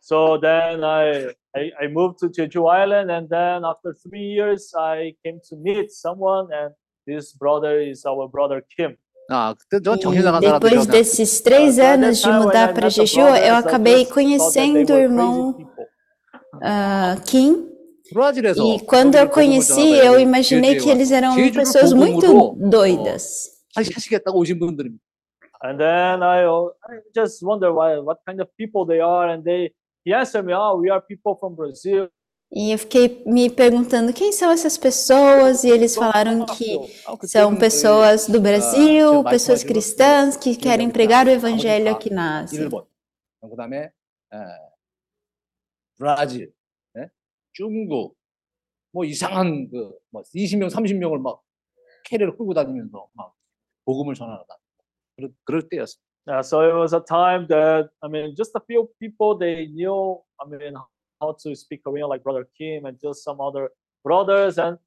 so 0.00 0.38
then 0.38 0.82
I, 0.82 1.34
I, 1.80 1.88
moved 1.88 2.18
to 2.20 2.28
Jeju 2.28 2.66
Island 2.66 3.10
and 3.10 3.28
then 3.28 3.64
after 3.64 3.94
three 3.94 4.34
years 4.34 4.72
I 4.74 5.14
came 5.22 5.38
to 5.48 5.56
meet 5.56 5.92
someone 5.92 6.48
and 6.52 6.74
this 7.06 7.34
brother 7.34 7.80
is 7.80 8.04
our 8.04 8.26
brother 8.28 8.62
Kim. 8.76 8.96
Depois 10.40 10.86
desses 10.86 11.40
três 11.40 11.78
anos 11.78 12.18
de 12.20 12.28
mudar 12.32 12.74
para 12.74 12.88
Jeju, 12.88 13.20
eu 13.20 13.54
acabei 13.54 14.04
conhecendo 14.04 14.92
o 14.92 14.96
irmão 14.96 15.70
uh, 16.54 17.20
Kim. 17.26 17.68
E 18.12 18.80
quando 18.86 19.14
eu 19.14 19.28
conheci, 19.28 19.92
eu 19.92 20.18
imaginei 20.18 20.76
que 20.76 20.90
eles 20.90 21.12
eram 21.12 21.34
pessoas 21.52 21.92
muito 21.92 22.54
doidas. 22.56 23.50
And 25.62 25.76
then 25.76 26.22
I 26.22 26.46
just 27.14 27.42
wonder 27.42 27.70
why, 27.70 27.98
what 27.98 28.20
kind 28.26 28.40
of 28.40 28.48
people 28.56 28.86
they 28.86 29.00
are, 29.00 29.28
and 29.28 29.42
they 29.42 29.72
he 30.04 30.12
answered 30.14 30.46
me, 30.46 30.54
"Oh, 30.54 30.78
we 30.80 30.90
are 30.90 31.02
people 31.02 31.36
from 31.38 31.54
Brazil." 31.54 32.08
E 32.52 32.72
eu 32.72 32.78
fiquei 32.78 33.22
me 33.26 33.48
perguntando 33.48 34.12
quem 34.12 34.32
são 34.32 34.50
essas 34.50 34.76
pessoas, 34.76 35.62
e 35.62 35.68
eles 35.68 35.94
falaram 35.94 36.44
que 36.46 36.80
são 37.24 37.54
pessoas 37.54 38.26
do 38.26 38.38
ah, 38.38 38.40
Brasil, 38.40 39.22
pessoas 39.24 39.62
cristãs 39.62 40.36
que 40.36 40.56
querem 40.56 40.90
pregar 40.90 41.26
o 41.26 41.30
evangelho 41.30 41.92
aqui 41.92 42.10
na 42.10 42.40
Ásia. 42.40 42.68
브라질, 46.00 46.50
예? 46.96 47.08
중국, 47.52 48.16
뭐 48.90 49.04
이상한 49.04 49.68
그 49.70 50.00
뭐 50.10 50.22
20명, 50.34 50.70
30명을 50.70 51.20
막 51.20 51.42
캐리어를 52.06 52.36
끌고 52.36 52.54
다니면서 52.54 53.08
막 53.14 53.34
복음을 53.84 54.14
전하다. 54.14 54.46
그럴, 55.16 55.32
그럴 55.44 55.68
때였어요. 55.68 56.00
Uh, 56.26 56.42
so 56.42 56.60
it 56.62 56.74
was 56.74 56.92
a 56.94 57.00
time 57.00 57.46
that 57.48 57.88
I 58.02 58.08
mean, 58.08 58.34
just 58.36 58.52
a 58.54 58.60
few 58.66 58.88
people 59.00 59.36
they 59.36 59.66
knew. 59.66 60.20
I 60.40 60.46
mean, 60.46 60.74
how 61.20 61.32
to 61.42 61.54
speak 61.56 61.82
Korean, 61.82 62.08
like 62.08 62.22
Brother 62.22 62.46
Kim 62.56 62.84
and 62.84 62.98
just 63.00 63.24
some 63.24 63.40
other 63.40 63.70
brothers, 64.04 64.58
and 64.58 64.78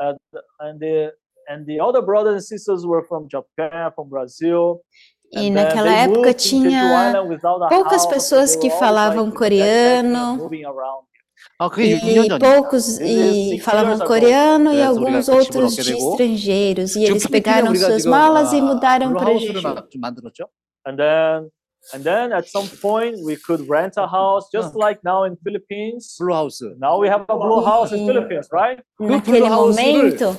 uh, 0.00 0.14
and 0.60 0.80
the 0.80 1.12
and 1.48 1.66
the 1.66 1.80
other 1.80 2.02
brothers 2.02 2.34
and 2.34 2.44
sisters 2.44 2.86
were 2.86 3.04
from 3.04 3.28
Japan, 3.28 3.92
from 3.94 4.08
Brazil. 4.08 4.82
E 5.32 5.50
naquela 5.50 5.92
época 5.92 6.34
tinha 6.34 7.14
poucas 7.68 8.04
pessoas 8.06 8.56
que 8.56 8.68
falavam 8.70 9.30
coreano 9.30 10.50
e 11.78 12.38
poucos 12.38 12.98
e 12.98 13.60
falavam 13.60 13.98
coreano 14.06 14.72
e 14.72 14.82
alguns 14.82 15.28
outros 15.28 15.76
de 15.76 15.92
estrangeiros. 15.94 16.96
E 16.96 17.04
eles 17.04 17.26
pegaram 17.26 17.74
suas 17.74 18.04
malas 18.04 18.52
e 18.52 18.60
mudaram 18.60 19.12
para 19.14 19.36
Jeju. 19.36 19.62
And 21.94 22.02
then 22.02 22.30
at 22.34 22.46
some 22.46 22.68
point 22.82 23.16
we 23.24 23.36
could 23.36 23.66
rent 23.66 23.96
a 23.96 24.06
house, 24.06 24.50
just 24.52 24.74
like 24.76 25.00
now 25.02 25.24
in 25.24 25.34
Philippines. 25.42 26.14
Blue 26.18 26.34
house. 26.34 26.60
Now 26.78 27.00
we 27.00 27.08
have 27.08 27.24
a 27.26 27.34
blue 27.34 27.64
house 27.64 27.90
in 27.90 28.06
Philippines, 28.06 28.48
right? 28.52 28.82
Naquele 29.00 29.48
momento, 29.48 30.38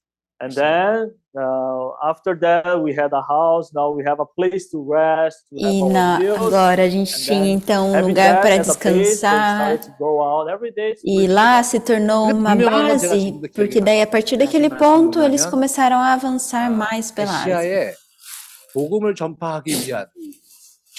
And 0.40 0.52
then 0.52 1.12
uh, 1.34 1.96
after 2.04 2.34
that 2.40 2.78
we 2.82 2.92
had 2.92 3.10
a 3.14 3.22
house. 3.22 3.72
Now 3.72 3.88
we 3.90 4.04
have 4.04 4.20
a 4.20 4.26
place 4.26 4.68
to 4.70 4.84
rest. 4.84 5.48
To 5.48 5.56
E 5.56 5.80
have 5.80 5.92
na, 5.92 6.12
our 6.14 6.20
meals. 6.20 6.38
agora 6.52 6.82
a 6.82 6.88
gente 6.90 7.14
And 7.16 7.24
tinha 7.24 7.40
then 7.40 7.56
então 7.56 7.88
um 7.88 7.94
having 7.94 8.08
lugar 8.08 8.32
that 8.34 8.42
para 8.42 8.60
as 8.60 8.68
a 8.68 8.72
base, 8.74 8.78
they 8.84 8.92
descansar. 9.00 9.56
started 9.56 9.82
to 9.88 9.92
go 9.98 10.20
out 10.20 10.50
every 10.52 10.72
day 10.72 10.92
to 10.92 11.00
E 11.08 11.16
preach 11.24 11.32
lá 11.32 11.62
se 11.62 11.80
tornou 11.80 12.26
Mas 12.26 12.36
uma 12.36 12.50
primeiro 12.50 12.76
ano, 12.76 12.88
제가 13.00 13.14
base, 13.14 13.24
지금 13.24 13.40
느끼는 13.40 13.54
porque 13.56 13.78
게 13.80 13.84
daí 13.84 14.02
a 14.02 14.06
partir 14.06 14.36
daquele 14.36 14.68
말씀을 14.68 14.78
ponto 14.78 15.22
eles 15.22 15.40
보면, 15.46 15.50
começaram 15.50 15.96
a 16.04 16.12
avançar 16.12 16.70
mais 16.70 17.10
pela 17.10 17.32
Ásia. 17.32 17.56
아시아에 17.56 17.94
복음을 18.74 19.14
전파하기 19.14 19.72
위한 19.88 20.04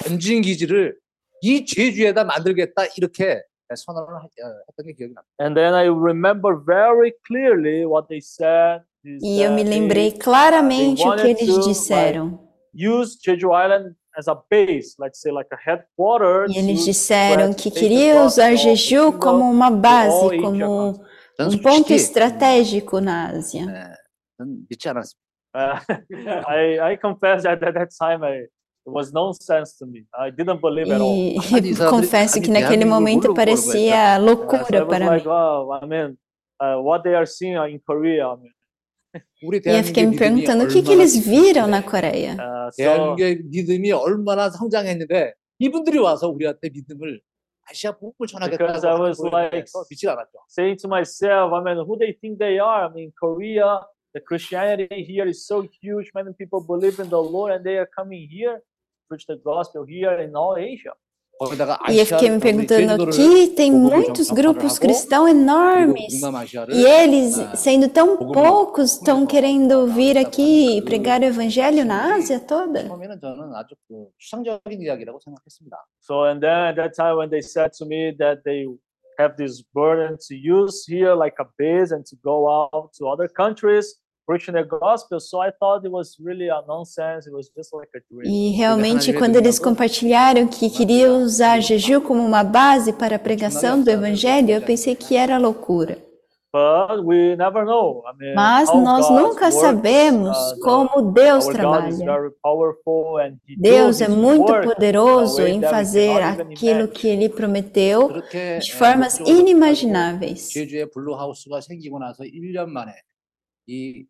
전진 0.03 0.41
기지를 0.41 0.97
이 1.43 1.63
제주에다 1.63 2.23
만들겠다 2.23 2.86
이렇게 2.97 3.43
선언을 3.75 4.15
하- 4.15 4.23
어, 4.25 4.53
했던 4.71 4.86
게 4.88 4.93
기억이 4.93 5.13
납니다. 5.13 5.30
And 5.39 5.53
then 5.56 5.75
I 5.75 5.86
remember 5.89 6.58
very 6.65 7.12
clearly 7.27 7.86
what 7.86 8.08
they 8.10 8.17
said. 8.17 8.82
E 9.04 9.42
eu 9.42 9.52
me 9.52 9.62
uh, 9.62 9.68
lembrei 9.68 10.12
claramente 10.12 11.06
o 11.06 11.16
que 11.16 11.26
eles 11.28 11.64
disseram. 11.64 12.38
Use 12.74 13.18
Jeju 13.24 13.48
Island 13.48 13.94
as 14.16 14.28
a 14.28 14.34
base, 14.34 14.94
let's 15.00 15.20
say 15.20 15.32
like 15.32 15.48
a 15.52 15.56
headquarters. 15.56 16.54
E 16.54 16.58
eles 16.58 16.84
disseram 16.84 17.52
que 17.52 17.70
queriam 17.70 18.26
usar 18.26 18.54
Jeju 18.54 19.12
como 19.14 19.50
uma 19.50 19.70
base, 19.70 20.38
como 20.40 21.04
um 21.40 21.58
ponto 21.58 21.92
estratégico 21.92 23.00
na 23.00 23.30
Ásia. 23.30 23.96
Uh, 24.40 25.78
I, 26.48 26.92
I 26.92 26.96
confess 26.96 27.42
that 27.42 27.62
at 27.62 27.74
that 27.74 27.90
time 27.98 28.24
I 28.24 28.46
It 28.84 28.90
was 28.90 29.12
nonsense 29.12 29.78
to 29.78 29.86
me. 29.86 30.04
I 30.12 30.30
didn't 30.30 30.60
believe 30.60 30.90
at 30.90 31.00
all. 31.00 31.14
E 31.14 31.38
confesso 31.88 32.40
que 32.40 32.50
naquele 32.50 32.84
momento 32.84 33.32
parecia 33.32 34.18
loucura 34.18 34.84
para 34.84 35.10
mim. 35.10 35.22
I 35.22 35.86
mean, 35.86 36.18
uh, 36.60 36.82
what 36.82 37.04
they 37.04 37.14
are 37.14 37.26
seeing 37.26 37.54
in 37.54 37.80
Korea, 37.86 38.26
I 38.26 38.36
mean, 38.36 38.52
E 39.14 39.68
eu 39.68 39.85
fiquei 39.85 40.07
me 40.07 40.16
perguntando 40.16 40.64
o 40.64 40.68
que, 40.68 40.83
que 40.83 40.92
eles 40.92 41.16
viram 41.16 41.66
na 41.66 41.83
Coreia. 41.83 42.35
uh, 42.35 42.70
so 42.72 42.77
대한민국의 42.77 43.42
믿음이 43.44 43.92
얼마나 43.92 44.48
성장했는데 44.51 45.35
이분들이 45.59 45.98
와서 45.98 46.29
우리한테 46.29 46.70
믿음을 46.70 47.20
아시아 47.68 47.92
복음을 47.96 48.27
Because 48.51 48.85
I 48.87 48.94
was 48.98 49.20
like- 49.20 49.66
saying 50.48 50.77
to 50.83 50.88
myself, 50.88 51.53
I 51.53 51.61
mean, 51.62 51.79
who 51.85 51.96
they 51.98 52.12
think 52.20 52.38
they 52.38 52.59
are? 52.59 52.88
I 52.88 52.92
mean, 52.92 53.12
Korea, 53.20 53.81
the 54.14 54.20
Christianity 54.20 55.05
here 55.05 55.29
is 55.29 55.46
so 55.46 55.62
huge. 55.81 56.11
Many 56.14 56.33
people 56.33 56.61
believe 56.66 56.98
in 56.98 57.09
the 57.09 57.20
Lord, 57.22 57.53
and 57.53 57.64
they 57.64 57.77
are 57.79 57.88
coming 57.96 58.27
here, 58.29 58.62
preach 59.09 59.27
the 59.27 59.37
gospel 59.44 59.85
here 59.87 60.18
in 60.20 60.35
all 60.35 60.57
Asia. 60.57 60.92
E 61.88 61.98
eu 61.98 62.07
fiquei 62.07 62.31
me 62.31 62.38
perguntando 62.40 63.05
aqui, 63.05 63.48
tem 63.48 63.72
muitos 63.72 64.31
grupos 64.31 64.78
cristãos 64.78 65.31
enormes, 65.31 66.20
e 66.72 66.85
eles, 66.85 67.35
sendo 67.55 67.88
tão 67.88 68.16
poucos, 68.16 68.92
estão 68.92 69.26
querendo 69.26 69.87
vir 69.88 70.16
aqui 70.16 70.78
e 70.78 70.83
pregar 70.83 71.20
o 71.20 71.24
evangelho 71.24 71.85
na 71.85 72.14
Ásia 72.14 72.38
toda? 72.40 72.88
So, 76.00 76.24
and 76.24 76.40
then 76.40 76.50
at 76.50 76.76
that 76.76 76.94
time 76.94 77.16
when 77.16 77.28
they 77.28 77.42
said 77.42 77.72
to 77.78 77.87
me 77.87 78.12
that 78.18 78.42
they 78.44 78.66
have 79.18 79.37
this 79.37 79.62
burden 79.74 80.16
to 80.28 80.35
use 80.35 80.85
here 80.87 81.14
like 81.14 81.37
a 81.40 81.46
base 81.59 81.92
and 81.92 82.05
to 82.05 82.16
go 82.22 82.48
out 82.48 82.90
to 82.98 83.07
other 83.07 83.28
countries, 83.28 84.01
preaching 84.25 84.53
the 84.53 84.63
gospel, 84.63 85.19
so 85.19 85.39
I 85.41 85.51
thought 85.51 85.86
it 85.86 85.91
was 85.91 86.17
really 86.19 86.49
a 86.49 86.62
nonsense. 86.67 87.27
It 87.27 87.34
was 87.34 87.49
just 87.56 87.73
like 87.73 87.89
a 87.95 88.01
dream. 88.12 88.25
E 88.30 88.56
realmente, 88.58 89.12
하나님의 89.12 89.15
quando 89.19 89.36
eles 89.38 89.58
능력은 89.60 89.63
compartilharam 89.63 90.47
que 90.49 90.69
queriam 90.69 91.21
usar 91.23 91.62
Jeju 91.62 92.01
como 92.01 92.21
uma 92.25 92.43
base 92.43 92.91
para 92.93 93.15
a 93.15 93.19
pregação 93.19 93.82
do 93.82 93.89
evangelho, 93.89 94.51
eu 94.51 94.62
pensei 94.62 94.95
que 94.95 95.15
era 95.15 95.38
loucura. 95.38 95.97
But 96.51 97.03
we 97.06 97.36
never 97.36 97.65
know. 97.65 98.01
I 98.08 98.17
mean, 98.17 98.34
Mas 98.34 98.69
how 98.69 98.82
nós 98.82 99.08
God 99.08 99.15
nunca 99.21 99.45
works, 99.49 99.62
sabemos 99.62 100.38
uh, 100.38 100.56
the- 100.56 100.60
como 100.62 101.12
Deus 101.12 101.45
our 101.45 101.53
God 101.53 101.89
is 101.89 101.99
trabalha. 101.99 102.06
very 102.06 102.32
powerful 102.41 103.17
and 103.19 103.38
he 103.47 103.56
Deus 103.58 103.99
do 103.99 104.03
é 104.06 104.08
his 104.08 104.15
muito 104.15 104.51
work 104.51 104.65
poderoso 104.73 105.41
way 105.41 105.51
em 105.51 105.60
that 105.62 105.71
we 105.71 105.77
fazer 105.77 106.08
cannot 106.19 106.34
even 106.41 106.53
aquilo 106.53 106.71
imagine. 106.71 106.93
que 106.93 107.08
ele 107.10 107.30
prometeu 107.30 108.08
그렇게 108.08 108.60
de 108.60 108.71
예, 108.71 108.75
formas 108.75 109.19
목적으로 109.19 109.39
inimagináveis. 109.39 110.49
제주에 110.49 110.86
블루하우스가 110.89 111.62
생기고 111.62 111.99
나서 111.99 112.23
1년 112.23 112.69
만에 112.69 112.91
e 113.66 114.07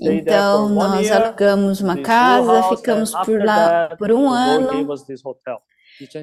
então 0.00 0.68
nós 0.70 1.10
alugamos 1.10 1.80
uma 1.80 2.00
casa, 2.00 2.76
ficamos 2.76 3.12
por 3.24 3.44
lá 3.44 3.94
por 3.96 4.10
um 4.12 4.28
ano. 4.28 4.70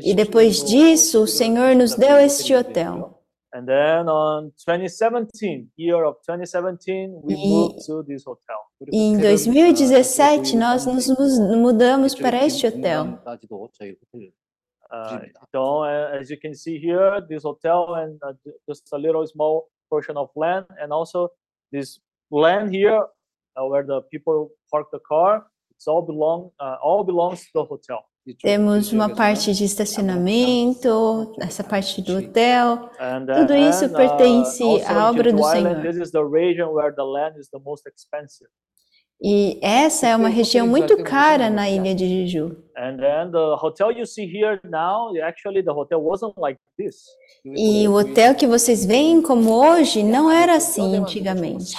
E 0.03 0.13
depois 0.13 0.63
disso, 0.63 1.23
o 1.23 1.27
Senhor 1.27 1.75
nos 1.75 1.95
deu 1.95 2.17
este 2.17 2.53
hotel. 2.55 3.21
E. 8.91 8.97
Em 8.97 9.17
2017 9.17 10.55
nós 10.55 10.85
nos 10.85 11.07
mudamos 11.07 12.15
para 12.15 12.45
este 12.45 12.67
hotel. 12.67 13.19
Uh, 14.91 15.19
so 15.53 15.83
as 15.83 16.29
you 16.29 16.37
can 16.37 16.53
see 16.53 16.77
here, 16.77 17.21
this 17.29 17.43
hotel 17.43 17.95
and 17.95 18.19
uh, 18.23 18.33
just 18.67 18.89
a 18.93 18.97
little 18.97 19.25
small 19.25 19.69
portion 19.89 20.17
of 20.17 20.29
land, 20.35 20.65
and 20.81 20.91
also 20.91 21.29
this 21.71 21.99
land 22.29 22.73
here 22.73 23.01
uh, 23.55 23.65
where 23.65 23.83
the 23.83 24.01
people 24.11 24.49
park 24.69 24.87
the 24.91 24.99
car, 25.07 25.45
it's 25.75 25.87
all 25.87 26.01
belong 26.01 26.51
uh, 26.59 26.75
all 26.83 27.03
belongs 27.03 27.39
to 27.41 27.49
the 27.53 27.63
hotel. 27.63 27.99
Temos 28.39 28.91
uma 28.93 29.09
parte 29.15 29.51
de 29.51 29.63
estacionamento, 29.63 31.33
essa 31.39 31.63
parte 31.63 32.03
do 32.03 32.17
hotel. 32.17 32.87
Tudo 33.35 33.55
isso 33.55 33.89
pertence 33.89 34.61
à 34.85 35.09
obra 35.09 35.33
do 35.33 35.43
Senhor. 35.43 35.81
E 39.23 39.59
essa 39.61 40.07
é 40.07 40.15
uma 40.15 40.29
região 40.29 40.65
muito 40.65 41.03
cara 41.03 41.47
na 41.47 41.69
ilha 41.69 41.93
de 41.93 42.07
Jeju. 42.07 42.57
E 47.45 47.87
o 47.87 47.93
hotel 47.93 48.33
que 48.33 48.47
vocês 48.47 48.83
veem 48.83 49.21
como 49.21 49.51
hoje 49.51 50.01
não 50.01 50.31
então, 50.31 50.31
era 50.31 50.55
assim 50.55 50.95
antigamente. 50.95 51.75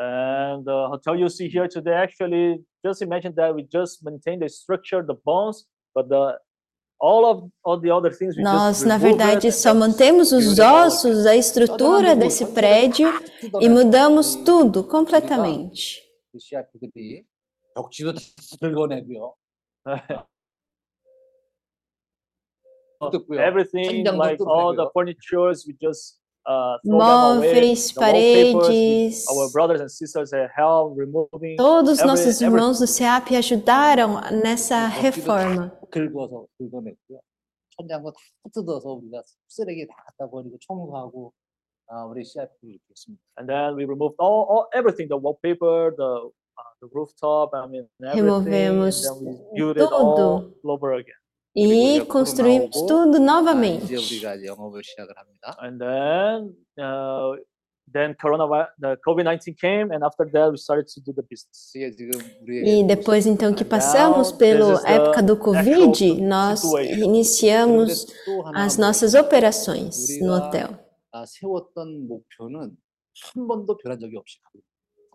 And 0.00 0.64
the 0.64 0.88
hotel 0.90 1.14
you 1.14 1.28
see 1.28 1.46
here 1.46 1.68
today, 1.68 1.94
actually, 1.94 2.64
just 2.84 3.00
imagine 3.02 3.32
that 3.34 3.54
we 3.54 3.64
just 3.70 4.02
maintain 4.02 4.38
the 4.38 4.48
structure, 4.48 5.04
the 5.06 5.14
bones, 5.24 5.66
but 5.94 6.08
the 6.08 6.38
nós, 8.38 8.82
na 8.82 8.96
verdade, 8.96 9.52
só 9.52 9.74
mantemos 9.74 10.32
os 10.32 10.58
ossos, 10.58 11.26
a 11.26 11.36
estrutura 11.36 12.16
desse 12.16 12.46
prédio 12.46 13.12
e 13.60 13.68
mudamos 13.68 14.34
tudo 14.36 14.82
tá. 14.82 14.90
completamente. 14.90 16.03
CIP들이 16.38 17.24
벽지도 17.74 18.12
다 18.12 18.20
긁어내고요. 18.60 19.34
뜯고요. 23.12 23.40
everything, 23.40 24.04
천장도 24.04 24.18
like 24.22 24.40
all 24.40 24.72
the 24.74 24.84
뜯어내고요. 24.88 24.92
furnitures, 24.94 25.66
we 25.66 25.74
just 25.80 26.18
uh, 26.46 26.78
throw 26.86 26.98
them 26.98 27.38
away. 27.38 27.52
Móveis, 27.52 27.92
The 27.92 28.00
wallpapers, 28.00 28.68
paredes, 28.68 29.26
our 29.28 29.50
brothers 29.52 29.80
and 29.80 29.90
sisters 29.90 30.32
have 30.32 30.50
help 30.56 30.96
removing. 30.96 31.56
todos 31.58 32.00
every- 32.00 32.06
nossos 32.08 32.40
every- 32.40 32.48
irmãos 32.48 32.78
do 32.80 32.86
SEAP 32.86 33.34
ajudaram 33.36 34.20
nessa 34.42 34.88
reforma. 35.02 35.70
긁어서 35.90 36.46
긁어냈고요. 36.58 37.20
천장도 37.76 38.12
다 38.12 38.18
뜯어서 38.54 38.88
우리가 38.94 39.22
쓰레기 39.48 39.86
다 39.86 39.94
갖다 40.06 40.30
버리고 40.30 40.56
청소하고 40.60 41.32
Uh, 41.90 42.08
and 43.36 43.48
then 43.48 43.76
we 43.76 43.84
removed 43.84 44.16
all, 44.18 44.46
all 44.48 44.68
everything, 44.72 45.06
the 45.08 45.16
wallpaper, 45.16 45.92
the 45.96 46.30
uh, 46.56 46.62
the 46.80 46.88
rooftop, 46.92 47.50
I 47.54 47.66
mean. 47.66 47.86
Removemos 48.00 49.04
and 49.06 49.26
then 49.26 49.36
we 49.54 49.72
built 49.74 49.76
it 49.76 49.92
all 49.92 50.54
over 50.64 50.92
again. 50.94 51.14
E 51.56 52.00
construímos 52.06 52.74
tudo 52.86 53.18
novamente. 53.18 53.94
And 55.60 55.78
then 55.78 56.54
uh, 56.78 57.36
then 57.92 58.14
corona, 58.14 58.68
the 58.78 58.96
COVID-19 59.06 59.56
came 59.56 59.92
and 59.92 60.02
after 60.02 60.24
that 60.32 60.50
we 60.50 60.56
started 60.56 60.88
to 60.88 61.00
do 61.00 61.12
the 61.12 61.22
business. 61.22 61.72
E 62.48 62.84
depois 62.84 63.26
então 63.26 63.54
que 63.54 63.64
passamos 63.64 64.32
pela 64.32 64.82
época 64.84 65.22
do 65.22 65.36
COVID, 65.36 66.20
nós 66.22 66.62
iniciamos 66.64 68.06
as 68.54 68.76
nossas 68.76 69.14
operações 69.14 70.20
no 70.20 70.34
hotel. 70.34 70.73
아, 71.14 71.24
세웠던 71.24 72.08
목표는 72.08 72.76
한 73.22 73.46
번도 73.46 73.76
변한 73.76 74.00
적이 74.00 74.16
없이 74.16 74.38
가고. 74.42 74.58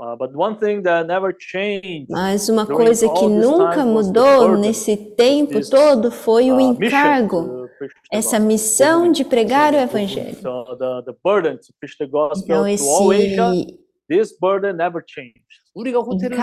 Uh, 0.01 0.15
but 0.15 0.33
one 0.33 0.57
thing 0.57 0.81
that 0.81 1.05
never 1.07 1.33
changed 1.37 2.07
Mas 2.09 2.47
uma 2.47 2.65
coisa 2.65 3.05
que 3.09 3.27
this 3.27 3.45
nunca 3.45 3.83
mudou 3.83 4.55
nesse 4.55 4.95
tempo 5.17 5.55
this, 5.55 5.69
todo 5.69 6.09
foi 6.09 6.49
o 6.51 6.55
uh, 6.55 6.73
mission 6.73 6.85
encargo, 6.85 7.41
to 7.43 7.67
the 7.79 7.89
essa 8.09 8.39
missão 8.39 9.11
de 9.11 9.25
pregar 9.25 9.73
o 9.73 9.75
evangelho. 9.75 10.39
So 10.41 10.63
the, 10.77 11.03
the 11.03 11.17
burden 11.21 11.57
to 11.57 11.73
preach 11.81 11.97
the 11.99 12.07
gospel 12.07 12.65
Então 12.65 12.77
to 12.77 12.83
all 12.89 13.11
Asia, 13.11 13.51
esse 13.51 13.77
this 14.07 14.39
burden 14.39 14.77
never 14.77 15.03
changed. 15.05 15.43
우리가 15.75 15.99
호텔을 15.99 16.39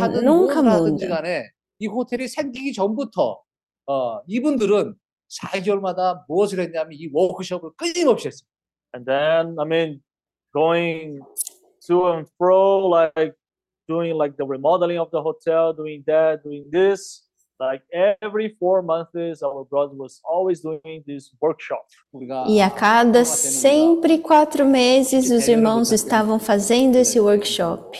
하든 0.00 0.24
nunca 0.24 0.62
muda. 0.62 1.06
간에 1.06 1.50
이 1.78 1.86
호텔이 1.86 2.26
생기기 2.26 2.72
전부터 2.72 3.38
어, 3.86 4.20
이분들은 4.26 4.94
4개월마다 5.28 6.24
무엇을 6.26 6.58
했냐면 6.60 6.92
이 6.94 7.10
워크숍을 7.12 7.72
끊임없이 7.76 8.28
했습니다. 8.28 8.53
and 8.94 9.04
then 9.04 9.56
I 9.58 9.64
mean, 9.64 10.00
going 10.54 11.20
to 11.86 12.06
and 12.06 12.26
fro, 12.38 12.86
like 12.86 13.34
doing 13.88 14.14
like 14.14 14.36
the 14.36 14.46
remodeling 14.46 14.98
of 14.98 15.10
the 15.10 15.20
hotel, 15.20 15.72
doing 15.72 16.04
that, 16.06 16.42
doing 16.42 16.64
this. 16.70 17.22
Like 17.60 17.82
every 17.92 18.56
four 18.58 18.82
months, 18.82 19.42
our 19.42 19.64
brother 19.64 19.94
was 19.94 20.20
always 20.24 20.60
doing 20.60 21.04
this 21.06 21.30
workshop. 21.40 21.86
E 22.48 22.60
a 22.60 22.68
cada 22.70 23.24
sempre 23.24 24.18
quatro 24.18 24.66
meses, 24.66 25.30
os 25.30 25.46
irmãos 25.46 25.92
estavam 25.92 26.38
fazendo 26.40 26.96
esse 26.96 27.18
workshop. 27.20 27.96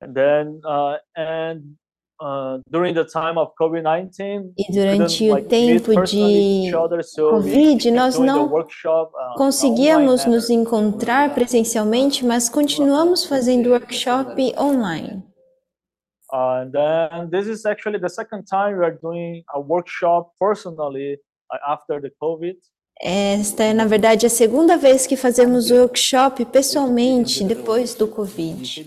And 0.00 0.14
then, 0.14 0.60
uh, 0.64 0.98
and 1.16 1.62
uh, 2.22 2.60
during 2.70 2.94
the 2.94 3.04
time 3.04 3.36
of 3.36 3.52
COVID-19, 3.58 4.52
E 4.56 4.72
durante 4.72 5.30
o 5.30 5.42
tempo 5.42 6.04
de 6.04 6.70
Covid, 7.16 7.90
nós 7.90 8.18
não 8.18 8.48
workshop, 8.48 9.12
uh, 9.12 9.36
conseguíamos 9.36 10.24
nos 10.24 10.48
encontrar 10.48 11.34
presencialmente, 11.34 12.24
mas 12.24 12.48
continuamos 12.48 13.24
fazendo 13.24 13.70
workshop 13.70 14.54
online. 14.56 15.24
Uh, 16.32 16.62
and 16.62 16.70
then 16.70 17.28
this 17.28 17.46
is 17.46 17.66
actually 17.66 17.98
the 17.98 18.08
second 18.08 18.44
time 18.44 18.78
we 18.78 18.84
are 18.84 18.96
doing 19.02 19.42
a 19.52 19.60
workshop 19.60 20.30
personally 20.38 21.18
after 21.66 22.00
the 22.00 22.10
COVID. 22.20 22.56
Esta 23.04 23.64
é, 23.64 23.74
na 23.74 23.84
verdade, 23.84 24.26
a 24.26 24.30
segunda 24.30 24.76
vez 24.76 25.08
que 25.08 25.16
fazemos 25.16 25.70
workshop 25.70 26.44
pessoalmente 26.46 27.42
depois 27.42 27.94
do 27.94 28.04
이 28.04 28.08
Covid. 28.08 28.84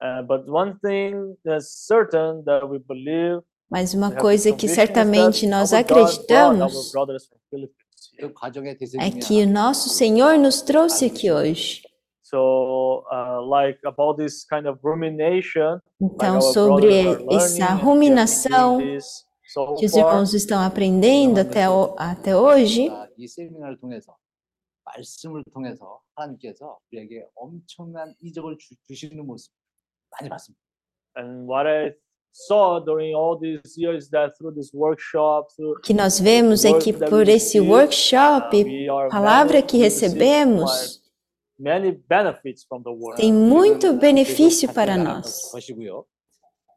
Uh, 0.00 0.22
but 0.26 0.46
one 0.48 0.78
thing 0.84 1.36
that's 1.44 1.68
certain 1.86 2.44
that 2.44 2.66
we 2.68 2.78
believe, 2.78 3.40
Mas 3.70 3.94
we 3.94 3.98
uma 3.98 4.06
have 4.08 4.16
this 4.16 4.22
coisa 4.22 4.52
que 4.52 4.68
conviction 4.68 4.70
is 4.70 4.76
certamente 4.76 5.40
that 5.40 5.50
nós 5.50 5.72
our 5.72 5.82
God 5.82 5.88
brought 5.88 6.02
our 6.02 6.52
acreditamos 6.52 6.92
brothers 6.92 7.26
from 7.26 7.38
Philippines 7.50 8.10
here. 8.12 8.28
그 8.28 8.32
과정의 8.34 8.72
é 8.72 8.76
대상이 8.76 9.20
que 9.20 9.42
o 9.42 9.46
nosso 9.48 9.88
Senhor 9.88 10.38
nos 10.38 10.62
trouxe 10.62 11.06
aqui 11.06 11.30
hoje. 11.30 11.82
So, 12.22 13.04
uh, 13.10 13.40
like 13.48 13.78
about 13.86 14.16
this 14.18 14.44
kind 14.44 14.66
of 14.66 14.78
rumination, 14.82 15.80
like 16.00 16.14
Então, 16.14 16.34
our 16.36 16.42
sobre 16.42 16.88
brothers 16.88 17.06
are 17.06 17.24
learning, 17.24 17.36
essa 17.36 17.46
and 17.46 17.56
we 17.56 17.62
have 17.62 17.78
been 17.78 17.86
ruminação 17.86 18.78
doing 18.78 18.94
this 18.96 19.24
so 19.48 19.74
que 19.76 19.86
os 19.86 19.92
far. 19.92 20.00
irmãos 20.00 20.34
estão 20.34 20.60
aprendendo 20.60 21.40
até, 21.40 21.68
o- 21.70 21.94
até 21.96 22.36
hoje, 22.36 22.88
아, 22.90 23.06
이 23.16 23.26
세미나를 23.28 23.78
통해서 23.78 24.14
말씀을 24.84 25.42
통해서 25.52 26.00
하나님께서 26.16 26.78
우리에게 26.92 27.24
엄청난 27.36 28.14
이적을 28.20 28.56
주, 28.58 28.74
주시는 28.86 29.24
모습 29.26 29.52
많이 30.11 30.29
봤습니다. 30.29 30.61
And 31.17 31.47
what 31.49 31.67
I 31.67 31.93
saw 32.31 32.79
during 32.83 33.13
all 33.15 33.37
these 33.39 33.75
years 33.77 34.09
that 34.11 34.35
through 34.37 34.53
this 34.55 34.73
workshop, 34.73 35.49
through 35.55 35.77
o 35.77 35.81
que 35.81 35.93
nós 35.93 36.19
vemos 36.19 36.63
é 36.63 36.77
que 36.79 36.93
por 36.93 37.27
esse 37.27 37.59
workshop, 37.59 38.55
we 38.63 38.89
are 38.89 39.09
palavra 39.09 39.61
que 39.61 39.77
recebemos, 39.77 41.01
many 41.59 41.91
benefits 42.07 42.63
from 42.65 42.81
the 42.83 42.91
word. 42.91 43.17
tem 43.17 43.33
muito 43.33 43.93
benefício 43.93 44.73
para 44.73 44.97
nós. 44.97 45.51
것이고요. 45.51 46.05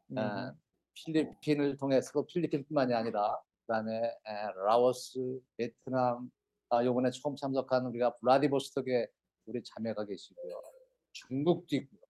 Mhm. 0.09 0.19
아, 0.19 0.53
필리핀을 0.93 1.77
통해서 1.77 2.11
필리핀뿐만이 2.25 2.93
아니라 2.93 3.37
그다음에 3.65 3.91
에, 3.97 4.31
라오스, 4.65 5.39
베트남, 5.57 6.29
아, 6.69 6.83
요번에 6.85 7.09
처음 7.11 7.35
참석한 7.35 7.85
우리가 7.87 8.15
블라디보스톡에 8.15 9.07
우리 9.47 9.63
자매가 9.63 10.05
계시고요. 10.05 10.61
중국도 11.13 11.75
있고요. 11.77 12.01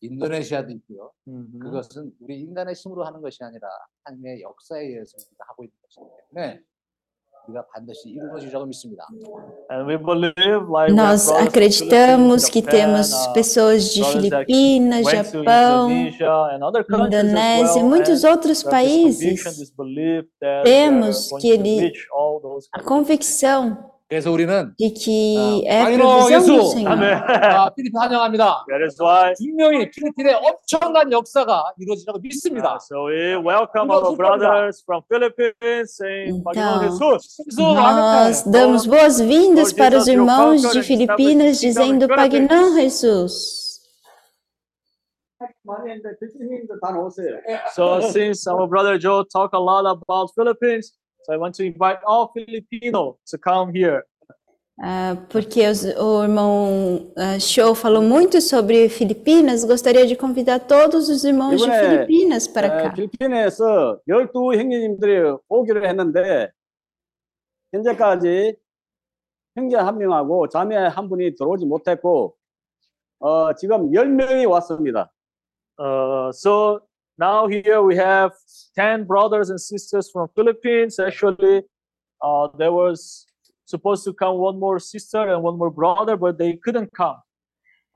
인도네시아도 0.00 0.70
있고요. 0.72 1.12
Mhm. 1.26 1.58
그것은 1.60 2.12
우리 2.20 2.40
인간의 2.40 2.74
힘으로 2.74 3.04
하는 3.04 3.20
것이 3.20 3.38
아니라 3.42 3.68
하나님의 4.04 4.42
역사에 4.42 4.80
의해서 4.82 5.16
우리가 5.16 5.44
하고 5.48 5.62
있는 5.64 5.72
것이기 5.82 6.04
때문에 6.34 6.60
우리가 7.48 7.66
반드시 7.74 8.08
이루어지리라고 8.10 8.66
믿습니다. 8.66 9.04
And 9.70 9.86
we 9.90 9.96
believe, 9.98 10.66
like, 10.70 10.90
we 10.90 10.94
have 10.94 10.94
Nós 10.94 11.26
brothers 11.26 11.30
from 11.30 11.46
acreditamos 11.48 12.46
Philippines, 12.46 12.50
que 12.50 12.60
Japan, 12.62 12.78
temos 12.78 13.12
uh, 13.12 13.32
pessoas 13.32 13.94
de 13.94 14.00
brothers 14.00 14.30
that 14.30 14.46
Filipinas, 14.46 15.06
went 15.06 15.30
to 15.30 15.38
Japão, 15.42 15.90
Indonesia 15.90 16.34
and 16.54 16.60
other 16.62 16.82
countries 16.86 17.14
as 17.14 17.22
Indonésia 17.22 17.78
e 17.78 17.82
well, 17.82 17.88
muitos 17.90 18.22
and 18.24 18.30
outros 18.30 18.62
we 18.62 18.70
have 18.70 18.86
this 18.86 19.18
conviction, 19.18 19.42
países. 19.42 19.58
this 19.58 19.70
belief 19.74 20.24
that 20.40 20.62
we 20.62 20.70
are 20.70 20.90
Temos 20.90 21.30
going 21.30 21.40
que 21.42 21.48
to 21.50 21.54
ele- 21.62 21.80
reach 21.82 22.06
all 22.14 22.40
those 22.42 22.66
A 22.74 22.78
countries. 22.78 22.86
convicção 22.90 23.90
그래서 24.09 24.31
우리는 24.31 24.73
de 24.79 24.89
que 24.91 25.35
Ah, 25.37 25.61
é 25.67 25.81
a 25.81 25.97
provisão 25.99 26.45
do. 26.45 26.63
Senhor. 26.71 26.93
Amen. 26.93 27.13
아, 27.13 27.69
필리핀 27.75 27.99
환영합니다. 27.99 28.63
That 28.69 28.81
is 28.85 28.95
why 29.01 29.33
분명히 29.37 29.91
필리핀에 29.91 30.33
엄청난 30.33 31.11
역사가 31.11 31.73
이루어지라고 31.77 32.19
믿습니다. 32.19 32.75
Uh, 32.75 32.79
so 32.79 33.07
we 33.09 33.35
welcome 33.35 33.91
our 33.91 34.15
brothers 34.15 34.81
from 34.85 35.03
Philippines, 35.11 35.97
saying, 35.99 36.41
Panginoon 36.41 36.87
Jesus. 36.87 37.35
Nós 37.57 38.43
아멘. 38.47 38.51
damos 38.53 38.87
boas-vindas 38.87 39.73
para 39.73 39.97
os 39.97 40.07
irmãos 40.07 40.61
de 40.71 40.81
Filipinas, 40.83 41.61
in 41.61 41.67
dizendo. 41.67 42.07
Pagnão 42.07 42.75
Jesus. 42.79 43.67
So 47.73 48.01
since 48.11 48.47
our 48.47 48.67
brother 48.67 48.97
Joe 48.97 49.23
talked 49.23 49.53
a 49.53 49.59
lot 49.59 49.85
about 49.85 50.31
Philippines, 50.35 50.93
so 51.27 51.33
I 51.33 51.37
want 51.37 51.55
to 51.55 51.63
invite 51.65 51.99
all 52.05 52.31
Filipino 52.33 53.17
to 53.29 53.37
come 53.37 53.71
here. 53.73 54.03
Ah, 54.79 55.17
porque 55.29 55.67
os- 55.67 55.83
o 55.83 56.23
irmão 56.23 57.11
ah, 57.17 57.39
Show 57.39 57.73
falou 57.75 58.01
muito 58.01 58.39
sobre 58.39 58.87
Filipinas, 58.89 59.65
gostaria 59.65 60.05
de 60.05 60.15
convidar 60.15 60.59
todos 60.59 61.09
os 61.09 61.23
irmãos 61.23 61.57
de 61.57 61.63
이번에, 61.65 61.79
Filipinas 62.05 62.47
para 62.47 62.67
에, 62.67 62.83
cá. 62.83 62.93
필리핀에서 62.93 63.99
12 64.07 64.31
형제님들이 64.57 65.35
오기로 65.49 65.83
했는데 65.85 66.51
현재까지 67.73 68.55
형제 69.55 69.75
한 69.77 69.97
명하고 69.97 70.47
자매 70.47 70.75
한 70.77 71.09
분이 71.09 71.35
들어오지 71.35 71.65
못했고 71.65 72.35
어, 73.19 73.53
지금 73.55 73.89
10명이 73.91 74.47
왔습니다. 74.47 75.11
Uh, 75.79 76.29
so 76.29 76.79
now 77.17 77.47
here 77.47 77.81
we 77.81 77.95
have 77.95 78.31
10 78.75 79.05
brothers 79.05 79.49
and 79.49 79.59
sisters 79.59 80.09
from 80.11 80.27
philippines 80.35 80.99
actually 80.99 81.63
uh, 82.21 82.47
there 82.57 82.71
was 82.71 83.25
supposed 83.65 84.03
to 84.03 84.13
come 84.13 84.37
one 84.37 84.59
more 84.59 84.79
sister 84.79 85.27
and 85.27 85.43
one 85.43 85.57
more 85.57 85.71
brother 85.71 86.15
but 86.15 86.37
they 86.37 86.53
couldn't 86.57 86.91
come 86.93 87.17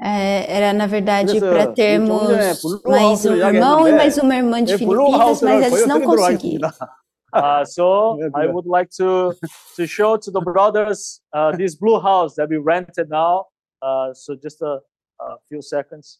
eh, 0.03 0.45
era 0.47 0.74
na 0.74 0.88
verdade 0.88 1.39
para 1.39 1.67
termos 1.74 2.63
mais 2.86 3.26
um 3.26 3.36
irmão 3.36 3.88
e 3.88 3.91
mais 3.91 4.17
uma 4.17 4.36
irmã 4.36 4.63
de 4.63 4.78
Filipinas, 4.78 5.41
mas 5.41 5.65
eles 5.65 5.88
não 5.88 6.01
conseguiram. 6.01 6.72
Uh, 7.34 7.63
so 7.63 8.19
I 8.36 8.45
would 8.45 8.65
like 8.65 8.89
to 8.97 9.34
to 9.78 9.88
show 9.88 10.17
to 10.17 10.32
the 10.32 10.41
brothers 10.41 11.22
uh, 11.34 11.55
this 11.55 11.76
blue 11.76 11.99
house 11.99 12.36
that 12.36 12.49
we 12.49 12.57
rented 12.57 13.09
now. 13.09 13.45
Uh, 13.82 14.13
so 14.13 14.36
just 14.36 14.61
a, 14.61 14.82
a 15.22 15.38
few 15.47 15.61
seconds. 15.61 16.19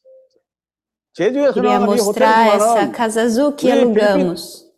제주에서는 1.14 1.54
Queria 1.54 1.80
이 1.80 1.84
mostrar 1.84 2.56
essa 2.56 2.92
casa 2.92 3.22
azul 3.24 3.56
que 3.56 3.72
alugamos. 3.72 4.72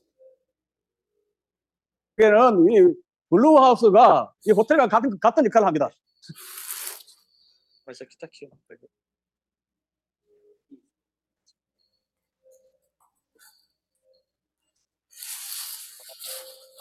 는이 2.18 2.94
블루 3.30 3.58
하우스가 3.58 4.34
이 4.46 4.52
호텔과 4.52 4.88
같은 4.88 5.20
같은 5.20 5.46
역할을 5.46 5.68
합니다. 5.68 5.90
Tá 7.86 7.92
aqui. 8.28 8.48
ó. 8.48 8.50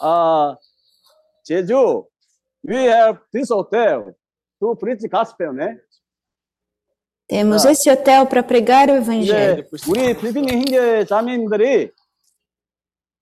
아, 0.05 0.57
제주, 1.43 2.05
we 2.67 2.75
have 2.87 3.19
this 3.31 3.51
hotel 3.51 4.13
to 4.59 4.75
preach 4.75 5.07
gospel, 5.09 5.53
né? 5.53 5.79
Temos 7.28 7.66
Ah. 7.66 7.72
esse 7.72 7.90
hotel 7.90 8.26
para 8.26 8.42
pregar 8.42 8.88
o 8.90 8.96
이제 8.96 9.02
evangelho. 9.02 9.64
우리 9.88 10.14
필리핀 10.16 10.48
형제 10.48 11.04
자매님들이 11.04 11.90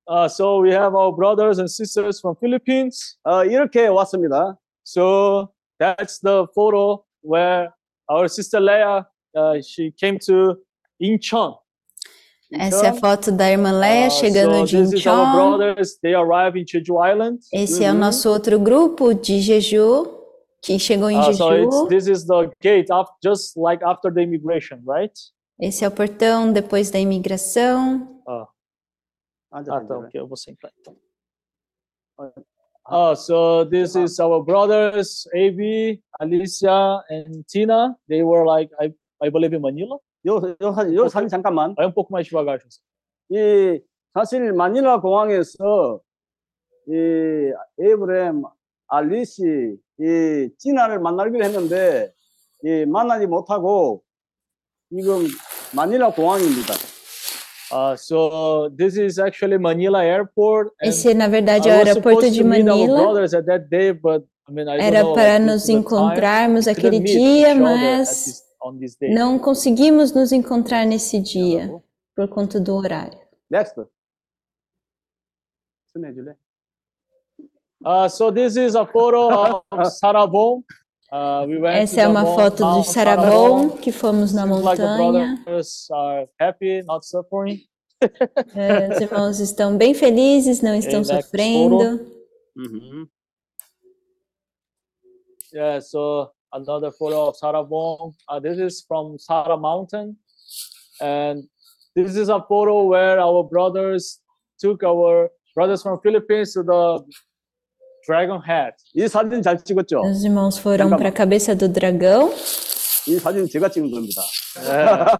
Uh, 0.08 0.28
so 0.28 0.60
we 0.60 0.70
have 0.70 0.94
our 0.94 1.10
brothers 1.12 1.58
and 1.58 1.68
sisters 1.68 2.20
from 2.20 2.36
Philippines. 2.38 3.16
어, 3.24 3.42
이렇게 3.44 3.88
왔습니다. 3.88 4.56
So 4.84 5.48
that's 5.80 6.20
the 6.22 6.46
photo 6.54 7.02
where 7.24 7.70
our 8.08 8.28
sister 8.28 8.60
Leah, 8.60 9.04
uh, 9.36 9.60
she 9.60 9.90
came 10.00 10.16
to 10.26 10.58
Incheon. 11.02 11.56
Essa 12.52 12.86
é 12.86 12.88
a 12.90 12.94
foto 12.94 13.32
da 13.32 13.50
irmã 13.50 13.72
Leia 13.72 14.06
Uh, 14.06 14.10
chegando 14.12 14.54
so 14.60 14.66
de 14.66 14.76
this 14.84 14.92
is 15.00 15.06
our 15.08 15.26
Incheon. 15.26 15.32
brothers. 15.58 15.98
They 16.00 16.14
arrived 16.14 16.56
in 16.56 16.64
Jeju 16.64 16.94
Island. 17.04 17.40
Esse 17.52 17.82
é 17.82 17.90
o 17.90 17.94
nosso 17.94 18.30
outro 18.30 18.60
grupo 18.60 19.12
de 19.12 19.40
Jeju, 19.40 20.06
que 20.62 20.78
chegou 20.78 21.08
em 21.10 21.18
Uh, 21.18 21.32
so 21.32 21.52
it's, 21.52 21.74
Jeju. 21.76 21.88
this 21.88 22.06
is 22.08 22.26
the 22.26 22.50
gate, 22.60 22.90
after, 22.90 23.14
just 23.22 23.56
like 23.56 23.82
after 23.84 24.10
the 24.12 24.22
immigration, 24.22 24.82
right? 24.86 25.12
Esse 25.60 25.84
é 25.84 25.88
o 25.88 25.90
portão 25.90 26.52
depois 26.52 26.90
da 26.90 26.98
imigração. 26.98 28.22
앉아서 29.50 29.76
Ah, 29.78 29.84
tá, 29.86 29.94
이제. 29.96 30.06
ok, 30.06 30.20
eu 30.20 30.26
vou 30.26 30.36
sentar 30.36 30.70
então. 30.80 30.94
Uh, 32.88 33.14
so 33.16 33.64
this 33.64 33.96
is 33.96 34.18
our 34.20 34.42
brothers, 34.44 35.26
AB, 35.34 36.00
Alicia, 36.20 37.02
and 37.10 37.44
Tina. 37.48 37.96
They 38.08 38.22
were 38.22 38.44
like, 38.46 38.70
I, 38.80 38.92
I 39.20 39.28
believe 39.30 39.54
in 39.54 39.60
Manila. 39.62 39.98
요, 40.26 40.40
요, 40.60 40.72
사진, 40.72 40.94
요 40.94 41.08
사진 41.08 41.28
잠깐만. 41.28 41.74
Vai 41.74 41.86
um 41.86 41.92
pouco 41.92 42.12
mais 42.12 42.26
devagar, 42.28 42.58
José. 42.60 42.80
이 43.30 43.80
사실 44.14 44.52
마닐라 44.52 45.00
공항에서 45.00 46.00
이 46.88 47.52
에이브렘 47.80 48.44
알리시 48.90 49.42
이 50.00 50.48
찌나를 50.58 51.00
만나기로 51.00 51.44
했는데 51.44 52.12
이 52.64 52.84
만나지 52.86 53.26
못하고 53.26 54.02
지금 54.90 55.26
마닐라 55.74 56.10
공항입니다. 56.12 56.74
Uh, 57.72 57.94
so 57.94 58.70
this 58.76 58.96
is 58.96 59.18
actually 59.18 59.58
Manila 59.58 60.04
Airport. 60.04 60.70
and 60.80 60.88
Esse, 60.90 61.12
na 61.14 61.26
verdade, 61.28 61.68
I 61.68 61.72
é 61.72 61.74
o 61.74 61.78
was 61.80 61.88
aeroporto 61.88 62.20
supposed 62.20 62.32
de 62.34 62.42
to 62.42 62.48
meet 62.48 62.68
our 62.68 62.76
Manila. 62.78 63.02
brothers 63.02 63.34
at 63.34 63.44
that 63.46 63.68
day, 63.68 63.90
but 63.92 64.22
I 64.48 64.52
mean, 64.52 64.68
I 64.68 64.76
don't 64.78 64.86
Era 64.86 65.02
know, 65.02 65.14
para 65.14 65.32
like, 65.40 65.44
nos 65.46 65.66
due 65.66 65.72
to 65.72 65.82
the 65.82 65.88
time, 65.88 65.98
encontrarmos 65.98 66.66
we 66.66 66.72
aquele 66.72 66.98
couldn't 67.00 67.02
meet 67.02 67.18
dia, 67.18 67.50
each 67.50 67.56
other 67.58 67.66
at 67.66 67.98
mas 67.98 68.24
this- 68.24 68.42
on 68.62 68.78
this 68.78 68.94
day. 68.96 69.10
não 69.12 69.36
conseguimos 69.40 70.12
nos 70.12 70.30
encontrar 70.30 70.86
nesse 70.86 71.18
dia 71.20 71.68
por 72.14 72.28
conta 72.28 72.60
do 72.60 72.76
horário. 72.76 73.18
넥스트. 73.50 73.84
손해줄래? 75.92 76.36
Uh, 77.83 78.07
so 78.07 78.29
this 78.31 78.55
is 78.57 78.75
a 78.75 78.85
photo 78.85 79.63
of 79.71 79.79
Sarabon. 80.01 80.63
Uh, 81.11 81.45
we 81.47 81.57
went 81.57 81.75
to 81.75 81.81
Essa 81.81 82.01
é 82.01 82.03
the 82.05 82.09
uma 82.09 82.21
Mount- 82.23 82.35
foto 82.39 82.55
de 82.57 82.61
Mount 82.63 82.85
Sarabon, 82.87 83.69
que 83.81 83.91
fomos 83.91 84.33
na 84.33 84.43
Seems 84.47 84.61
like 84.63 84.77
the 84.77 84.87
montanha. 84.87 85.35
brothers 85.43 85.87
are 85.91 86.27
happy, 86.39 86.81
not 86.83 87.05
suffering. 87.05 87.59
É, 88.55 88.89
Os 88.95 88.99
irmãos 89.01 89.39
estão 89.39 89.77
bem 89.77 89.93
felizes, 89.93 90.59
não 90.61 90.73
estão 90.73 91.01
next 91.01 91.23
sofrendo. 91.23 92.07
음. 92.57 93.07
Yeah, 95.53 95.79
so 95.81 96.31
another 96.53 96.91
photo 96.91 97.27
of 97.29 97.37
Sarabon. 97.37 98.13
Uh, 98.27 98.39
this 98.39 98.57
is 98.57 98.81
from 98.87 99.17
Sara 99.19 99.57
Mountain. 99.57 100.15
And 101.01 101.43
this 101.95 102.15
is 102.15 102.29
a 102.29 102.39
photo 102.41 102.85
where 102.85 103.19
our 103.19 103.43
brothers 103.43 104.19
took 104.59 104.81
our 104.83 105.29
brothers 105.53 105.83
from 105.83 105.99
Philippines 106.01 106.53
to 106.53 106.63
the 106.63 107.03
Dragon 108.05 108.39
Head. 108.39 108.75
이 108.93 109.07
사진 109.07 109.41
잘 109.41 109.57
찍었죠? 109.63 110.01
Os 110.01 110.23
irmãos 110.23 110.57
foram 110.59 110.89
para 110.89 111.09
a 111.09 111.11
cabeça 111.11 111.55
do 111.55 111.67
dragão. 111.67 112.31
이 113.07 113.17
사진 113.19 113.47
제가 113.47 113.69
찍은 113.69 113.89
겁니다. 113.91 114.21
Yeah. 114.57 115.17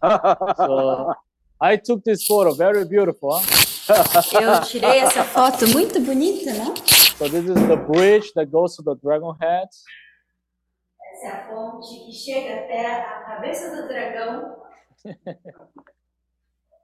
so 0.58 1.14
I 1.60 1.78
took 1.78 2.04
this 2.04 2.26
photo, 2.26 2.54
very 2.56 2.86
beautiful. 2.86 3.40
Eu 4.40 4.62
tirei 4.62 5.00
essa 5.00 5.24
foto 5.24 5.68
muito 5.68 6.00
bonita, 6.00 6.52
né? 6.54 6.74
So 7.18 7.28
this 7.30 7.46
is 7.46 7.68
the 7.68 7.78
bridge 7.78 8.32
that 8.36 8.50
goes 8.52 8.76
to 8.78 8.84
the 8.84 8.96
Dragon 9.02 9.36
Head. 9.40 9.70
Essa 11.14 11.28
é 11.28 11.30
a 11.30 11.38
ponte 11.50 12.00
que 12.06 12.12
chega 12.12 12.62
até 12.64 12.86
a 12.88 13.22
cabeça 13.22 13.70
do 13.76 13.88
dragão. 13.88 14.62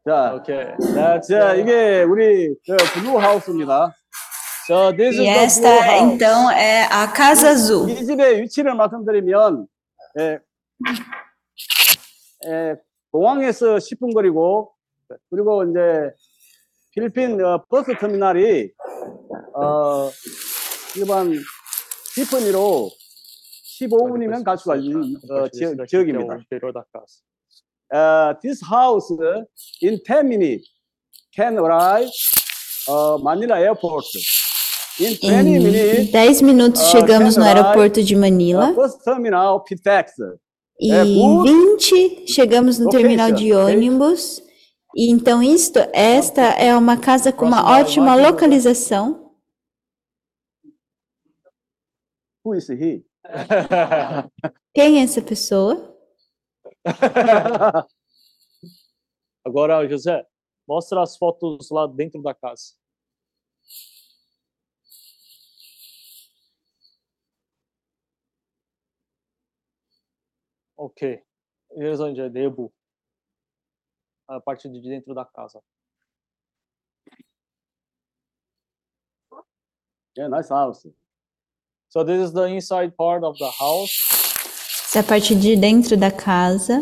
자, 0.05 0.35
Okay, 0.35 0.75
자 1.21 1.53
uh, 1.53 1.59
이게 1.59 2.03
우리 2.03 2.55
저 2.65 2.75
블루 2.93 3.17
하우스입니다. 3.17 3.93
So 4.67 4.91
this 4.91 5.15
is 5.15 5.21
E 5.21 5.23
the 5.23 5.31
blue 5.33 5.45
esta, 5.45 5.69
house. 5.69 6.13
então, 6.13 6.51
é 6.51 6.83
a 6.91 7.07
Casa 7.07 7.49
Azul. 7.49 7.89
이 7.89 8.05
집의 8.05 8.41
위치를 8.41 8.75
말씀드리면 8.75 9.67
예, 10.19 10.39
예, 12.47 12.75
공항에서 13.11 13.77
10분 13.77 14.13
거리고 14.13 14.71
그리고 15.29 15.63
이제 15.63 16.11
필리핀 16.91 17.41
어, 17.43 17.63
버스 17.69 17.95
터미널이 17.97 18.71
어, 19.55 20.09
일반 20.95 21.31
티ffany로 22.15 22.89
15분이면 23.79 24.43
갈 24.43 24.57
수가 24.57 24.75
있는 24.77 25.15
어, 25.29 25.47
지역, 25.49 25.87
지역입니다. 25.87 26.39
Uh, 27.89 28.33
this 28.41 28.61
house 28.65 29.07
in 29.81 29.97
10 30.03 30.27
minutes 30.27 30.67
can 31.33 31.57
arrive 31.57 32.09
uh, 32.89 33.17
Manila 33.23 33.55
Airport. 33.59 34.03
In 34.99 35.09
20 35.09 35.23
Em 35.23 35.43
minutes, 35.43 36.11
10 36.11 36.41
minutos 36.41 36.81
Ah, 36.81 36.85
chegamos 36.85 37.37
no 37.37 37.43
aeroporto 37.43 38.03
de 38.03 38.15
Manila. 38.15 38.73
E 40.79 40.91
é 40.91 41.03
em 41.03 41.37
good 41.37 41.51
20 41.51 42.27
chegamos 42.27 42.79
no 42.79 42.89
terminal 42.89 43.31
de 43.31 43.53
ônibus. 43.53 44.41
E 44.95 45.11
então, 45.11 45.43
isto, 45.43 45.77
esta 45.93 46.41
é 46.41 46.75
uma 46.75 46.97
casa 46.97 47.31
com 47.31 47.45
uma 47.45 47.79
ótima 47.79 48.15
localização. 48.15 49.31
Quem 54.73 54.99
é 54.99 55.03
essa 55.03 55.21
pessoa? 55.21 55.95
Agora, 59.45 59.87
José, 59.87 60.25
mostra 60.67 61.03
as 61.03 61.15
fotos 61.17 61.69
lá 61.69 61.85
dentro 61.85 62.19
da 62.23 62.33
casa. 62.33 62.73
Ok. 70.77 71.23
Eles 71.71 71.99
onde 71.99 72.21
é 72.21 72.29
debo 72.29 72.71
A 74.29 74.39
parte 74.39 74.69
de 74.69 74.81
dentro 74.81 75.13
da 75.13 75.25
casa. 75.25 75.63
Yeah, 80.17 80.29
nice 80.29 80.49
house. 80.49 80.85
So 81.89 82.03
this 82.03 82.21
is 82.21 82.33
the 82.33 82.47
inside 82.47 82.95
part 82.97 83.23
of 83.23 83.37
the 83.37 83.49
house. 83.49 83.91
Essa 84.87 84.99
é 84.99 85.01
a 85.01 85.03
parte 85.03 85.33
de 85.33 85.55
dentro 85.55 85.95
da 85.95 86.11
casa. 86.11 86.81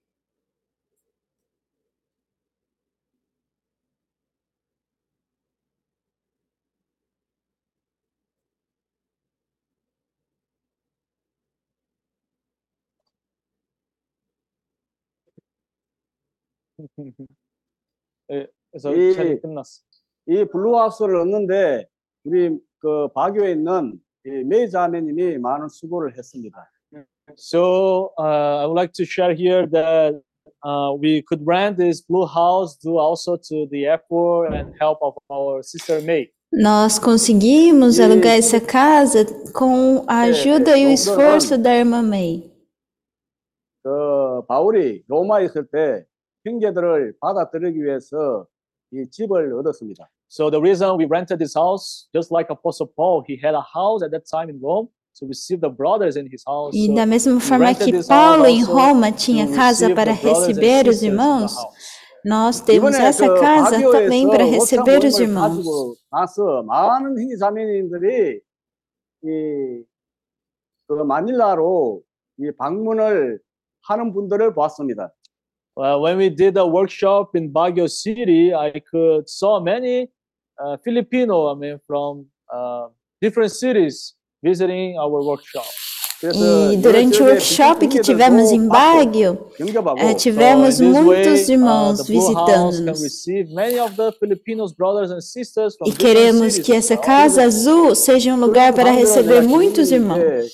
예, 18.32 18.48
그래서 18.72 18.96
이- 18.96 19.14
촬영 19.14 19.40
끝났어. 19.42 19.82
이 20.28 20.46
블루 20.46 20.78
하우스를 20.78 21.16
얻는데 21.22 21.88
우리 22.24 22.58
그 22.80 23.08
바교에 23.14 23.52
있는 23.54 24.00
이 24.26 24.30
메이 24.44 24.70
자매님이 24.70 25.38
많은 25.40 25.68
수고를 25.70 26.16
했습니다. 26.18 26.70
So 27.38 28.12
uh, 28.18 28.62
I 28.62 28.66
would 28.66 28.76
like 28.78 28.92
to 28.94 29.06
share 29.06 29.34
here 29.34 29.68
that 29.72 30.22
uh, 30.64 30.94
we 31.00 31.22
could 31.28 31.46
rent 31.46 31.78
this 31.78 32.02
blue 32.02 32.26
house 32.26 32.76
due 32.78 32.98
also 33.00 33.38
to 33.38 33.68
the 33.70 33.86
airport 33.86 34.54
and 34.54 34.74
help 34.80 34.98
of 35.02 35.16
our 35.32 35.62
sister 35.64 36.02
May. 36.02 36.32
Nós 36.52 36.98
conseguimos 37.00 38.00
E- 38.00 38.04
alugar 38.04 38.34
essa 38.38 38.60
casa 38.60 39.24
com 39.54 40.04
a 40.08 40.26
É, 40.26 40.30
ajuda 40.30 40.78
e 40.78 40.88
o 40.88 40.90
esforço 40.90 41.58
da 41.58 41.76
irmã 41.76 42.02
May. 42.02 42.50
그 43.84 44.44
바울이 44.48 45.04
로마에 45.08 45.46
있을 45.46 45.68
때 45.68 46.06
형제들을 46.46 47.16
받아들이기 47.20 47.84
위해서 47.84 48.46
이 48.92 49.06
집을 49.10 49.54
얻었습니다. 49.60 50.10
So 50.30 50.50
the 50.50 50.62
reason 50.62 50.98
we 50.98 51.06
rented 51.06 51.40
this 51.40 51.58
house, 51.58 52.08
just 52.14 52.32
like 52.34 52.50
Apostle 52.52 52.88
Paul, 52.96 53.24
he 53.28 53.40
had 53.42 53.56
a 53.56 53.62
house 53.62 54.04
at 54.04 54.12
that 54.12 54.26
time 54.30 54.50
in 54.50 54.60
Rome 54.62 54.90
to 55.20 55.26
receive 55.26 55.60
the 55.62 55.70
brothers 55.70 56.16
in 56.18 56.28
his 56.32 56.44
house. 56.46 56.76
E 56.76 56.94
da 56.94 57.06
mesma 57.06 57.40
forma 57.40 57.74
que 57.74 57.92
Paulo 58.08 58.46
em 58.46 58.64
Roma 58.64 59.12
tinha 59.12 59.48
casa 59.54 59.94
para 59.94 60.12
receber 60.12 60.88
os 60.88 61.02
irmãos. 61.02 61.56
Nós 62.24 62.60
temos 62.60 62.96
essa 62.96 63.28
그 63.28 63.40
casa 63.40 63.80
também 63.92 64.28
para 64.30 64.44
receber 64.44 65.04
os 65.04 65.18
irmãos. 65.20 65.66
이그 69.24 70.94
마닐라로 71.06 72.02
이 72.38 72.52
방문을 72.52 73.40
하는 73.84 74.14
분들을 74.14 74.54
보았습니다. 74.54 75.12
Well, 75.76 76.02
when 76.02 76.18
we 76.18 76.30
did 76.30 76.58
a 76.58 76.66
workshop 76.66 77.36
in 77.36 77.52
Baguio 77.52 77.88
City, 77.90 78.54
I 78.54 78.82
could 78.92 79.30
saw 79.30 79.62
many 79.62 80.10
uh, 80.60 80.78
Filipino, 80.84 81.48
I 81.48 81.56
mean, 81.56 81.80
from 81.88 82.26
uh, 82.54 82.88
different 83.22 83.52
cities 83.52 84.16
visiting 84.44 84.98
our 84.98 85.24
workshop. 85.24 85.66
E 86.22 86.76
durante 86.76 87.22
o 87.22 87.26
workshop 87.26 87.88
que 87.88 88.02
tivemos 88.02 88.52
em 88.52 88.68
Baguio, 88.68 89.40
é, 89.98 90.14
tivemos 90.14 90.82
muitos 90.82 91.48
uh, 91.48 91.52
irmãos 91.54 92.06
visitando-nos. 92.06 93.26
E 95.88 95.92
queremos 95.98 96.60
que 96.60 96.74
essa 96.74 96.98
Casa 96.98 97.44
Azul 97.44 97.96
seja 97.96 98.34
um 98.34 98.38
lugar 98.38 98.74
para 98.74 98.92
receber 98.92 99.44
muitos 99.44 99.92
irmãos. 99.94 100.20
Eh, 100.20 100.46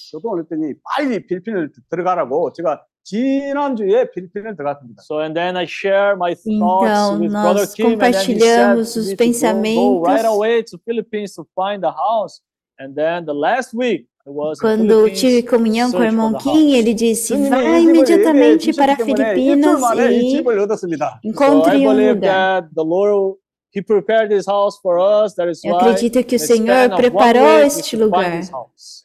교통을 3.05 3.51
했더니 3.51 3.91
빨리 3.91 4.11
필리핀을 4.11 4.11
들어가라고 4.11 4.11
제가 4.11 4.11
지난주에 4.11 4.11
필리핀을 4.11 4.57
들어갔습니다. 4.57 5.03
So 5.03 5.21
and 5.21 5.35
then 5.35 5.57
I 5.57 5.64
share 5.66 6.14
my 6.16 6.35
thoughts 6.35 6.47
Então, 6.47 7.21
with 7.21 7.33
Brother 7.33 7.66
nós 7.66 7.75
Kim, 7.75 7.93
and 7.93 8.01
then 8.01 8.14
he 8.14 8.39
said 8.39 8.77
compartilhamos 8.77 8.95
to 8.95 9.01
os 9.01 9.07
me 9.07 9.16
to 9.16 9.25
go, 9.25 9.41
go 9.75 10.05
right 10.05 10.25
pensamentos. 10.25 10.35
away 10.35 10.62
to 10.62 10.79
Philippines 10.85 11.35
to 11.35 11.47
find 11.55 11.83
the 11.83 11.91
house. 11.93 12.41
And 12.79 12.95
then 12.95 13.27
the 13.27 13.35
last 13.35 13.75
week 13.75 14.07
I 14.27 14.31
was 14.31 14.59
in 14.59 14.62
Quando 14.62 14.91
eu 14.91 15.09
Philippines 15.09 15.21
tive 15.21 15.43
comunhão 15.43 15.91
com 15.91 15.99
o 15.99 16.01
search 16.01 16.14
for 16.14 16.21
irmão 16.21 16.33
the 16.33 16.39
Kim, 16.39 16.71
house. 16.71 16.79
ele 16.79 16.95
disse: 16.95 17.35
주님이 17.35 17.51
vá 17.51 17.59
이 17.61 17.81
집을 17.81 17.91
imediatamente 17.91 18.68
예배해 18.68 18.77
para 18.77 18.97
주셨기 18.97 19.14
때문에 19.14 19.35
일주일 19.35 19.35
Filipinas 19.35 19.81
만에 19.81 20.12
이 20.12 20.18
e 20.18 20.31
집을 20.31 20.59
얻었습니다. 20.61 21.05
So 21.07 21.14
I 21.14 21.29
encontre 21.29 21.77
um 21.77 21.83
believe 21.83 22.16
lugar. 22.16 22.31
that 22.31 22.68
the 22.75 22.85
Lord 22.85 23.41
He 23.73 23.83
prepared 23.83 24.31
this 24.31 24.47
house 24.47 24.79
for 24.83 24.99
us. 24.99 25.37
That 25.37 25.49
is 25.49 25.62
Eu 25.62 25.75
why 25.75 25.79
acredito 25.79 26.25
que 26.25 26.35
o 26.35 26.39
in 26.39 26.41
the 26.41 26.45
span 26.45 26.57
Senhor 26.66 26.85
of 26.87 26.93
one 26.93 27.01
preparou 27.01 27.45
week, 27.45 27.61
we 27.61 27.66
este 27.66 27.97
could 27.97 28.11
find 28.11 28.11
lugar 28.11 28.31
this 28.41 28.51
house. 28.51 29.04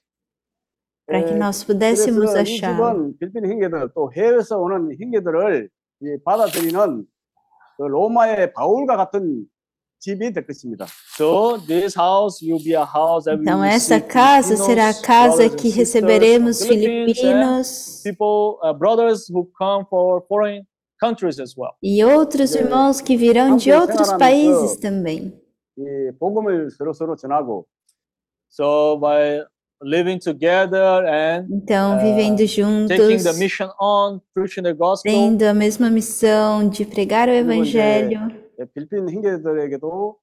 para 1.09 1.24
que 1.24 1.34
예, 1.34 1.38
nós 1.38 1.63
pudéssemos 1.63 2.32
그래서 2.34 2.38
이 2.39 2.55
achar. 2.57 2.74
집은 2.76 3.18
필리핀 3.20 3.45
형제들 3.51 3.89
또 3.93 4.11
해외에서 4.16 4.57
오는 4.59 4.89
형제들을 4.99 5.70
이 6.01 6.18
받아들이는 6.26 7.05
그 7.78 7.84
로마의 7.84 8.53
바울과 8.53 8.97
같은 8.97 9.45
집이 9.99 10.34
될 10.34 10.45
것입니다. 10.45 10.86
So 11.18 11.57
this 11.66 11.97
house 11.97 12.41
will 12.45 12.61
be 12.63 12.74
a 12.74 12.84
house 12.86 13.26
that 13.26 13.39
Então, 13.41 13.61
we 13.61 13.68
will 13.68 13.76
essa 13.76 13.95
receive 13.95 14.11
casa 14.11 14.55
será 14.57 14.89
a 14.89 14.93
Filipinos, 14.93 15.01
casa 15.01 15.38
brothers 15.38 15.51
and 15.51 15.57
que 15.61 15.70
sisters 15.72 15.78
receberemos 15.78 16.57
from 16.59 16.68
Philippines 16.70 17.09
and 17.09 17.16
filipinos 17.16 18.01
people, 18.03 18.59
uh, 18.63 18.74
brothers 18.74 19.28
who 19.32 19.49
come 19.57 19.86
for 19.89 20.22
foreign 20.28 20.63
countries 21.01 21.39
as 21.39 21.55
well. 21.57 21.74
e 21.82 22.03
outros 22.03 22.53
네. 22.53 22.61
irmãos 22.61 23.01
que 23.01 23.16
virão 23.18 23.57
de 23.57 23.72
함께 23.72 23.74
outros 23.74 24.07
생활하면서 24.09 24.18
países 24.18 24.80
também. 24.80 25.34
이 25.78 26.11
복음을 26.20 26.70
서로 26.72 26.93
서로 26.93 27.16
전하고 27.16 27.66
So 28.51 28.99
by 28.99 29.43
living 29.82 30.18
together 30.20 31.05
and 31.05 31.47
Então, 31.51 31.93
Ah, 31.93 31.97
vivendo 31.97 32.38
taking 32.38 32.47
juntos, 32.47 33.24
the 33.24 33.34
mission 33.34 33.70
on, 33.80 34.20
preaching 34.34 34.63
the 34.63 34.74
gospel, 34.74 35.11
tendo 35.11 35.43
a 35.43 35.53
mesma 35.53 35.89
missão 35.89 36.68
de 36.70 36.86
pregar 36.86 37.28
o 37.30 37.32
그리고 37.32 37.63
이제 37.63 37.80
evangelho 37.80 38.45
예, 38.59 38.66
필리핀 38.74 39.09
형제들에게도 39.09 40.18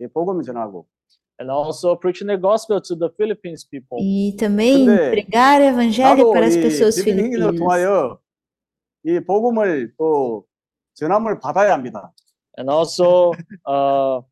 이 0.00 0.06
복음을 0.08 0.42
전하고 0.44 0.86
and 1.40 1.50
also 1.50 1.96
preaching 1.98 2.28
the 2.28 2.36
gospel 2.40 2.80
to 2.82 2.94
the 2.96 3.08
Philippines 3.16 3.64
people. 3.68 3.98
e 3.98 4.36
também 4.36 4.84
근데 4.86 5.10
pregar 5.10 5.60
o 5.60 5.64
evangelho 5.64 6.08
나도 6.16 6.32
para 6.32 6.46
as 6.46 6.54
이 6.56 6.60
pessoas 6.62 7.02
필리핀 7.02 7.24
형제들을 7.24 7.48
filipinas. 7.48 7.58
통하여 7.58 8.18
이 9.04 9.18
복음을 9.20 9.94
또 9.98 10.44
전함을 10.94 11.40
받아야 11.40 11.72
합니다. 11.72 12.12
And 12.58 12.70
also, 12.70 13.32
uh, 13.66 14.22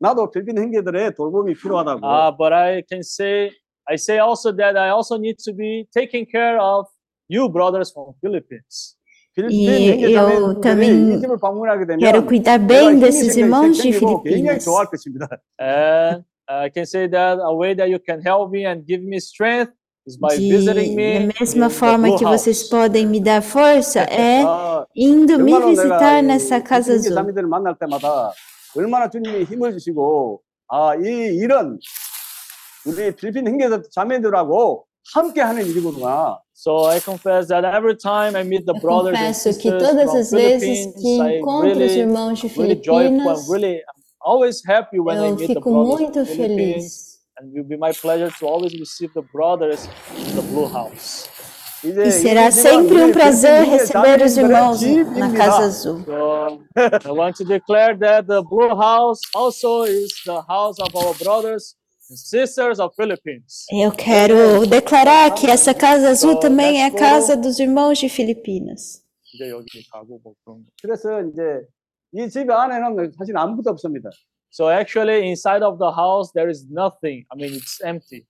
나도 0.00 0.30
필리핀 0.32 0.58
형제들의 0.58 1.14
돌봄이 1.14 1.54
필요하다고. 1.54 2.04
uh, 2.04 2.36
but 2.36 2.52
I 2.52 2.82
can 2.90 3.00
say, 3.00 3.52
I 3.88 3.94
say 3.96 4.18
also 4.18 4.52
that 4.56 4.76
I 4.76 4.90
also 4.90 5.16
need 5.16 5.36
to 5.44 5.52
be 5.54 5.86
taking 5.94 6.26
care 6.26 6.58
of 6.60 6.86
you 7.28 7.48
brothers 7.48 7.92
from 7.92 8.14
Philippines. 8.20 8.96
필리핀 9.36 9.52
E 9.52 9.66
형제 9.68 10.06
eu 10.10 10.60
자매들이 10.60 10.60
também 10.62 11.16
이 11.16 11.20
집을 11.20 11.36
방문하게 11.38 11.86
되면 11.86 11.98
Quero 12.00 12.24
cuidar 12.26 12.58
내가 12.58 12.66
bem 12.66 12.96
힘이 12.96 13.00
desses 13.00 13.34
생겨- 13.36 13.44
irmãos 13.44 13.72
de 13.76 13.82
생기고 13.92 14.22
굉장히 14.22 14.58
Filipinas. 14.58 14.64
좋아할 14.64 14.86
것입니다. 14.86 15.28
And 15.60 16.24
I 16.48 16.70
can 16.72 16.86
say 16.86 17.06
that 17.10 17.38
a 17.42 17.52
way 17.54 17.74
that 17.76 17.90
you 17.92 17.98
can 18.00 18.20
help 18.24 18.50
me 18.50 18.64
and 18.66 18.86
give 18.86 19.04
me 19.04 19.18
strength 19.18 19.72
is 20.06 20.16
by 20.16 20.34
De, 20.38 20.48
visiting 20.50 20.94
me 20.96 21.12
da 21.12 21.20
in 21.20 21.32
mesma 21.38 21.68
the 21.68 21.74
forma 21.74 22.08
Blue 22.08 22.18
que 22.18 22.24
vocês 22.24 22.62
House. 22.62 22.70
podem 22.70 23.06
me 23.06 23.20
dar 23.20 23.42
força, 23.42 24.06
é 24.08 24.40
아, 24.46 24.86
indo 24.96 25.36
me 25.38 25.50
정말로 25.52 25.68
visitar 25.68 26.22
내가 26.22 26.22
nessa 26.22 26.56
이 26.58 26.64
casa 26.64 26.92
형제 26.96 27.10
azul. 27.10 27.14
자매들을 27.14 27.46
만날 27.48 27.76
때마다 27.78 28.32
얼마나 28.74 29.10
주님이 29.10 29.44
힘을 29.44 29.72
주시고 29.72 30.40
아, 30.68 30.94
이 30.96 31.02
일은 31.36 31.78
우리 32.86 33.10
필리핀 33.14 33.46
형제들 33.46 33.84
자매들하고 33.92 34.84
함께 35.14 35.40
하는 35.40 35.64
일이구나. 35.66 36.38
So 36.52 36.86
I 36.86 37.00
confess 37.00 37.48
that 37.48 37.64
every 37.64 37.96
time 37.96 38.34
I 38.34 38.42
meet 38.42 38.64
the 38.64 38.74
Eu 38.74 38.80
brothers 38.80 39.14
and 39.14 39.34
confesso 39.34 39.50
que 39.50 39.70
sisters 39.70 39.82
todas 39.82 40.10
from 40.10 40.18
as 40.18 40.30
vezes 40.30 40.60
Philippines, 40.60 40.94
que 41.02 41.20
I 41.20 41.38
encontro 41.38 41.70
os 41.70 41.76
really, 41.78 42.00
irmãos 42.00 42.40
de 42.40 42.48
really 42.48 42.80
joyful. 42.82 43.10
Filipinas, 43.10 43.46
I'm 43.46 43.52
really 43.52 43.76
I'm 43.76 44.02
always 44.24 44.62
happy 44.66 44.98
when 44.98 45.18
I 45.18 45.28
eu 45.28 45.36
meet 45.36 45.46
the 45.48 45.54
fico 45.54 45.70
brothers 45.70 46.00
muito 46.00 46.24
from 46.24 46.26
Philippines. 46.26 46.84
feliz. 46.84 47.16
And 47.38 47.48
it 47.50 47.54
will 47.54 47.68
be 47.68 47.76
my 47.76 47.92
pleasure 47.92 48.30
to 48.40 48.46
always 48.46 48.72
receive 48.80 49.12
the 49.12 49.22
brothers 49.32 49.86
in 50.16 50.34
the 50.34 50.42
Blue 50.42 50.66
House. 50.66 51.28
이제 51.84 52.06
E 52.06 52.10
será 52.10 52.48
이 52.48 52.50
집은 52.50 52.62
sempre 52.62 52.96
um 52.96 53.10
우리 53.10 53.12
prazer 53.12 53.64
필리핀 53.64 53.74
receber 53.74 54.24
os 54.24 54.34
자매들의 54.34 54.38
irmãos 54.38 54.80
na 54.80 54.88
집입니다. 54.88 55.36
Casa 55.36 55.62
Azul. 55.66 56.02
So 56.02 56.58
I 57.04 57.12
want 57.12 57.36
to 57.36 57.44
declare 57.44 57.94
that 58.00 58.26
the 58.26 58.42
Blue 58.42 58.74
House 58.74 59.20
also 59.34 59.84
is 59.84 60.10
the 60.24 60.40
house 60.48 60.80
of 60.80 60.90
our 60.96 61.12
brothers 61.22 61.76
and 61.76 61.79
sisters 62.10 62.78
of 62.78 62.94
Philippines. 62.94 63.66
Eu 63.72 63.90
quero 63.92 64.66
declarar 64.66 65.34
que 65.34 65.46
essa 65.50 65.74
Casa 65.74 66.10
Azul 66.10 66.34
So, 66.34 66.40
também 66.40 66.80
é 66.80 66.84
a 66.84 66.88
let's 66.88 66.92
go. 66.94 66.98
casa 67.00 67.36
dos 67.36 67.58
irmãos 67.58 67.98
de 67.98 68.08
Filipinas. 68.08 69.02
이제 69.34 69.50
여기 69.50 69.84
가고 69.90 70.20
뭐 70.22 70.34
그런 70.44 70.62
거. 70.64 70.70
그래서 70.80 71.20
이제 71.22 71.66
이 72.12 72.28
집 72.30 72.48
안에는 72.50 73.12
사실 73.18 73.36
아무것도 73.36 73.70
없습니다. 73.70 74.08
So 74.52 74.70
actually 74.70 75.26
inside 75.26 75.62
of 75.64 75.78
the 75.78 75.90
house 75.92 76.32
there 76.32 76.48
is 76.48 76.64
nothing. 76.70 77.26
I 77.30 77.36
mean 77.36 77.52
it's 77.58 77.82
empty. 77.84 78.24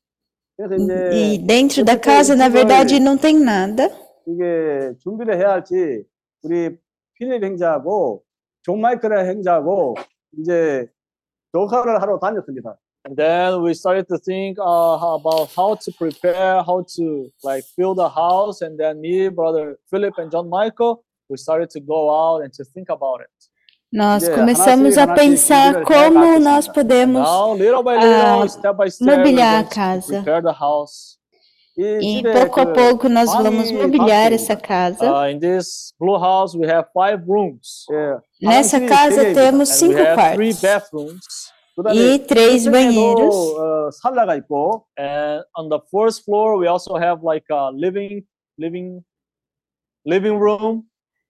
그래서 0.57 0.83
E 1.13 1.35
이제 1.35 1.47
dentro 1.47 1.85
da 1.85 1.93
어떻게 1.93 2.11
casa, 2.11 2.33
이 2.35 2.37
na 2.39 2.49
집을 2.49 2.53
verdade, 2.65 2.97
não 2.99 3.19
tem 3.19 3.37
nada. 3.43 3.91
이게 4.27 4.95
준비를 5.03 5.37
해야 5.39 5.51
할지 5.53 6.03
우리 6.43 6.77
필립 7.15 7.45
행자하고 7.45 8.25
존 8.63 8.81
마이클 8.81 9.13
행자하고 9.29 9.95
이제 10.41 10.89
조사를 11.53 12.01
하러 12.03 12.19
다녔습니다. 12.19 12.77
And 13.04 13.18
then 13.18 13.64
we 13.64 13.74
started 13.74 14.08
to 14.10 14.18
think 14.20 14.60
uh, 14.60 14.64
about 14.64 15.50
how 15.56 15.76
to 15.76 15.92
prepare, 15.94 16.62
how 16.64 16.86
to 16.98 17.32
like 17.44 17.64
build 17.76 17.98
a 18.00 18.08
house. 18.08 18.62
And 18.62 18.78
then 18.80 19.02
me, 19.02 19.28
brother 19.30 19.80
Philip 19.90 20.14
and 20.20 20.32
John 20.32 20.50
Michael, 20.50 21.04
we 21.28 21.38
started 21.38 21.70
to 21.72 21.80
go 21.80 22.10
out 22.14 22.44
and 22.44 22.54
to 22.54 22.64
think 22.64 22.90
about 22.90 23.22
it. 23.22 23.30
Nós 23.94 24.26
começamos 24.30 24.98
a 24.98 25.06
pensar 25.08 25.84
como 25.84 26.40
nós 26.40 26.66
podemos 26.66 27.28
mobiliar 29.02 29.60
a 29.60 29.64
casa. 29.66 30.24
E 31.78 32.22
pouco 32.24 32.60
a 32.62 32.66
pouco 32.68 33.10
nós 33.10 33.34
vamos 33.34 33.72
mobiliar 33.72 34.32
essa 34.32 34.56
casa. 34.56 35.06
Nessa 38.42 38.80
casa 38.80 39.34
temos 39.34 39.70
cinco 39.70 39.98
quartos. 40.16 41.51
bathrooms. 41.71 41.71
그다음에 41.77 42.15
e 42.15 42.27
três 42.27 42.67
1층에도 42.67 42.73
banheiros. 42.73 43.37
어, 43.59 43.91
살라가 43.91 44.35
있고 44.37 44.87
And 44.99 45.45
on 45.55 45.69
the 45.69 45.81
first 45.93 46.25
floor, 46.25 46.59
we 46.59 46.69
also 46.69 46.97
have 46.97 47.23
like 47.23 47.45
a 47.51 47.71
living, 47.71 48.25
living, 48.59 49.03
living 50.05 50.39
room. 50.39 50.83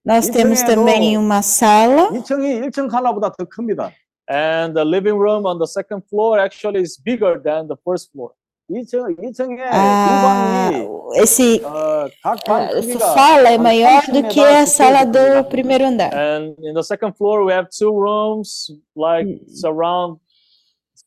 Nós 0.04 0.28
temos 0.28 0.62
também 0.62 1.18
uma 1.18 1.42
sala 1.42 2.10
2층이 2.10 2.60
1층 2.70 2.90
하나보다 2.90 3.32
더 3.36 3.44
큽니다. 3.44 3.90
And 4.30 4.74
the 4.74 4.84
living 4.84 5.18
room 5.18 5.46
on 5.46 5.58
the 5.58 5.66
second 5.66 6.02
floor 6.08 6.38
actually 6.38 6.80
is 6.82 6.96
bigger 6.96 7.40
than 7.42 7.66
the 7.66 7.76
first 7.84 8.12
floor. 8.12 8.30
2층 8.70 9.16
2층에 9.18 9.62
Ah, 9.70 10.70
두 10.70 11.20
esse 11.22 11.60
방이 11.60 12.10
어각방 12.22 12.56
ah, 12.56 12.78
essa 12.78 12.80
크기가 12.80 13.12
sala 13.14 13.48
é 13.50 13.56
한 13.56 13.62
maior 13.62 14.02
do 14.06 14.22
30m 14.22 14.28
que 14.30 14.40
a 14.40 14.66
sala 14.66 15.04
do 15.04 15.12
됩니다. 15.12 15.48
primeiro 15.48 15.84
andar. 15.86 16.10
And 16.14 16.54
in 16.62 16.74
the 16.74 16.82
second 16.82 17.14
floor, 17.16 17.44
we 17.44 17.52
have 17.52 17.68
two 17.70 17.90
rooms, 17.90 18.70
like 18.96 19.26
it's 19.26 19.64
around 19.64 20.18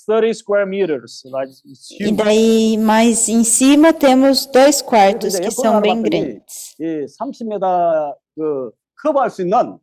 30 0.06 0.34
square 0.34 0.66
meters. 0.66 1.22
Like 1.26 1.50
it's 1.66 1.92
E 1.92 2.06
huge. 2.06 2.16
daí, 2.16 2.78
mais 2.78 3.28
em 3.30 3.44
cima, 3.44 3.92
temos 3.94 4.46
dois 4.46 4.82
quartos 4.82 5.38
que 5.40 5.52
são 5.52 5.82
bem 5.82 6.02
grandes. 6.02 6.76
이 6.80 7.06
30m 7.20 8.14
그 8.36 8.72
커버할 9.02 9.30
수 9.30 9.42
있는 9.42 9.78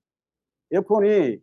에어컨이 0.73 1.39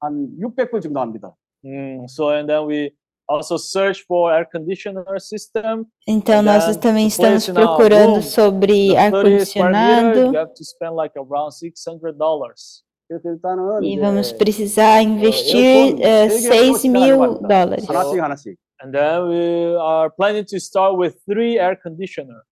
한 0.00 0.28
600불 0.38 0.82
정도 0.82 1.00
합니다. 1.00 1.34
Mm, 1.64 2.04
so 2.08 2.28
and 2.30 2.46
then 2.48 2.66
we 2.66 2.92
also 3.28 3.56
search 3.56 4.04
for 4.06 4.30
air 4.32 4.46
conditioner 4.50 5.18
system. 5.18 5.86
Então, 6.06 6.38
And 6.40 6.44
nós 6.46 6.64
then 6.66 6.80
também 6.80 7.08
to 7.08 7.16
place 7.16 7.44
estamos 7.44 7.48
in 7.48 7.56
our 7.56 7.66
procurando 7.76 8.12
room, 8.20 8.22
sobre 8.22 8.88
The 8.94 9.10
30 9.10 9.44
square 9.46 9.72
meter, 9.72 9.80
ar-condicionado. 9.80 10.18
you 10.32 10.36
have 10.38 10.52
to 10.54 10.64
spend 10.64 10.94
like 10.94 11.16
around 11.16 11.50
six 11.52 11.82
hundred 11.86 12.16
dollars. 12.18 12.84
그래서 13.10 13.30
일단은 13.30 13.82
E 13.84 13.92
이제 13.92 14.00
vamos 14.00 14.36
precisar 14.36 15.00
investir 15.02 15.94
에어컨 15.94 16.02
eh, 16.02 16.28
세 16.28 16.48
개를 16.50 16.66
6 16.68 16.78
시작하려고 16.78 16.90
mil 16.90 17.20
합니다. 17.22 17.48
dólares. 17.48 17.86
하나씩 17.88 18.20
하나씩. 18.22 18.56
And 18.82 18.92
then 18.92 19.28
we 19.30 19.76
are 19.78 20.10
planning 20.10 20.44
to 20.50 20.56
start 20.56 20.98
with 20.98 21.16
three 21.24 21.56
air 21.58 21.78
conditioner. 21.80 22.42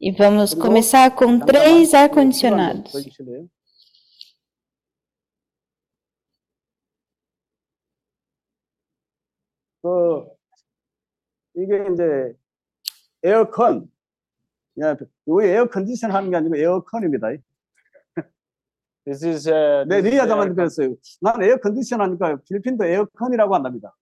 E 0.00 0.10
vamos 0.12 0.54
그리고 0.54 0.62
começar 0.66 1.10
com 1.16 1.38
잠깐만, 1.40 1.46
três 1.46 1.88
이거 1.90 1.98
ar-condicionados. 1.98 2.92
더 2.92 3.00
주실래요? 3.00 3.46
그 9.82 10.26
이게 11.54 11.84
이제 11.92 12.34
에어컨, 13.22 13.90
야, 14.80 14.96
여기 15.26 15.46
에어 15.46 15.66
컨디션 15.68 16.12
하는 16.12 16.30
게 16.30 16.36
아니고 16.36 16.56
에어컨입니다. 16.56 17.28
This 19.06 19.22
is 19.24 19.48
uh, 19.48 19.84
네, 19.88 20.02
this 20.02 20.06
is 20.06 20.14
리아 20.14 20.22
air 20.24 20.28
장관님 20.28 20.54
그랬어요. 20.54 20.94
나는 21.22 21.42
에어 21.48 21.56
컨디션 21.56 22.00
하니까 22.02 22.36
필리핀도 22.48 22.84
에어컨이라고 22.84 23.54
한답니다. 23.54 23.94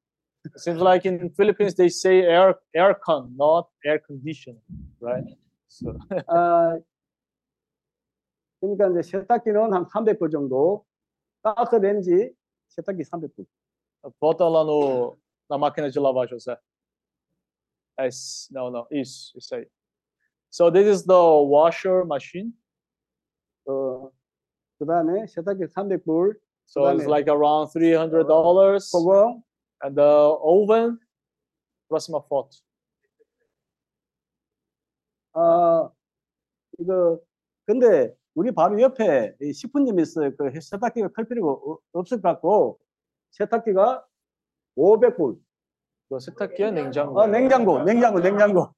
It 0.47 0.59
seems 0.59 0.80
like 0.82 1.05
in 1.07 1.30
Philippines 1.34 1.74
they 1.76 1.89
say 1.89 2.22
air 2.22 2.55
aircon, 2.74 3.34
not 3.37 3.68
air 3.84 4.01
conditioner, 4.07 4.61
right? 5.01 5.26
So 5.68 5.93
아, 6.28 6.78
그러니까 8.61 8.89
이제 8.91 9.03
세탁기는 9.03 9.72
한 9.72 9.84
300불 9.87 10.30
정도, 10.32 10.84
가스 11.43 11.76
렌지 11.76 12.32
세탁기 12.68 13.03
300불. 13.05 13.47
bota 14.20 14.45
lá 14.49 14.62
no 14.64 15.16
na 15.51 15.59
máquina 15.59 15.91
de 15.91 15.99
lavar, 16.01 16.26
José. 16.28 16.57
É, 17.99 18.07
esse- 18.09 18.53
não, 18.53 18.70
não, 18.70 18.87
isso, 18.91 19.37
isso 19.37 19.55
aí. 19.55 19.66
So 20.51 20.70
this 20.70 20.87
is 20.87 21.05
the 21.07 21.14
washer 21.14 22.05
machine. 22.05 22.53
어, 23.68 24.11
그다음에 24.82 25.27
세탁기 25.27 25.65
300불. 25.65 26.36
So 26.65 26.86
it's 26.88 27.05
like 27.05 27.27
around 27.27 27.69
$300. 27.69 28.25
그거 28.91 29.41
and 29.84 29.95
the 29.95 30.36
oven 30.41 30.97
próxima 31.88 32.19
foto. 32.27 32.57
아 35.34 35.89
이거 36.79 37.19
근데 37.65 38.15
우리 38.34 38.51
바로 38.51 38.82
옆에 38.82 39.36
이 39.41 39.53
식품점 39.53 39.99
있어요. 39.99 40.36
그 40.36 40.49
세탁기가 40.59 41.09
클 41.09 41.27
필요가 41.27 41.77
없을 41.93 42.19
것 42.21 42.29
같고 42.29 42.79
세탁기가 43.32 44.03
500불. 44.77 45.39
그 46.09 46.19
세탁기야 46.19 46.71
냉장고. 46.71 47.21
아 47.21 47.27
냉장고, 47.27 47.84
냉장고, 47.84 48.19
냉장고. 48.19 48.73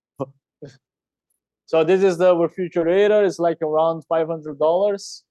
so 1.66 1.86
this 1.86 2.04
is 2.04 2.18
the 2.18 2.36
refrigerator. 2.36 3.24
It's 3.24 3.40
like 3.40 3.62
around 3.62 4.04
$500. 4.10 5.24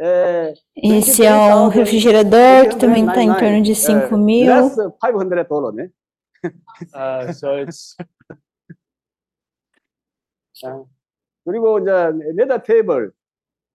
É, 0.00 0.54
Esse 0.74 1.24
é 1.24 1.54
um 1.54 1.68
refrigerador 1.68 2.68
que 2.70 2.78
também 2.78 3.06
está 3.06 3.22
em 3.22 3.32
torno 3.34 3.62
de 3.62 3.74
5 3.74 4.14
é, 4.14 4.16
mil. 4.16 4.52
500 5.00 5.48
dólares. 5.48 5.90
Uh, 6.94 7.32
so 7.32 7.58
it's... 7.58 7.96
É. 10.64 10.84
그리고 11.44 11.80
이제 11.80 11.90
table. 12.64 13.10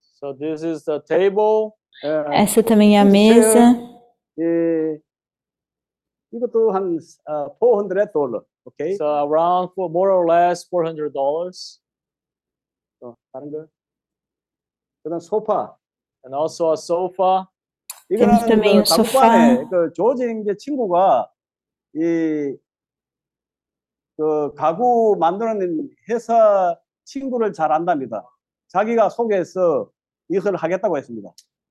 So 0.00 0.32
this 0.32 0.62
is 0.62 0.84
the 0.84 1.00
table. 1.00 1.74
Uh, 2.02 2.32
Essa 2.32 2.62
também 2.62 2.96
é 2.96 3.00
a 3.00 3.04
mesa. 3.04 3.76
예, 4.38 4.98
이것도 6.32 6.72
한400 6.72 8.12
dólares, 8.12 8.46
Okay. 8.66 8.96
So 8.96 9.06
around 9.06 9.70
for 9.74 9.88
more 9.88 10.10
or 10.10 10.26
less 10.26 10.64
400 10.68 11.12
dollars. 11.12 11.80
어, 13.00 13.14
다른 13.32 13.50
거. 13.50 13.66
그다음 15.02 15.20
소파. 15.20 15.77
And 16.28 16.34
also 16.34 16.72
a 16.72 16.76
sofa. 16.76 17.48
Temos 18.10 18.44
também 18.44 18.74
그 18.74 18.80
o 18.80 18.84
sofá. 18.84 19.64
그 19.70 19.92
조진 19.94 20.42
이제 20.42 20.54
친구가 20.58 21.30
이그 21.94 22.58
가구 24.54 25.16
만드는 25.18 25.88
회사 26.10 26.76
친구를 27.04 27.54
잘 27.54 27.72
안답니다. 27.72 28.28
자기가 28.68 29.08
소개해서 29.08 29.90
이것을 30.28 30.56
하겠다고 30.56 30.98
했습니다. 30.98 31.30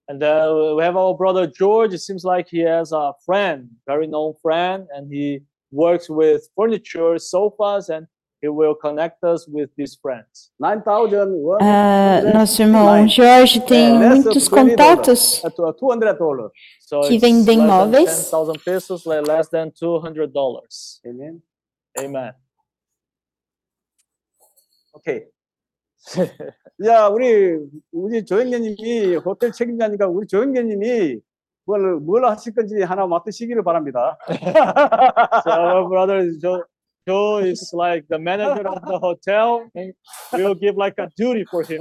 And 0.10 0.24
uh, 0.24 0.74
we 0.76 0.84
have 0.84 0.98
our 0.98 1.16
brother 1.16 1.46
George. 1.46 1.94
It 1.94 2.00
seems 2.00 2.26
like 2.26 2.48
he 2.50 2.62
has 2.62 2.92
a 2.92 3.14
friend, 3.24 3.70
very 3.86 4.08
known 4.08 4.34
friend, 4.42 4.88
and 4.92 5.14
he 5.14 5.42
works 5.72 6.10
with 6.10 6.50
furniture, 6.56 7.20
sofas, 7.20 7.90
and 7.90 8.08
he 8.43 8.49
will 8.49 8.75
connect 8.75 9.23
us 9.25 9.47
with 9.49 9.71
these 9.77 9.97
friends. 10.01 10.51
9,000 10.59 11.33
Ah, 11.61 12.21
nosso 12.35 12.61
irmão 12.63 13.07
Jorge 13.09 13.61
tem 13.61 13.95
É, 13.95 13.99
nessa 13.99 14.15
muitos 14.25 14.49
planilha, 14.49 14.77
contatos 14.77 15.43
200 15.79 16.19
dólares. 16.19 16.53
So 16.81 17.01
Que 17.03 17.15
it's 17.15 17.21
vendem 17.21 17.59
less 17.59 17.69
than 17.69 17.69
móveis. 17.69 18.31
10,000 18.31 18.59
pesos, 18.65 19.05
le- 19.07 19.21
less 19.23 19.49
than 19.51 19.71
$200. 19.71 20.33
아멘. 21.07 21.41
Amen. 21.99 22.33
오케이. 24.95 25.25
야, 26.85 27.07
우리 27.07 27.59
우리 27.93 28.25
조영계님이 28.25 29.17
호텔 29.17 29.53
책임자니까 29.53 30.09
우리 30.09 30.27
조영계님이 30.27 31.21
뭘, 31.65 32.01
뭘 32.01 32.25
하실 32.27 32.55
건지 32.55 32.83
하나 32.83 33.07
맡으시기를 33.07 33.63
바랍니다. 33.63 34.19
So 34.29 35.51
our 35.53 35.89
brother 35.89 36.29
Joe, 37.08 37.38
is 37.40 37.72
like 37.74 38.06
the 38.10 38.20
manager 38.20 38.68
of 38.68 38.82
the 38.82 39.00
hotel, 39.00 39.70
and 39.74 39.94
we'll 40.34 40.56
give 40.56 40.76
like 40.76 40.96
a 40.98 41.10
duty 41.16 41.46
for 41.50 41.64
him. 41.64 41.80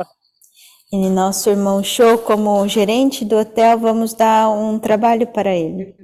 E 0.93 1.11
nosso 1.11 1.51
irmão 1.51 1.83
Show, 1.83 2.19
como 2.19 2.67
gerente 2.69 3.25
do 3.25 3.37
hotel, 3.37 3.77
vamos 3.77 4.15
dar 4.15 4.49
um 4.51 4.79
trabalho 4.79 5.27
para 5.27 5.53
ele. 5.53 5.97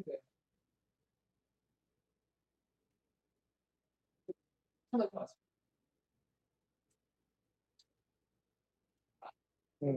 예, 9.82 9.92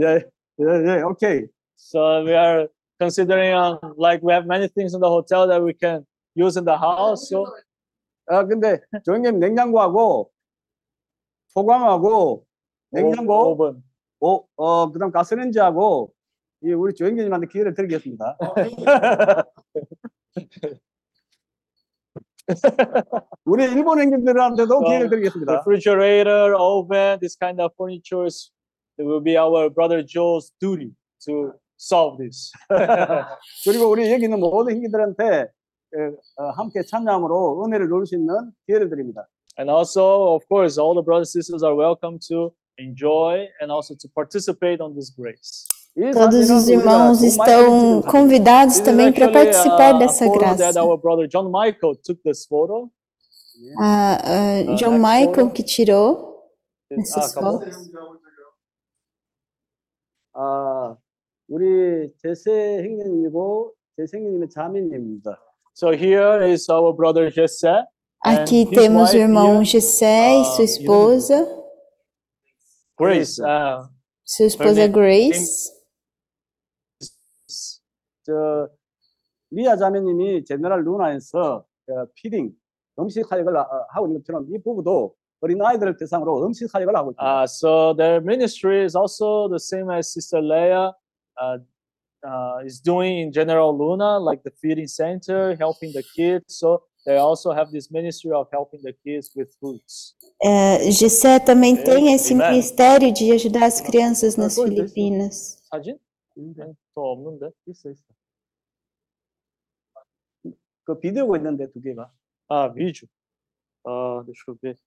예, 0.00 0.24
예, 0.60 1.02
오케이. 1.02 1.48
So 1.76 2.22
we 2.24 2.34
are 2.34 2.68
considering 2.98 3.54
um, 3.54 3.78
like 3.96 4.22
we 4.22 4.32
have 4.32 4.46
many 4.46 4.68
things 4.68 4.94
in 4.94 5.00
the 5.00 5.08
hotel 5.08 5.46
that 5.48 5.62
we 5.62 5.74
can 5.74 6.06
use 6.34 6.56
in 6.56 6.64
the 6.64 6.76
house. 6.76 7.28
So 7.28 7.44
아, 8.26 8.44
근데 8.44 8.78
조영계님 9.04 9.40
냉장고하고 9.40 10.30
소광하고 11.48 12.44
냉장고, 12.90 13.52
oven. 13.52 13.82
어, 14.20 14.40
어, 14.56 14.92
그다음 14.92 15.10
가스레인지하고 15.10 16.12
이 16.64 16.72
우리 16.72 16.94
조영계님한테 16.94 17.48
기회를 17.48 17.74
드리겠습니다. 17.74 18.38
우리 23.45 23.63
일본 23.65 23.99
행님들한테도 23.99 24.79
기회를 24.81 25.09
드리겠습니다. 25.09 25.63
refrigerator, 25.65 26.55
oven, 26.57 27.19
this 27.19 27.37
kind 27.37 27.61
of 27.61 27.73
furniture 27.75 28.25
is 28.25 28.51
it 28.97 29.05
will 29.05 29.23
be 29.23 29.37
our 29.37 29.69
brother 29.69 30.03
Joe's 30.05 30.51
duty 30.59 30.91
to 31.25 31.53
solve 31.77 32.17
this. 32.17 32.51
그리고 33.65 33.89
우리 33.89 34.11
여기 34.11 34.23
있는 34.23 34.39
모든 34.39 34.73
형님들한테 34.73 35.47
어, 36.37 36.43
함께 36.55 36.83
참여함으로 36.83 37.63
은혜를 37.65 37.89
누릴 37.89 38.05
수 38.05 38.15
있는 38.15 38.51
기회를 38.65 38.89
드립니다. 38.89 39.27
and 39.57 39.69
also, 39.69 40.35
of 40.35 40.47
course, 40.47 40.77
all 40.77 40.93
the 40.93 41.01
brothers 41.01 41.33
and 41.35 41.43
sisters 41.43 41.63
are 41.63 41.75
welcome 41.75 42.19
to 42.29 42.53
enjoy 42.77 43.47
and 43.59 43.71
also 43.71 43.95
to 43.95 44.07
participate 44.09 44.79
on 44.79 44.95
this 44.95 45.09
grace. 45.09 45.67
이 45.97 46.11
Todos 46.11 46.45
사진은 46.47 46.55
os 46.57 46.67
우리가 46.69 46.77
irmãos 46.77 47.17
돈 47.17 47.21
많이 47.21 47.27
estão 47.27 47.59
드리는 47.65 48.01
사진. 48.01 48.11
convidados 48.11 48.73
This 48.73 48.79
is 48.81 48.85
também 48.85 49.11
para 49.13 49.25
actually, 49.25 49.33
participar 49.33 49.95
uh, 49.95 49.99
dessa 49.99 50.25
a 50.25 50.27
photo 50.27 50.39
that 50.39 50.57
graça. 50.57 50.83
our 50.83 50.97
brother 50.97 51.27
John 51.27 51.49
Michael 51.51 51.95
took 52.03 52.21
this 52.23 52.45
photo. 52.45 52.89
A, 53.81 54.63
a 54.63 54.75
John 54.77 55.01
next 55.01 55.01
Michael 55.01 55.47
photo. 55.49 55.53
que 55.53 55.63
tirou 55.63 56.37
Ah, 56.91 57.01
essas 57.01 57.31
acabou? 57.35 57.59
fotos. 57.59 57.75
아, 60.33 60.95
우리 61.49 62.13
제세 62.21 62.83
형님이고 62.83 63.73
제세 63.97 64.17
형님의 64.17 64.49
자매님입니다. 64.49 65.39
So 65.73 65.91
here 65.91 66.45
is 66.51 66.69
our 66.69 66.93
brother 66.95 67.31
Jesse. 67.31 67.67
and 68.25 68.41
Aqui 68.41 68.61
his 68.65 68.69
temos 68.71 69.09
o 69.13 69.13
wife 69.13 69.17
irmão 69.17 69.53
here, 69.61 69.65
Gessé 69.65 70.37
e 70.37 70.41
ah, 70.41 70.43
sua 70.43 70.63
esposa, 70.65 71.47
Grace. 72.99 73.41
Uh, 73.41 73.87
sua 74.25 74.45
esposa 74.47 74.73
name- 74.87 74.93
Grace. 74.93 75.71
저 78.23 78.67
리아 79.51 79.75
자매님이 79.77 80.43
제너럴 80.45 80.83
루나에서 80.83 81.63
어, 81.89 82.05
피딩 82.15 82.51
음식 82.99 83.25
사역을 83.27 83.55
하- 83.55 83.61
어, 83.61 83.85
하고 83.89 84.07
있는 84.07 84.19
것처럼 84.21 84.47
이 84.53 84.61
부부도 84.61 85.13
어린 85.39 85.61
아이들을 85.61 85.97
대상으로 85.97 86.43
음식 86.45 86.67
사역을 86.69 86.95
하고 86.95 87.11
있습니다. 87.11 87.21
Uh, 87.21 87.43
so 87.45 87.93
their 87.95 88.19
ministry 88.21 88.83
is 88.83 88.95
also 88.97 89.47
the 89.47 89.59
same 89.59 89.89
as 89.93 90.11
Sister 90.11 90.41
Leah 90.41 90.91
uh, 91.39 91.59
uh, 92.25 92.65
is 92.65 92.81
doing 92.81 93.19
in 93.21 93.31
General 93.31 93.71
Luna, 93.71 94.17
like 94.19 94.41
the 94.43 94.51
feeding 94.59 94.87
center, 94.87 95.55
helping 95.59 95.93
the 95.93 96.03
kids. 96.15 96.57
So 96.57 96.81
they 97.05 97.17
also 97.17 97.51
have 97.53 97.71
this 97.71 97.91
ministry 97.91 98.31
of 98.33 98.47
helping 98.51 98.81
the 98.83 98.93
kids 99.05 99.29
with 99.35 99.53
fruits. 99.61 100.15
É, 100.43 100.89
Gessé 100.91 101.39
também 101.39 101.75
Ok, 101.75 101.83
tem 101.83 102.13
esse 102.13 102.33
amen. 102.33 102.49
ministério 102.49 103.13
de 103.13 103.31
ajudar 103.31 103.65
as 103.65 103.79
crianças 103.79 104.35
nas 104.35 104.55
coisa, 104.55 104.73
isso. 104.83 105.57
Filipinas. 106.33 106.55
사진? 106.55 106.55
네, 106.55 106.73
더 106.93 107.01
없는데? 107.01 107.51
있어 107.67 107.89
있어. 107.89 108.03
그 110.83 110.99
비디오가 110.99 111.37
있는데 111.37 111.69
두 111.71 111.81
개가. 111.81 112.11
Ah, 112.49 112.67
vídeo. 112.69 113.09
Ah, 113.83 114.23
deixa 114.25 114.43
eu 114.47 114.55
ver. 114.61 114.77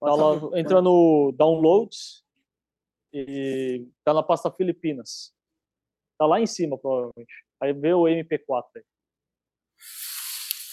Tá 0.00 0.14
WhatsApp, 0.14 0.52
lá, 0.52 0.60
entra 0.60 0.82
no 0.82 1.32
downloads 1.32 2.24
e 3.12 3.88
tá 4.04 4.12
na 4.12 4.22
pasta 4.22 4.50
Filipinas. 4.50 5.34
Tá 6.18 6.26
lá 6.26 6.40
em 6.40 6.46
cima, 6.46 6.78
provavelmente. 6.78 7.44
Aí 7.60 7.72
vê 7.72 7.94
o 7.94 8.02
MP4 8.02 8.64
aí. 8.76 8.84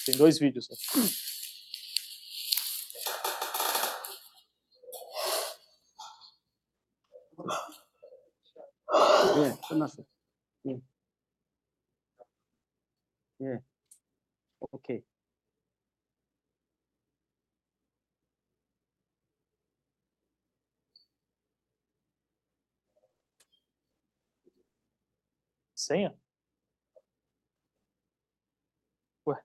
Tem 0.06 0.18
dois 0.18 0.38
vídeos. 0.38 0.68
né? 0.70 0.76
Yeah, 8.93 9.57
Sunasa. 9.69 10.05
Yeah. 10.65 10.77
yeah. 13.39 13.59
Okay. 14.75 15.05
Sam. 25.75 26.15
Ué, 29.27 29.37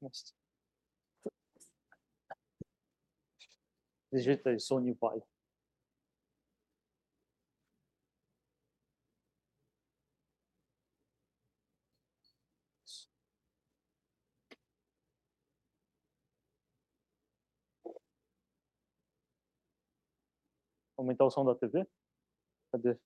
mas... 0.00 0.34
Digita 4.12 4.50
aí, 4.50 4.58
Sony 4.60 4.92
vai. 4.94 5.22
Aumentar 20.96 21.24
o 21.24 21.30
som 21.30 21.44
da 21.44 21.54
TV? 21.54 21.86
Cadê? 22.72 22.96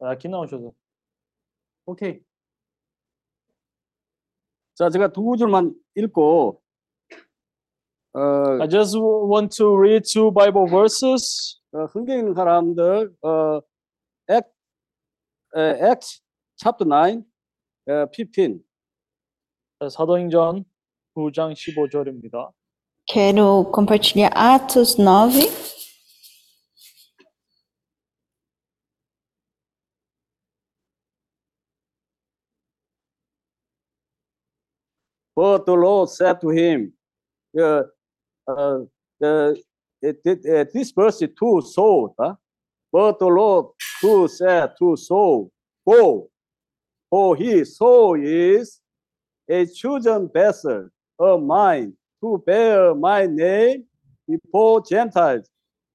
Aqui 0.00 0.28
não, 0.28 0.46
José. 0.46 0.70
오케이. 1.86 2.22
자, 4.74 4.90
제가 4.90 5.08
두 5.12 5.36
줄만 5.36 5.74
읽고 5.94 6.60
어, 8.14 8.62
I 8.62 8.68
just 8.68 8.96
want 8.96 9.56
to 9.56 9.76
read 9.76 10.04
two 10.04 10.30
Bible 10.30 10.66
verses. 10.68 11.60
어, 11.72 11.84
흥경 11.86 12.18
있는 12.18 12.34
사람들 12.34 13.14
어, 13.22 13.60
Act, 14.30 14.50
에, 15.56 15.90
Acts 15.90 16.23
chapter 16.57 16.85
9, 16.87 17.23
어, 17.87 18.07
15. 18.11 18.61
사도행전 19.89 20.65
9장 21.15 21.53
15절입니다. 21.55 22.51
Quero 23.07 23.71
compartilhar 23.71 24.29
Atos 24.35 24.99
9. 24.99 25.49
But 35.35 35.65
the 35.65 35.73
Lord 35.73 36.09
said 36.09 36.41
to 36.41 36.49
him, 36.49 36.93
uh, 37.57 37.83
uh, 38.47 38.85
uh, 39.23 39.53
it- 40.01 40.21
it- 40.25 40.45
uh, 40.45 40.65
this 40.73 40.91
verse 40.91 41.21
is 41.21 41.29
to 41.39 41.61
Saul. 41.61 42.13
huh? 42.19 42.35
But 42.91 43.19
the 43.19 43.27
Lord 43.27 43.67
who 44.01 44.27
said 44.27 44.75
to 44.79 44.95
Saul, 44.97 45.51
Go, 45.87 46.29
for 47.14 47.36
he, 47.36 47.64
Saul, 47.64 48.18
is 48.20 48.80
a 49.48 49.64
chosen 49.66 50.28
vessel 50.34 50.88
of 51.16 51.44
mine 51.44 51.92
to 52.20 52.42
bear 52.44 52.92
my 52.92 53.24
name 53.26 53.84
before 54.28 54.82
Gentiles, 54.84 55.48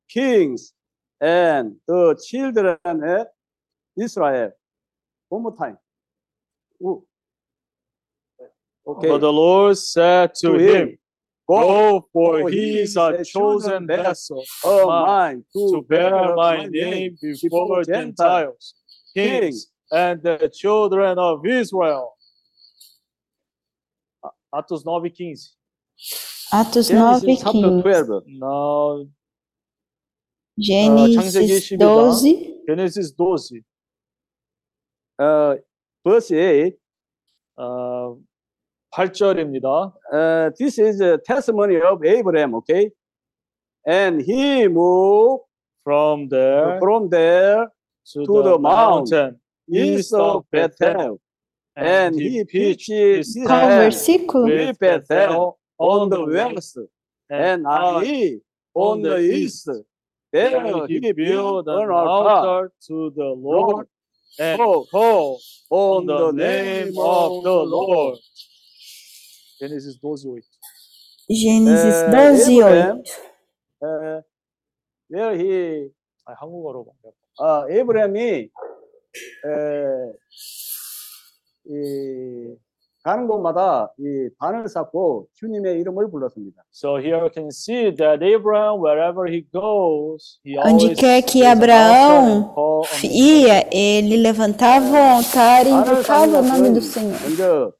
kings, 0.09 0.71
and 1.19 1.75
the 1.85 2.17
children 2.25 2.77
of 2.85 3.27
Israel. 3.99 4.51
One 5.27 5.43
more 5.43 5.57
time. 5.57 5.77
Ooh. 6.81 7.03
Okay. 8.87 9.09
But 9.09 9.17
the 9.17 9.33
Lord 9.33 9.77
said 9.77 10.33
to 10.35 10.53
To 10.53 10.57
him, 10.57 10.87
him, 10.87 10.97
Go, 11.49 12.07
for 12.13 12.49
he 12.49 12.79
is 12.79 12.95
a 12.95 13.25
chosen 13.25 13.87
vessel 13.87 14.45
of 14.63 14.87
mine 14.87 15.43
to 15.51 15.85
bear 15.89 16.33
my 16.33 16.65
name 16.67 17.17
before 17.21 17.83
Gentiles, 17.83 18.73
kings 19.13 19.67
and 19.92 20.22
the 20.22 20.48
children 20.52 21.18
of 21.18 21.44
Israel. 21.46 22.12
A- 24.24 24.60
Atos 24.62 24.84
9:15. 24.84 25.54
Atos 26.52 26.90
9, 26.90 27.20
Genesis 27.20 27.42
chapter 27.42 27.82
15. 27.82 27.82
12. 27.82 28.38
Não, 28.38 29.08
Gênesis 30.58 31.14
창세기 31.14 31.78
12, 31.78 32.62
Gênesis 32.68 33.12
12, 33.16 33.64
Uh, 35.18 35.56
verse 36.04 36.32
8. 36.34 36.76
어, 37.56 38.18
8절입니다. 38.92 39.92
Uh, 40.12 40.50
this 40.58 40.78
is 40.78 41.00
a 41.00 41.18
testimony 41.18 41.80
of 41.80 42.04
Abraham, 42.04 42.54
okay? 42.54 42.90
And 43.86 44.20
he 44.22 44.66
moved 44.68 45.44
From 45.84 46.28
there 46.30 46.78
from 46.80 47.10
there 47.10 47.68
to, 48.14 48.24
to 48.24 48.32
the, 48.32 48.42
the 48.42 48.58
mount 48.58 49.10
mountain 49.10 49.37
East 49.71 50.13
of 50.13 50.45
Bethel, 50.51 51.19
and 51.75 52.15
he 52.19 52.43
pitched 52.45 52.89
his 52.89 53.33
tent 53.33 53.95
with 54.33 54.79
Bethel 54.79 55.59
on 55.77 56.09
the 56.09 56.23
west, 56.25 56.77
and 57.29 57.65
Ai 57.67 58.37
on 58.73 59.01
the 59.01 59.17
east. 59.19 59.69
There 60.31 60.57
And 60.57 60.87
he 60.89 61.11
built 61.11 61.67
an 61.67 61.89
altar 61.89 62.71
to 62.87 63.11
the 63.15 63.33
Lord 63.35 63.87
and 64.37 64.59
called 64.59 65.41
on 65.71 66.05
the 66.05 66.31
name 66.31 66.93
of 66.99 67.43
the 67.43 67.51
Lord. 67.51 68.19
Gênesis 69.61 69.99
12, 69.99 70.37
8. 70.37 70.45
Gênesis 71.31 72.03
Uh, 72.07 72.11
12, 72.11 72.49
Abraham, 72.49 73.01
8. 73.01 73.17
uh, 73.81 74.21
where 75.09 75.35
he 75.35 75.89
아, 76.25 76.33
한국어로 76.33 76.85
말해요. 76.85 77.13
아, 77.39 77.65
에브라임이 77.69 78.49
에, 79.45 80.13
이, 81.65 82.55
가는 83.03 83.27
곳마다 83.27 83.93
이 83.97 84.29
반을 84.39 84.67
쌓고 84.67 85.27
주님의 85.35 85.79
이름을 85.79 86.11
불렀습니다. 86.11 86.63
So 86.71 86.97
here 86.97 87.23
we 87.23 87.29
can 87.33 87.47
see 87.47 87.95
that 87.95 88.23
Abraham, 88.23 88.81
wherever 88.81 89.25
he 89.25 89.47
goes, 89.53 90.39
he 90.43 90.57
Onde 90.57 90.83
always 90.83 90.99
quer 90.99 91.21
que 91.23 91.45
Abraão 91.45 92.53
ia, 93.03 93.67
ele 93.71 94.17
levantava 94.17 94.91
o 94.91 94.95
altar 94.95 95.65
e 95.65 95.69
invocava 95.69 96.39
o 96.39 96.41
nome 96.41 96.73
do 96.73 96.81
Senhor. 96.81 97.17
먼저 97.23 97.71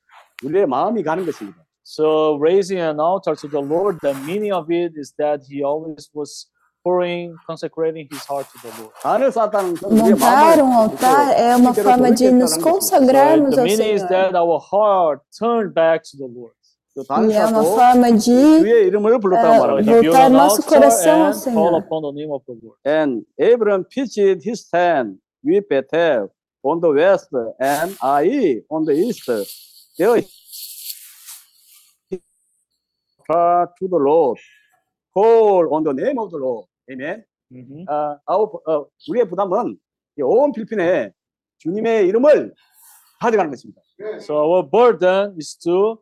우리의 0.43 0.65
마음이 0.65 1.03
가는 1.03 1.25
것입니다. 1.25 1.59
So 1.83 2.37
raising 2.39 2.79
an 2.79 2.99
altar 2.99 3.35
to 3.35 3.49
the 3.49 3.61
Lord, 3.61 3.99
the 4.01 4.13
meaning 4.23 4.53
of 4.53 4.71
it 4.71 4.93
is 4.97 5.13
that 5.17 5.43
he 5.49 5.63
always 5.63 6.09
was 6.13 6.47
pouring, 6.83 7.35
consecrating 7.45 8.07
his 8.11 8.25
heart 8.25 8.47
to 8.51 8.59
the 8.61 8.81
Lord. 8.81 8.93
Ah, 9.03 9.19
tá 9.31 9.47
tá 9.47 9.63
Montar 9.63 10.59
um 10.63 10.71
é 10.71 10.75
altar 10.75 11.39
é 11.39 11.55
uma 11.55 11.71
é 11.71 11.73
forma 11.73 12.11
de 12.11 12.31
nos 12.31 12.55
né? 12.55 12.59
é 12.59 12.63
consagrarmos 12.63 13.57
ao 13.57 13.67
Senhor. 13.67 13.95
Is 13.95 14.03
that 14.07 14.35
our 14.35 14.59
heart 14.59 15.21
turned 15.37 15.73
back 15.73 16.03
to 16.11 16.17
the 16.17 16.25
Lord. 16.25 16.53
E 16.95 17.33
é 17.33 17.45
uma 17.45 17.63
forma 17.63 18.11
de 18.11 18.31
uh, 18.31 18.61
voltar 19.85 20.29
nosso 20.29 20.63
coração 20.63 21.27
ao 21.27 21.33
Senhor. 21.33 21.83
And 22.85 23.21
Abraham 23.39 23.83
pitched 23.83 24.43
his 24.43 24.67
tent 24.67 25.17
with 25.43 25.67
Bethel 25.69 26.31
on 26.63 26.81
the 26.81 26.89
west 26.89 27.29
and 27.59 27.95
Ai 28.01 28.63
on 28.69 28.85
the 28.85 28.93
east. 28.93 29.25
There 29.97 30.23
to 33.29 33.87
the 33.87 33.97
Lord. 33.97 34.39
Call 35.13 35.73
on 35.73 35.83
the 35.83 35.93
name 35.93 36.17
of 36.19 36.31
the 36.31 36.37
Lord. 36.37 36.68
Amen. 36.90 37.24
Mhm. 37.52 37.84
아, 37.88 38.18
아우, 38.26 38.60
어, 38.66 38.86
우리의 39.08 39.28
부담은 39.28 39.78
이온 40.18 40.52
필리핀에 40.52 41.12
주님의 41.58 42.06
이름을 42.08 42.54
가져가는 43.20 43.50
것입니다. 43.50 43.80
So 44.20 44.36
our 44.36 44.62
burden 44.68 45.34
is 45.38 45.56
to 45.58 45.98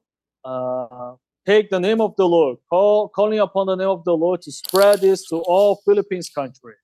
uh, 0.46 1.16
take 1.44 1.68
the 1.70 1.78
name 1.78 2.00
of 2.00 2.14
the 2.16 2.26
Lord, 2.26 2.58
call, 2.70 3.08
calling 3.14 3.40
upon 3.40 3.66
the 3.66 3.76
name 3.76 3.90
of 3.90 4.02
the 4.04 4.14
Lord 4.16 4.40
to 4.42 4.50
spread 4.50 5.00
this 5.00 5.22
to 5.28 5.42
all 5.46 5.76
Philippines 5.84 6.30
country. 6.32 6.74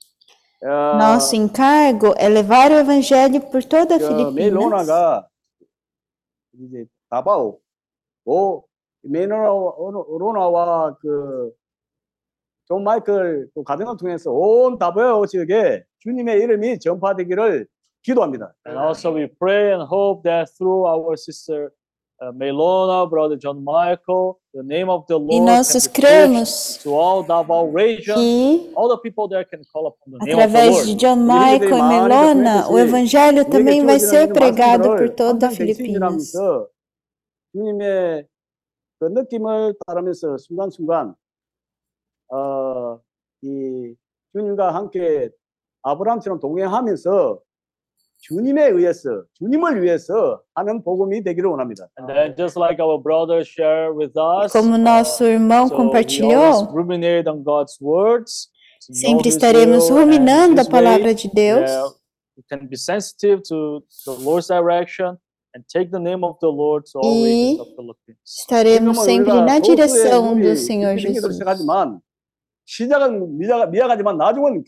어, 0.63 0.97
Nosso 0.99 1.37
encargo 1.37 2.15
é 2.19 2.29
levar 2.29 2.71
o 2.73 2.75
evangelho 2.75 3.41
por 3.51 3.63
toda 3.65 3.95
a 3.95 3.99
그 3.99 4.05
Filipinas. 4.07 4.35
멜로나가 4.35 5.29
이제 6.55 6.85
다바오 7.09 7.61
오 8.27 8.65
멜로나와 9.03 10.97
그 11.01 11.53
존 12.68 12.84
마이클 12.84 13.48
또 13.54 13.64
가정을 13.64 13.98
통해서 13.98 14.32
온 14.32 14.78
다바오 14.78 15.26
지역에 15.26 15.84
주님의 16.00 16.40
이름이 16.40 16.80
전파되기를 16.80 17.68
기도합니다. 18.04 18.54
And 18.68 18.78
also 18.80 19.14
we 19.16 19.28
pray 19.40 19.74
and 19.74 19.84
hope 19.84 20.24
that 20.24 20.52
through 20.58 20.86
our 20.88 21.16
sister 21.16 21.72
uh, 22.22 22.32
Melona, 22.32 23.10
brother 23.10 23.38
John 23.38 23.64
Michael, 23.64 24.40
the 24.54 24.64
name 24.64 24.90
of 24.90 25.06
the 25.08 25.18
Lord 25.18 25.34
E 25.34 25.38
can 25.40 25.46
nós 25.46 25.68
be 25.68 25.80
preached 25.80 25.94
cremos 25.94 26.84
to 26.84 26.94
all 26.94 27.24
Davao 27.24 27.66
region. 27.68 28.16
que, 28.16 28.72
All 28.76 28.88
the 28.90 28.98
people 29.00 29.28
there 29.28 29.44
can 29.46 29.62
call 29.72 29.88
upon 29.88 30.14
the 30.14 30.26
name 30.26 30.40
of 30.40 30.52
the 30.52 30.58
através 30.58 30.86
de 30.86 30.92
Lord. 30.92 31.00
John 31.00 31.26
Michael 31.26 31.78
e 31.78 31.82
Melona, 31.82 32.70
o 32.70 32.80
evangelho 32.80 33.46
também 33.46 33.86
vai 33.86 34.00
ser 34.00 34.32
pregado 34.32 34.90
por 34.96 35.10
toda 35.10 35.48
a 35.48 35.52
Filipinas. 35.52 36.32
주님의 37.52 38.26
그 39.00 39.06
느낌을 39.06 39.76
따르면서 39.86 40.38
순간순간 40.38 41.14
어, 42.33 42.99
이 43.43 43.95
주님과 44.33 44.75
함께 44.75 45.31
아브라함처럼 45.83 46.41
동행하면서 46.41 47.41
주님에 48.21 48.67
의해서 48.71 49.23
주님을 49.35 49.81
위해서 49.83 50.43
하는 50.55 50.83
복음이 50.83 51.23
되기를 51.23 51.49
원합니다. 51.51 51.87
And 52.01 52.13
then 52.13 52.35
just 52.37 52.59
like 52.59 52.83
our 52.83 53.01
brother 53.01 53.43
shared 53.45 53.95
with 53.97 54.13
us, 54.19 54.53
Como 54.53 54.75
uh, 54.75 54.79
nosso 54.79 55.25
irmão 55.25 55.69
so 55.69 55.75
we 55.77 55.81
always 55.81 55.93
compartilhou, 55.95 56.73
ruminate 56.75 57.29
on 57.31 57.45
God's 57.45 57.79
words. 57.81 58.51
to 58.81 58.93
know 58.93 58.99
sempre 59.01 59.29
His 59.29 59.37
estaremos 59.37 59.89
will, 59.89 59.99
and 59.99 60.11
ruminando 60.11 60.59
a 60.59 60.63
His 60.63 60.69
way, 60.69 60.73
palavra 60.73 61.15
de 61.15 61.29
Deus. 61.33 61.71
yeah, 61.71 61.89
we 62.37 62.43
can 62.51 62.67
be 62.67 62.77
sensitive 62.77 63.43
to 63.49 63.85
the 64.05 64.13
Lord's 64.19 64.49
direction 64.49 65.17
and 65.55 65.65
take 65.73 65.91
the 65.93 66.01
name 66.01 66.25
of 66.25 66.39
the 66.41 66.49
Lord 66.51 66.87
to 66.91 66.99
all 66.99 67.15
E 67.15 67.55
regions 67.55 67.61
of 67.61 67.69
Philippines. 67.77 68.19
Estaremos 68.27 68.99
지금은 68.99 69.07
sempre 69.07 69.31
우리가 69.33 69.45
na 69.47 69.61
소수의 69.63 69.77
direção 69.77 70.33
우리 70.35 70.43
do 70.43 70.53
Senhor 70.59 70.95
필리핀에서 70.97 71.29
Jesus. 71.31 71.39
시작하지만 72.67 73.39
시작은 73.39 73.39
미약- 73.39 73.71
미약하지만 73.71 74.17
나중은 74.19 74.65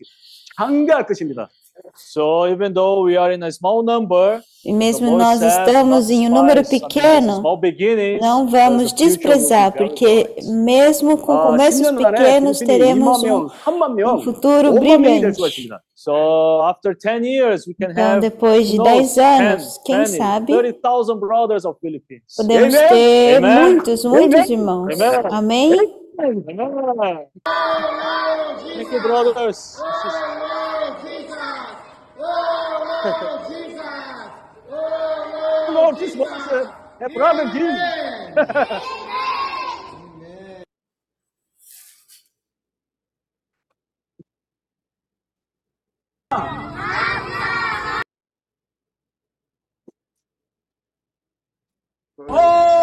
장대할 0.57 1.07
것입니다. 1.07 1.49
So 1.97 2.47
even 2.47 2.75
though 2.75 3.01
we 3.07 3.17
are 3.17 3.33
in 3.33 3.43
a 3.43 3.49
small 3.51 3.83
number, 3.83 4.43
E 4.65 4.71
the 4.71 4.77
mesmo 4.77 5.17
Lord 5.17 5.23
nós 5.25 5.39
said, 5.41 5.65
estamos 5.65 6.11
not 6.11 6.13
em 6.13 6.29
um 6.29 6.35
número 6.35 6.61
despise, 6.61 6.77
I 6.77 6.77
mean, 6.77 6.89
pequeno, 6.89 7.27
these 7.33 7.41
small 7.41 7.57
beginnings, 7.57 8.21
não 8.21 8.45
because 8.45 8.53
vamos 8.53 8.93
the 8.93 8.99
future 8.99 9.01
will 9.01 9.17
be 9.17 9.17
desprezar, 9.17 9.73
very 9.73 9.89
porque 9.89 10.25
bright. 10.25 10.47
mesmo 10.53 11.17
com 11.17 11.33
아, 11.33 11.43
começos 11.47 11.81
10년 11.81 12.05
안에 12.05 12.17
pequenos, 12.19 12.59
필리핀이 12.59 12.67
teremos 12.79 13.17
2만 13.17 13.25
um, 13.25 13.25
명, 13.25 13.49
3만 13.65 13.95
명, 13.95 14.15
um 14.17 14.21
futuro 14.21 14.69
5만 14.75 15.01
명이 15.01 15.21
될 15.21 15.33
수가 15.33 15.47
brilhante. 15.49 15.49
있습니다. 15.49 15.81
So 15.97 16.63
after 16.69 16.95
10 16.95 17.25
years, 17.25 17.67
we 17.67 17.73
can 17.73 17.93
Então, 17.93 18.05
have 18.05 18.21
depois 18.21 18.69
de 18.69 18.77
who 18.77 18.85
knows, 18.85 19.15
10 19.15 19.19
anos, 19.19 19.63
10, 19.65 19.83
quem 19.87 19.97
20, 20.05 20.17
sabe, 20.19 20.53
30,000 20.53 21.19
brothers 21.19 21.65
of 21.65 21.79
Philippines. 21.81 22.25
podemos 22.37 22.75
Amen. 22.75 22.89
ter 22.91 23.37
Amen. 23.39 23.73
muitos, 23.73 24.05
muitos 24.05 24.51
irmãos. 24.51 25.01
Amen. 25.01 25.33
Amém? 25.33 26.01
Amen. 26.20 27.28
Thank 28.76 28.92
you, 28.92 29.02
brothers. 29.02 29.82
Lord 35.70 35.98
Jesus, 36.00 36.18
é 37.00 37.10
brother 37.10 37.52
Jesus. 37.52 37.80
모 52.28 52.28
oh! 52.30 52.75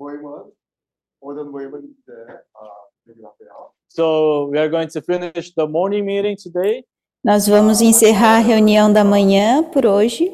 임은 0.00 0.52
오전 1.20 1.50
모임은 1.50 1.82
이제 1.84 2.12
아, 2.54 2.58
여기 3.08 3.20
왔고요. 3.20 3.72
So 3.88 4.48
we 4.50 4.58
are 4.58 4.68
going 4.70 4.88
to 4.92 5.00
finish 5.00 5.54
the 5.54 5.66
morning 5.68 6.04
meeting 6.04 6.36
today. 6.36 6.84
Nós 7.24 7.48
vamos 7.48 7.80
encerrar 7.80 8.36
a 8.36 8.38
reunião 8.40 8.92
da 8.92 9.02
manhã 9.04 9.62
por 9.72 9.86
hoje. 9.86 10.30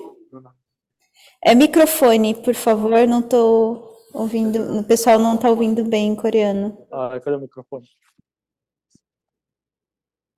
É 1.45 1.55
microfone, 1.55 2.35
por 2.43 2.55
favor, 2.55 3.07
não 3.09 3.21
estou 3.21 3.99
ouvindo, 4.15 4.79
o 4.79 4.85
pessoal 4.87 5.19
não 5.19 5.35
está 5.35 5.49
ouvindo 5.51 5.85
bem 5.85 6.09
em 6.09 6.17
coreano. 6.17 6.87
아, 6.93 7.19
cadê 7.21 7.37
o 7.37 7.41
microfone? 7.41 7.87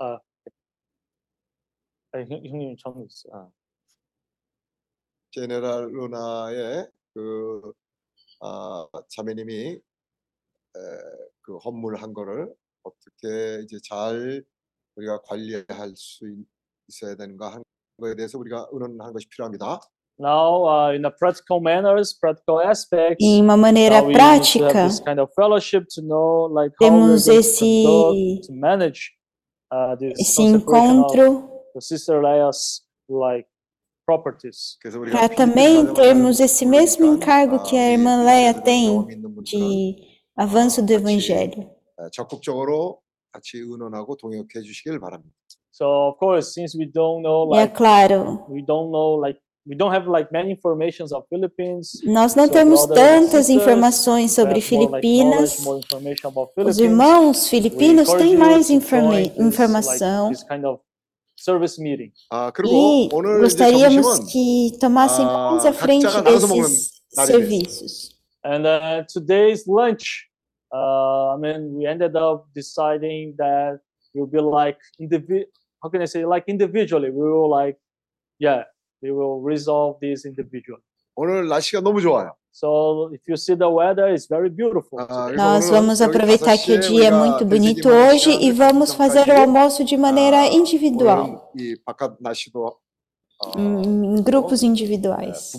아, 0.01 0.18
아니, 2.12 2.24
형- 2.30 2.45
형님 2.47 2.76
전화 2.78 3.03
있어. 3.05 3.28
아. 3.32 3.49
제네랄 5.32 5.91
루나의 5.93 6.89
그 7.12 7.72
아, 8.42 8.86
자매님이 9.10 9.68
에, 9.76 9.80
그 11.42 11.58
헌물한 11.58 12.14
거를 12.14 12.54
어떻게 12.84 13.62
이제 13.64 13.78
잘 13.88 14.44
우리가 14.96 15.22
관리할 15.24 15.94
수 15.96 16.28
있- 16.30 16.48
있어야 16.88 17.16
되는가 17.16 17.50
하는 17.50 17.64
거에 18.02 18.16
대해서 18.16 18.38
우리가 18.38 18.68
의논하는 18.72 19.14
것이 19.14 19.28
필요합니다. 19.30 19.80
Now, 20.22 20.66
uh, 20.68 20.92
in 20.94 21.06
a 21.06 21.12
practical 21.12 21.62
manners, 21.62 22.14
practical 22.20 22.60
aspects, 22.62 23.24
Em 23.24 23.40
uma 23.42 23.56
maneira 23.56 24.02
now 24.02 24.08
we 24.08 24.14
need 24.14 24.20
to 24.20 24.66
have 24.66 24.74
prática, 24.76 24.84
this 24.84 25.00
kind 25.00 25.20
of 25.20 25.32
fellowship 25.34 25.86
to 25.96 26.02
know 26.02 26.44
like 26.52 26.74
how 26.82 26.92
we're 26.92 27.16
temos 27.16 27.26
to 27.26 27.32
esse, 27.40 27.60
conduct, 27.60 28.48
to 28.48 28.54
manage 28.54 29.16
uh, 29.72 29.96
this 29.96 30.20
esse 30.20 30.40
encontro 30.44 31.48
the 31.74 31.80
sister 31.82 32.20
Leia's 32.22 32.84
like 33.08 33.48
Para 35.12 35.30
também 35.30 35.86
termos 35.93 36.39
esse 36.39 36.66
mesmo 36.66 37.05
encargo 37.05 37.64
que 37.64 37.76
a 37.76 37.91
irmã 37.91 38.24
Leia 38.24 38.53
tem 38.53 39.05
de 39.43 39.95
avanço 40.36 40.82
do 40.82 40.91
evangelho. 40.91 41.70
So 45.72 45.86
of 46.10 46.18
course, 46.20 46.53
since 46.53 46.78
we 46.78 46.86
don't 46.86 47.22
know, 47.22 47.53
é 47.53 47.60
like, 47.60 47.74
é 47.74 47.76
claro. 47.76 48.45
we 48.49 48.62
don't 48.62 48.91
know 48.91 49.16
like 49.16 49.39
We 49.70 49.76
don't 49.76 49.93
have, 49.93 50.07
like, 50.07 50.32
many 50.32 50.51
informations 50.51 51.12
of 51.12 51.28
Philippines, 51.30 52.01
Nós 52.03 52.34
não 52.34 52.47
so 52.47 52.53
temos 52.53 52.88
tantas 52.88 53.45
sisters, 53.45 53.49
informações 53.49 54.32
sobre 54.32 54.62
Filipinas. 54.62 55.60
More, 55.64 55.82
like, 55.93 56.24
more 56.34 56.49
Os 56.68 56.80
irmãos 56.80 57.47
filipinos 57.47 58.12
têm 58.14 58.36
mais 58.36 58.72
informa 58.72 59.22
informação. 59.22 60.30
Like, 60.30 60.47
kind 60.47 60.66
of 60.66 60.82
service 61.39 61.80
meeting. 61.80 62.12
아 62.30 62.51
그리고 62.51 62.74
e 62.74 63.09
오늘 63.12 63.45
이제 63.45 63.64
gostaríamos 63.64 64.03
점심은 64.03 64.26
que 64.30 64.78
tomassem 64.78 65.26
아, 65.26 65.53
mais 65.53 65.66
à 65.66 65.72
frente 65.72 66.07
각자가 66.07 66.22
나눠서 66.22 66.47
먹는 66.49 66.62
desses 66.68 67.03
날이 67.16 67.28
serviços. 67.32 68.14
And 68.45 68.66
uh, 68.66 69.05
today's 69.09 69.66
lunch, 69.66 70.28
uh, 70.72 71.32
I 71.32 71.37
mean, 71.39 71.74
we 71.74 71.87
ended 71.87 72.14
up 72.14 72.45
deciding 72.55 73.37
that 73.39 73.80
we'll 74.14 74.26
be 74.28 74.41
like 74.41 74.78
indivi- 75.01 75.49
How 75.82 75.89
can 75.89 76.01
I 76.03 76.07
say? 76.07 76.24
Like 76.24 76.45
individually, 76.47 77.11
we 77.11 77.24
will 77.24 77.49
like, 77.49 77.76
yeah, 78.39 78.64
we 79.03 79.12
will 79.12 79.41
resolve 79.41 79.99
this 80.01 80.24
individually. 80.24 80.82
오늘 81.16 81.47
날씨가 81.49 81.80
너무 81.80 82.01
좋아요. 82.01 82.35
So 82.52 83.14
if 83.14 83.22
you 83.28 83.38
see 83.38 83.56
the 83.56 83.70
weather, 83.70 84.14
it's 84.14 84.28
very 84.28 84.50
beautiful. 84.50 85.00
Nós 85.36 85.70
vamos 85.70 86.02
aproveitar 86.02 86.58
que 86.58 86.74
o 86.74 86.80
dia 86.80 87.08
é 87.08 87.12
muito 87.12 87.45
bonito 87.45 87.88
hoje 87.88 88.32
e 88.32 88.52
vamos 88.52 88.93
fazer 88.93 89.28
o 89.30 89.41
almoço 89.41 89.84
de 89.84 89.95
maneira 89.95 90.47
individual. 90.47 91.52
Em 93.58 94.22
grupos 94.22 94.64
individuais. 94.64 95.54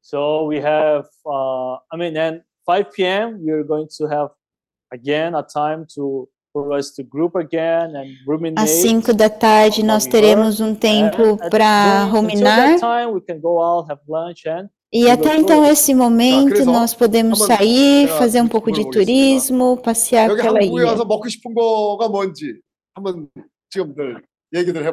So 0.00 0.46
we 0.46 0.58
have, 0.58 1.08
uh, 1.24 1.78
I 1.90 1.96
mean, 1.96 2.16
and 2.18 2.42
5 2.66 2.92
p.m. 2.92 3.40
we 3.42 3.50
are 3.50 3.64
going 3.64 3.88
to 3.96 4.06
have 4.06 4.30
again 4.92 5.34
a 5.34 5.42
time 5.42 5.86
to 5.94 6.28
às 8.56 8.70
5 8.70 9.12
da 9.12 9.28
tarde 9.28 9.82
nós 9.82 10.06
teremos 10.06 10.60
um 10.60 10.72
tempo 10.72 11.36
para 11.50 12.04
ruminar. 12.04 12.76
E 14.92 15.10
até 15.10 15.36
então 15.36 15.64
esse 15.64 15.92
momento 15.92 16.64
nós 16.64 16.94
podemos 16.94 17.40
sair, 17.40 18.06
fazer 18.06 18.40
um 18.40 18.46
pouco 18.46 18.70
de 18.70 18.88
turismo, 18.88 19.76
passear 19.78 20.30
pela 20.36 20.62
ilha. 20.62 20.96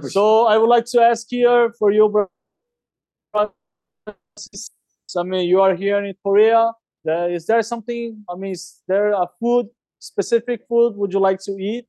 So 0.10 0.48
I 0.48 0.58
would 0.58 0.70
like 0.70 0.90
to 0.92 1.00
ask 1.00 1.28
here 1.30 1.72
for 1.78 1.94
you, 1.94 2.12
I 3.36 5.24
mean, 5.24 5.48
you 5.48 5.62
are 5.62 5.76
here 5.76 6.04
in 6.04 6.16
Korea. 6.24 6.74
There, 7.04 7.32
is 7.32 7.46
there 7.46 7.62
something? 7.62 8.24
I 8.28 8.36
mean, 8.36 8.54
is 8.54 8.82
there 8.88 9.14
a 9.14 9.28
food 9.40 9.70
specific 10.02 10.66
food, 10.68 10.96
would 10.98 11.14
you 11.14 11.22
like 11.22 11.42
to 11.46 11.58
eat? 11.60 11.88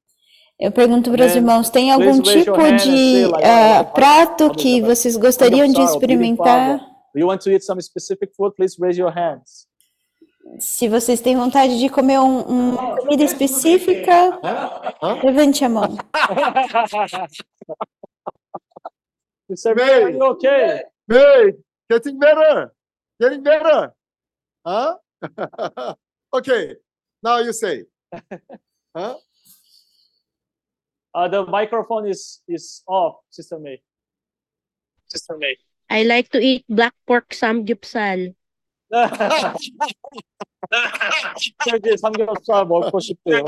Eu 0.61 0.71
pergunto 0.71 1.11
para 1.11 1.25
os 1.25 1.33
Amen. 1.33 1.43
irmãos, 1.43 1.71
tem 1.71 1.87
Please 1.93 2.05
algum 2.09 2.23
raise 2.23 2.47
your 2.47 2.57
tipo 2.59 2.67
and 2.67 2.77
de 2.77 3.25
"Oh, 3.27 3.85
prato 3.93 4.51
que 4.53 4.81
vocês 4.83 5.17
gostariam 5.17 5.67
de 5.67 5.81
experimentar? 5.81 6.79
you 7.17 7.27
want 7.27 7.41
to 7.43 7.51
eat 7.51 7.65
some 7.65 7.81
specific 7.83 8.33
food, 8.37 8.55
please 8.55 8.77
raise 8.81 8.99
your 9.01 9.11
hands. 9.11 9.67
Se 10.59 10.89
vocês 10.89 11.21
têm 11.21 11.37
vontade 11.37 11.79
de 11.79 11.89
comer 11.89 12.19
um- 12.21 12.43
uma 12.43 12.97
comida 12.99 13.25
específica, 13.25 14.39
levante 15.25 15.65
a 15.65 15.69
mão. 15.69 15.97
Mr. 19.49 19.75
May. 19.75 20.05
May, 20.13 20.21
okay? 20.23 20.83
Hey, 21.11 21.55
getting 21.91 22.19
better. 22.19 22.73
Getting 23.21 23.43
better. 23.43 23.93
Huh? 24.67 24.97
okay. 26.35 26.77
Now 27.23 27.39
you 27.39 27.53
say. 27.53 27.85
Huh? 28.95 29.17
Uh, 31.15 31.29
the 31.29 31.45
microphone 31.47 32.09
is 32.09 32.43
is 32.49 32.83
off, 32.87 33.17
Sister 33.31 33.59
May. 33.59 33.81
Sister 35.09 35.37
May. 35.39 35.57
I 35.91 36.05
like 36.05 36.29
to 36.31 36.41
eat 36.41 36.65
black 36.69 36.95
pork 37.07 37.33
samgyeopsal. 37.33 38.35
저기 41.69 41.97
삼겹살 41.97 42.67
먹고 42.67 43.01
싶대요. 43.01 43.45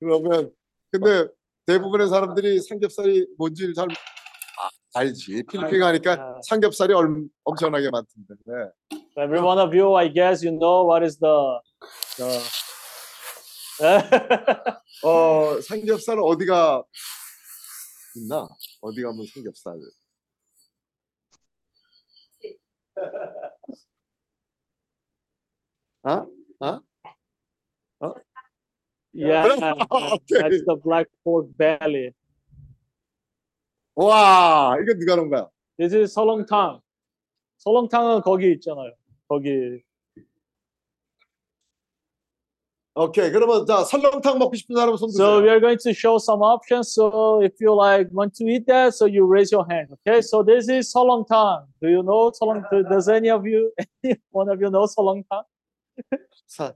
그러면 0.00 0.50
근데 0.90 1.28
대부분의 1.66 2.08
사람들이 2.08 2.60
삼겹살이 2.60 3.26
뭔지를 3.38 3.74
잘 3.74 3.88
아, 3.90 4.70
알지. 4.94 5.44
필리핀 5.50 5.80
가니까 5.80 6.40
삼겹살이 6.46 6.92
얼, 6.92 7.26
엄청나게 7.44 7.90
많던데. 7.90 8.34
네. 8.46 9.03
Every 9.16 9.40
one 9.40 9.58
of 9.58 9.72
you, 9.74 9.94
I 9.94 10.08
guess, 10.08 10.42
you 10.42 10.50
know 10.50 10.84
what 10.84 11.02
is 11.04 11.18
the 11.18 11.60
the. 12.18 12.42
어, 15.04 15.60
삼겹살 15.60 16.18
어디가 16.20 16.82
있나? 18.16 18.48
어디 18.80 19.02
가면 19.02 19.26
삼겹살. 19.32 19.78
어? 26.02 26.26
yeah, 29.12 29.46
Okay. 29.90 30.40
that's 30.42 30.64
the 30.66 30.76
black 30.82 31.06
pork 31.24 31.46
belly. 31.56 32.10
와, 33.94 34.76
이거 34.82 34.94
누가 34.94 35.14
놓은 35.16 35.30
거야? 35.30 35.48
This 35.78 35.94
is 35.94 36.14
설렁탕. 36.14 36.80
설렁탕은 37.58 38.22
거기 38.22 38.52
있잖아요. 38.52 38.92
거기. 39.27 39.81
오케이. 42.95 43.31
그러면 43.31 43.65
자, 43.65 43.83
설렁탕 43.85 44.39
먹고 44.39 44.55
싶은 44.55 44.75
사람은 44.75 44.97
손 44.97 45.09
So 45.11 45.37
we 45.39 45.47
드세요. 45.47 45.51
are 45.51 45.59
going 45.61 45.77
to 45.79 45.91
show 45.93 46.17
some 46.17 46.41
options. 46.43 46.91
So 46.93 47.39
if 47.41 47.53
you 47.61 47.71
like 47.73 48.09
want 48.11 48.35
to 48.35 48.45
eat 48.45 48.65
that, 48.67 48.93
so 48.93 49.05
you 49.05 49.23
raise 49.25 49.51
your 49.53 49.63
hand. 49.69 49.87
Okay. 50.03 50.19
So 50.21 50.43
this 50.43 50.67
is 50.67 50.91
설렁탕. 50.93 51.67
Do 51.81 51.87
you 51.87 52.03
know 52.03 52.31
설렁탕? 52.31 52.89
Does 52.89 53.07
any 53.07 53.29
of 53.29 53.45
you, 53.47 53.71
any 54.03 54.17
one 54.31 54.49
of 54.49 54.59
you 54.59 54.69
know 54.69 54.85
설렁탕? 54.85 55.23
사. 56.47 56.73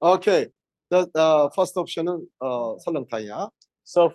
오케이. 0.00 0.48
The, 0.90 1.06
uh, 1.14 1.48
first 1.54 1.76
option은 1.78 2.26
어, 2.40 2.78
설렁탕이야. 2.78 3.50
So 3.84 4.10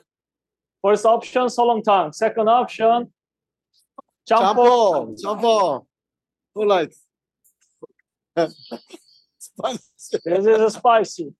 first 0.82 1.08
option 1.08 1.48
설렁탕. 1.48 2.12
Second 2.14 2.50
option 2.50 3.08
짬뽕. 4.26 5.16
짬뽕, 5.16 5.16
짬뽕. 5.16 5.86
who 6.57 6.65
likes? 6.65 7.05
spicy. 9.39 10.19
This 10.25 10.47
is 10.47 10.75
spicy. 10.75 11.35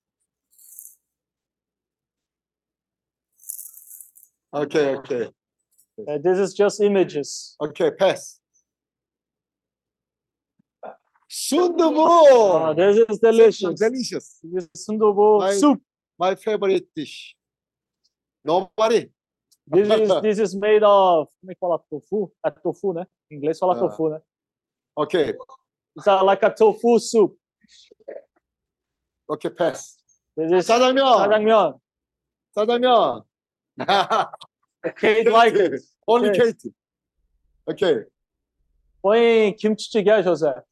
Okay, 4.53 4.95
okay. 4.95 5.29
Uh, 6.07 6.17
this 6.23 6.37
is 6.37 6.53
just 6.53 6.81
images. 6.81 7.55
Okay, 7.59 7.91
pass. 7.91 8.39
Sundubu. 11.29 12.05
Ah, 12.07 12.73
this 12.73 12.97
is 13.09 13.17
delicious. 13.19 13.79
Delicious. 13.79 14.39
This 14.43 14.69
is 14.73 14.87
sundabo 14.87 15.39
my, 15.39 15.53
soup. 15.53 15.81
My 16.17 16.35
favorite 16.35 16.87
dish. 16.95 17.35
Nobody. 18.45 19.09
This 19.65 19.89
is, 19.89 20.21
this 20.21 20.39
is 20.39 20.55
made 20.55 20.83
of. 20.83 21.27
Como 21.41 21.51
é 21.51 21.55
que 21.55 21.59
fala 21.59 21.79
tofu? 21.89 22.31
É 22.45 22.51
tofu, 22.51 22.93
né? 22.93 23.05
Em 23.31 23.37
inglês 23.37 23.59
fala 23.59 23.73
ah. 23.73 23.79
tofu, 23.79 24.09
né? 24.09 24.21
오케이, 24.96 25.32
It's 25.96 26.06
uh, 26.06 26.22
like 26.24 26.42
a 26.42 26.50
tofu 26.50 26.98
soup. 26.98 27.36
오케이, 29.28 29.54
패스. 29.54 29.98
This 30.36 30.52
is 30.52 30.66
짜장면. 30.66 31.04
짜장면. 31.18 31.78
짜장면. 32.54 33.22
Kate 34.96 35.30
like 35.30 35.56
it. 35.56 35.82
Only 36.06 36.30
Okay. 36.30 36.52
Kate. 36.52 36.74
오케이. 37.66 38.04
Põe 39.02 39.54
kimchi 39.58 40.02
José. 40.22 40.62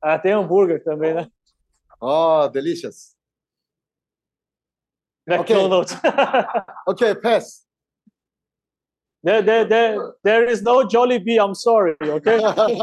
Ah, 0.00 0.18
tem 0.18 0.32
hambúrguer 0.34 0.82
também, 0.82 1.14
né? 1.14 1.30
어, 2.00 2.48
delicious. 2.48 3.16
McDonald's. 5.26 5.94
오케이, 6.86 7.14
패스. 7.20 7.64
There, 9.27 9.41
there, 9.41 9.65
there, 9.65 10.13
there 10.23 10.45
is 10.45 10.61
no 10.61 10.87
Jolly 10.87 11.19
Bee. 11.19 11.37
I'm 11.37 11.53
sorry. 11.53 11.97
Okay. 12.01 12.39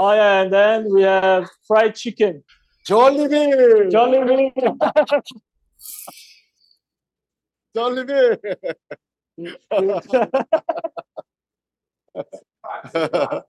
Oh 0.00 0.12
yeah, 0.12 0.42
and 0.42 0.52
then 0.52 0.94
we 0.94 1.02
have 1.02 1.50
fried 1.66 1.96
chicken. 1.96 2.44
Jollibee. 2.88 3.90
Jollibee. 3.90 4.52
Jollibee. 7.76 8.38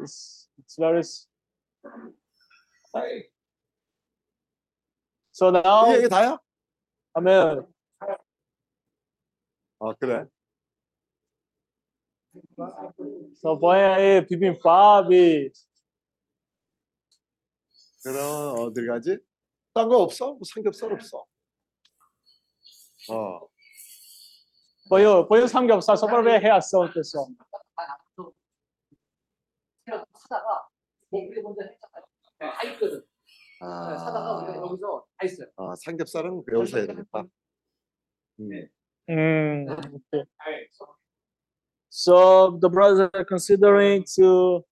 it's, 0.00 0.48
it's 0.58 0.76
very. 0.76 1.02
Hey. 2.92 3.26
So 5.38 5.50
now 5.50 5.86
이게, 5.86 5.98
이게 5.98 6.08
다야? 6.08 6.36
하면 7.14 7.72
아 9.78 9.94
그래. 10.00 10.26
So 13.36 13.56
b 13.60 13.64
o 13.64 13.68
y 13.68 14.02
의 14.02 14.26
비빔밥이 14.26 15.50
그럼 18.02 18.58
어디 18.58 18.84
가지? 18.84 19.16
딴 19.74 19.88
거 19.88 19.98
없어? 19.98 20.32
뭐 20.32 20.40
삼겹살 20.42 20.92
없어? 20.92 21.24
어. 23.12 23.48
보여 24.88 25.24
보여 25.28 25.46
삼겹살 25.46 25.96
소바를 25.96 26.24
왜 26.24 26.40
해야 26.40 26.60
써 26.60 26.80
어땠어? 26.80 27.28
아, 27.76 27.96
하다가 29.86 30.68
먹 31.10 31.22
먼저 31.44 31.62
했잖아요. 31.62 32.04
다 32.38 32.62
있거든. 32.64 33.07
아, 35.56 35.74
삼겹살은 35.76 36.44
배우셔야 36.46 36.86
되겠다. 36.86 37.24
음. 38.40 38.68
Mm, 39.10 39.68
okay. 39.70 40.24
So 41.88 42.58
the 42.60 42.68
brothers 42.68 43.00
are 43.14 43.24
considering 43.24 44.04
to 44.16 44.62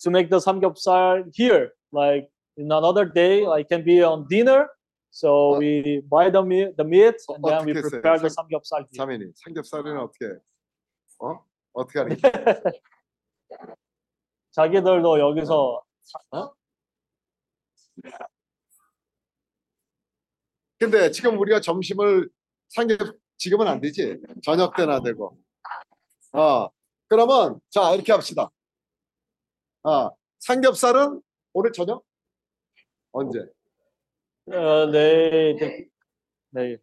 to 0.00 0.10
make 0.10 0.28
the 0.30 0.36
samgyeopsal 0.38 1.24
here, 1.34 1.72
like 1.92 2.30
in 2.56 2.70
another 2.70 3.04
day, 3.06 3.46
like 3.46 3.68
can 3.68 3.82
be 3.82 4.02
on 4.04 4.26
dinner. 4.28 4.68
So 5.10 5.54
Uh, 5.54 5.58
we 5.58 6.02
buy 6.08 6.28
the 6.30 6.42
meat, 6.44 6.76
the 6.76 6.84
meat, 6.84 7.16
and 7.32 7.42
then 7.42 7.64
we 7.64 7.72
했어요? 7.72 7.88
prepare 7.90 8.18
the 8.20 8.28
삼- 8.28 8.46
samgyeopsal 8.46 8.84
here. 8.92 8.98
사면이 9.00 9.32
삼겹살은 9.34 9.98
어떻게? 9.98 10.36
어? 11.20 11.40
어떻게 11.72 11.98
하는 12.00 12.16
게? 12.16 12.30
자기들도 14.52 15.18
여기서 15.18 15.82
근데 20.78 21.10
지금 21.10 21.38
우리가 21.38 21.60
점심을 21.60 22.28
삼겹 22.68 22.98
지금은 23.36 23.66
안 23.66 23.80
되지. 23.80 24.18
저녁 24.42 24.76
때나 24.76 25.00
되고. 25.00 25.38
어. 26.32 26.68
그러면 27.08 27.60
자 27.70 27.94
이렇게 27.94 28.12
합시다. 28.12 28.50
어. 29.82 30.10
삼겹살은 30.40 31.20
오늘 31.52 31.72
저녁? 31.72 32.04
언제? 33.12 33.40
어, 34.46 34.86
네, 34.90 35.56
네, 35.56 35.88
네. 36.50 36.76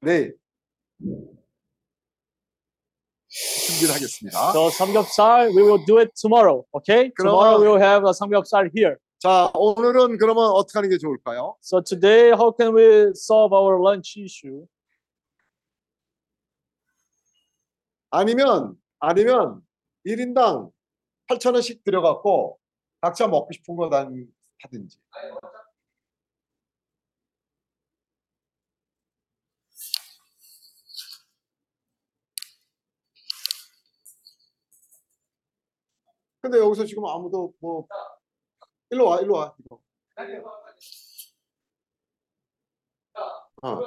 내일 0.00 0.36
준비를 3.66 3.94
하겠습니다. 3.94 4.50
So 4.52 4.68
samgyeopsal, 4.70 5.48
we 5.56 5.62
will 5.62 5.84
do 5.84 5.98
it 5.98 6.12
tomorrow. 6.14 6.64
Okay? 6.74 7.10
Tomorrow 7.18 7.60
we 7.60 7.68
will 7.68 7.80
have 7.82 8.04
a 8.06 8.12
samgyeopsal 8.12 8.70
here. 8.74 8.96
자 9.18 9.50
오늘은 9.54 10.18
그러면 10.18 10.44
어떻게 10.50 10.78
하는 10.78 10.90
게 10.90 10.98
좋을까요? 10.98 11.56
So 11.62 11.80
today, 11.80 12.32
how 12.32 12.50
can 12.56 12.74
we 12.74 13.12
solve 13.14 13.52
our 13.54 13.78
lunch 13.80 14.18
issue? 14.20 14.66
아니면 18.10 18.76
아니면 19.00 19.62
1인당 20.06 20.70
8,000원씩 21.28 21.84
들여갖고 21.84 22.58
각자 23.00 23.26
먹고 23.26 23.48
싶은 23.52 23.76
거 23.76 23.88
단 23.88 24.12
하든지. 24.62 24.98
근데 36.41 36.59
여기서 36.59 36.85
지금 36.85 37.05
아무도 37.05 37.53
뭐 37.59 37.87
일로 38.89 39.05
와 39.07 39.19
일로 39.19 39.33
와 39.35 39.55
이거. 39.59 39.79
어. 43.63 43.79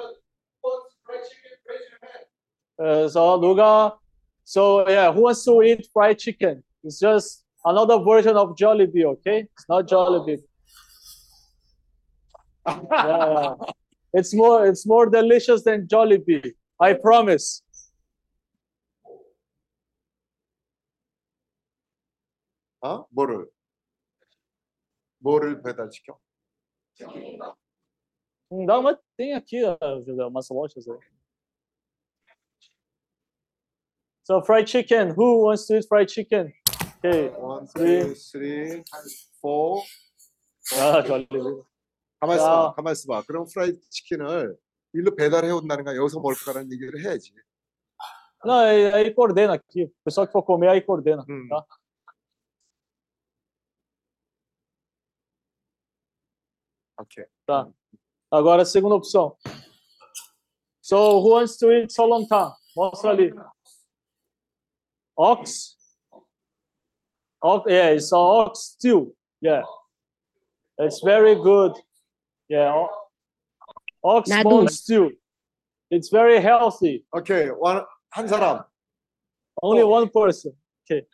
Uh, 2.77 3.07
so 3.07 3.39
누가 3.39 3.97
so 4.43 4.87
yeah, 4.87 5.11
who 5.11 5.21
wants 5.23 5.43
to 5.45 5.61
eat 5.61 5.87
fried 5.93 6.17
chicken? 6.17 6.63
It's 6.83 6.99
just 6.99 7.43
another 7.65 7.99
version 7.99 8.35
of 8.35 8.55
Jollibee, 8.55 9.05
okay? 9.05 9.47
It's 9.53 9.65
not 9.69 9.87
Jollibee. 9.87 10.41
yeah, 12.67 12.83
yeah. 12.91 13.53
It's 14.13 14.33
more 14.33 14.67
it's 14.67 14.85
more 14.85 15.09
delicious 15.09 15.63
than 15.63 15.87
Jollibee. 15.87 16.53
I 16.79 16.93
promise. 16.93 17.61
어? 22.86 23.06
뭐를? 23.10 23.48
뭐를 25.18 25.62
배달시켜? 25.62 26.18
Dá 28.66 28.78
uma 28.78 28.98
tem 29.16 29.34
aqui 29.34 29.62
umas 30.28 30.48
lojas 30.48 30.86
aí. 30.88 30.98
So 34.24 34.40
fried 34.42 34.68
chicken. 34.68 35.14
Who 35.16 35.44
wants 35.44 35.66
to 35.66 35.76
eat 35.76 35.86
fried 35.88 36.08
chicken? 36.08 36.52
Okay. 36.98 37.28
One, 37.36 37.66
two, 37.66 38.14
three, 38.14 38.82
four. 39.40 39.82
아, 40.74 41.02
Jollibee. 41.02 41.62
가만 42.20 42.36
있어봐. 42.36 42.68
야. 42.68 42.72
가만 42.74 42.92
있어 42.92 43.06
봐. 43.06 43.22
그럼 43.26 43.46
프라이드 43.52 43.78
치킨을 43.90 44.56
일로 44.94 45.14
배달해 45.14 45.50
온다는 45.50 45.84
거 45.84 45.94
여기서 45.94 46.20
먹을 46.20 46.34
거라는 46.44 46.72
얘기를 46.72 47.00
해야지. 47.02 47.32
Não, 48.44 48.60
aí, 48.60 49.12
coordena 49.14 49.54
aqui. 49.54 49.84
O 49.84 50.04
pessoal 50.04 50.26
que 50.26 50.32
for 50.32 50.44
comer 50.44 50.68
aí 50.68 50.80
coordena, 50.80 51.24
tá? 51.48 51.66
오케이. 56.99 57.25
Tá. 57.45 57.67
Agora 58.31 58.61
a 58.61 58.65
segunda 58.65 58.95
opção. 58.95 59.35
So 60.81 61.19
who 61.21 61.31
wants 61.35 61.57
to 61.57 61.71
eat 61.71 61.91
solontan? 61.91 62.53
Mostra 62.75 63.11
ali. 63.11 63.33
Ox. 65.17 65.75
Ox, 67.43 67.65
yeah, 67.69 67.91
it's 67.91 68.11
a 68.11 68.17
ox 68.17 68.59
stew. 68.77 69.15
Yeah. 69.41 69.63
It's 70.77 71.01
very 71.01 71.35
good. 71.35 71.73
Yeah. 72.49 72.73
o- 72.75 72.89
Ox 74.03 74.29
Nadu. 74.29 74.43
bone 74.43 74.67
stew. 74.69 75.11
It's 75.89 76.09
very 76.09 76.39
healthy. 76.39 77.05
오케이. 77.13 77.49
원, 77.59 77.85
한 78.11 78.27
사람. 78.27 78.63
Only 79.61 79.83
one 79.83 80.09
person. 80.09 80.53
Okay. 80.85 81.05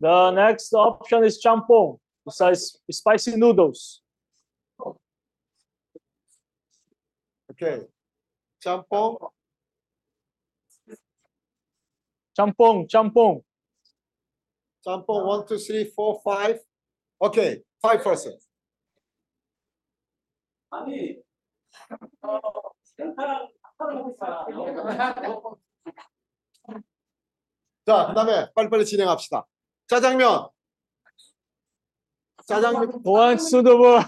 The 0.00 0.30
next 0.32 0.72
option 0.74 1.24
is 1.24 1.40
champong. 1.42 1.98
spicy 2.27 3.35
noodles. 3.37 4.01
Okay. 7.51 7.87
Champong. 8.63 9.31
Champong, 12.37 12.87
champong. 12.89 13.43
Champong, 14.85 15.25
one, 15.25 15.47
two, 15.47 15.57
three, 15.57 15.85
four, 15.85 16.19
five. 16.23 16.59
Okay, 17.21 17.63
five 17.81 18.03
percent. 18.03 18.35
아니, 20.69 21.15
어, 22.21 22.41
센터랑 22.83 23.47
자, 27.85 28.07
그 28.07 28.13
다음에 28.13 28.51
빨리빨리 28.53 28.85
진행합시다. 28.85 29.45
짜장면. 29.87 30.49
짜장면 32.45 33.01
보안 33.03 33.37
순두부. 33.37 33.99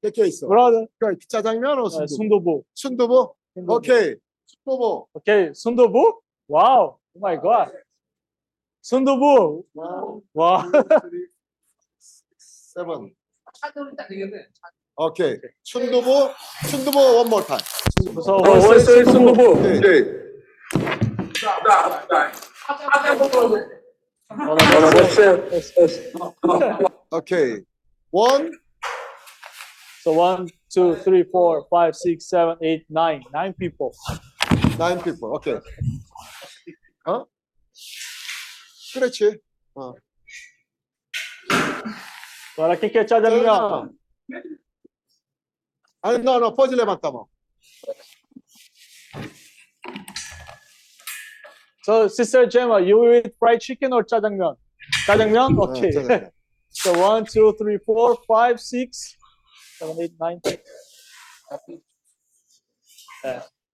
몇개 0.00 0.26
있어? 0.26 0.46
브라더 0.46 0.86
그러니까 0.98 1.24
짜장면 1.28 1.78
어, 1.80 1.86
아, 1.86 2.06
순두부? 2.06 2.62
순두부. 2.74 3.34
순두부? 3.54 3.74
오케이. 3.74 4.14
순두부. 4.46 5.06
오케이. 5.14 5.50
순두부? 5.54 6.20
와우. 6.48 6.96
오 7.14 7.20
마이 7.20 7.36
갓. 7.38 7.72
순두부. 8.82 9.64
와우. 9.74 10.22
와 10.34 10.64
세븐 12.38 13.12
차도는 13.60 13.96
딱 13.96 14.06
되겠네 14.08 14.46
오케이. 14.96 15.36
순두부. 15.64 16.28
순두부 16.70 16.98
원 17.16 17.28
모어 17.28 17.42
타임 17.42 17.60
무서워. 18.14 18.42
순두부. 18.60 19.04
순두부. 19.04 19.50
오케이. 19.52 19.78
오케이. 19.78 20.18
Okay, 27.10 27.64
one, 28.10 28.52
So 30.00 30.12
one, 30.12 30.48
two, 30.72 30.96
three, 30.96 31.24
four, 31.24 31.66
five, 31.68 31.94
six, 31.96 32.28
seven, 32.28 32.56
eight, 32.62 32.86
nine. 32.88 33.22
Nine 33.32 33.52
people. 33.52 33.92
nine 34.78 35.00
people. 35.02 35.34
Okay. 35.36 35.60
어? 37.06 37.26
그렇지. 38.94 39.38
어. 39.74 39.94
Agora 42.56 42.76
quem 42.76 42.90
quer 42.90 43.04
te 43.06 43.14
아니, 46.00 46.18
no, 46.22 46.38
no, 46.38 46.54
퍼즐에 46.54 46.84
뭐. 46.84 47.28
So, 51.82 52.08
Sister 52.08 52.46
Gemma, 52.46 52.80
you 52.80 52.98
will 52.98 53.14
eat 53.14 53.32
fried 53.38 53.60
chicken 53.60 53.92
or 53.92 54.04
jjajangmyeon? 54.04 54.56
Jjajangmyeon? 55.06 55.56
Oh, 55.58 55.70
okay. 55.70 55.96
Uh, 55.96 56.28
so, 56.70 56.98
one, 56.98 57.24
two, 57.24 57.54
three, 57.58 57.78
four, 57.78 58.16
five, 58.26 58.60
six, 58.60 59.16
seven, 59.78 59.96
eight, 60.00 60.12
nine. 60.20 60.40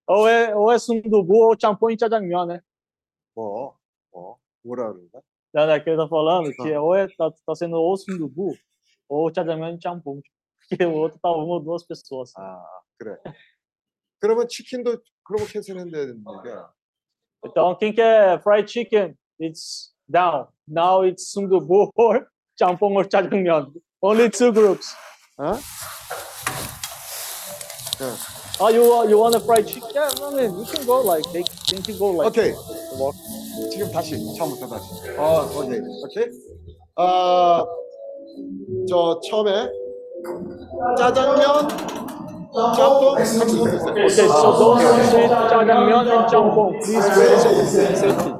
Ou, 0.06 0.28
é, 0.28 0.54
ou 0.54 0.70
é 0.70 0.78
sundubu 0.78 1.48
ou 1.48 1.56
champon 1.58 1.90
e 1.90 1.96
jjajangmyeon, 1.96 2.46
né? 2.46 2.60
Ó, 3.34 3.74
ó, 4.12 4.36
뭐라 4.62 4.92
그런가? 4.92 5.22
Não, 5.54 5.80
que 5.80 5.90
ele 5.90 5.96
tá 5.96 6.08
falando 6.08 6.52
que 6.52 6.62
então. 6.62 6.84
ou 6.84 6.94
é, 6.94 7.08
tá, 7.08 7.30
tá 7.46 7.54
sendo 7.54 7.76
ou 7.76 7.96
sundubu 7.96 8.54
ou 9.08 9.30
jjajangmyeon 9.30 9.76
e 9.76 9.82
champon. 9.82 10.20
Porque 10.68 10.84
o 10.84 10.92
outro 10.92 11.18
tá 11.18 11.30
uma 11.30 11.54
ou 11.54 11.60
duas 11.60 11.84
pessoas. 11.84 12.32
Ah, 12.36 12.62
그래. 12.98 13.18
Então, 14.16 14.46
치킨도 14.46 15.02
그렇게 15.22 15.58
해서 15.58 15.74
해야 15.74 15.84
되는 15.84 16.24
Então, 17.44 17.74
quem 17.74 17.92
quer 17.92 18.40
fried 18.42 18.66
chicken, 18.68 19.14
it's 19.38 19.92
down. 20.10 20.46
Now 20.66 21.02
it's 21.02 21.32
sundubu 21.34 21.90
or 21.94 22.26
champon 22.60 22.94
or 22.94 23.04
짜장면. 23.04 23.72
Only 24.02 24.30
two 24.30 24.52
groups. 24.52 24.94
어? 25.38 25.58
Oh, 28.60 28.68
you 28.68 28.82
want 28.88 29.08
you 29.10 29.18
want 29.18 29.34
a 29.34 29.40
fried 29.40 29.66
chicken? 29.66 29.88
Yeah, 29.94 30.10
I 30.22 30.30
mean, 30.34 30.58
you 30.58 30.64
can 30.64 30.84
go 30.86 31.00
like 31.00 31.24
they, 31.32 31.42
they 31.70 31.82
can 31.82 31.98
go 31.98 32.10
like 32.12 32.28
오케이. 32.30 32.52
walk. 32.98 33.14
지금 33.70 33.90
다시 33.90 34.16
처음부터 34.36 34.68
다시. 34.68 34.84
어, 35.18 35.46
오케이, 35.56 35.80
오케이. 36.04 36.26
아, 36.96 37.64
저 38.88 39.20
처음에 39.28 39.68
짜장면, 40.98 41.68
짬뽕. 42.54 43.14
Okay, 43.14 44.08
so 44.08 44.52
those 44.54 44.82
eat 45.10 45.28
짜장면 45.50 46.06
and 46.06 46.28
champon, 46.30 46.70
please 46.80 47.08
raise 47.18 47.42
safety. 47.98 48.30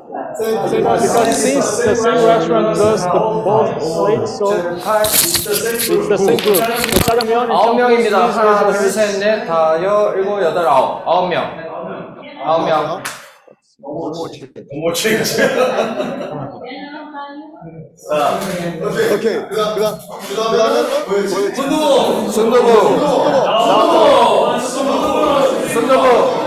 Because 0.70 1.36
since 1.36 1.78
the 1.82 1.94
same 1.96 2.24
restaurant 2.24 2.76
does 2.76 3.02
the 3.02 3.10
both 3.10 3.74
plates, 3.78 4.38
so 4.38 4.52
it's 4.54 5.44
the 5.44 6.16
same 6.18 6.36
group. 6.38 6.56
So 6.56 7.12
and 7.18 7.50
아홉 7.50 7.74
champon, 7.74 7.76
명입니다. 7.76 8.16
please 8.18 8.38
하나, 8.38 8.58
raise 8.58 8.78
둘, 8.78 8.82
your 8.82 8.92
셋, 8.92 9.18
넷, 9.18 9.46
다, 9.46 9.82
여, 9.82 10.14
일곱, 10.16 10.40
여덟, 10.42 10.66
아홉. 10.68 11.02
아홉 11.06 11.28
명. 11.28 11.50
아홉 12.46 12.64
명. 12.64 13.02
모모치. 13.85 14.51
모모치. 14.73 15.19
자, 18.09 18.39
오케이. 19.15 19.36
그 19.36 19.48
그다음 19.48 19.74
그 19.74 20.28
그다음에 20.28 21.28
손도보. 21.28 22.31
손도보. 22.31 22.69
손도보. 23.51 24.59
손도보. 24.61 25.69
손도보. 25.69 26.43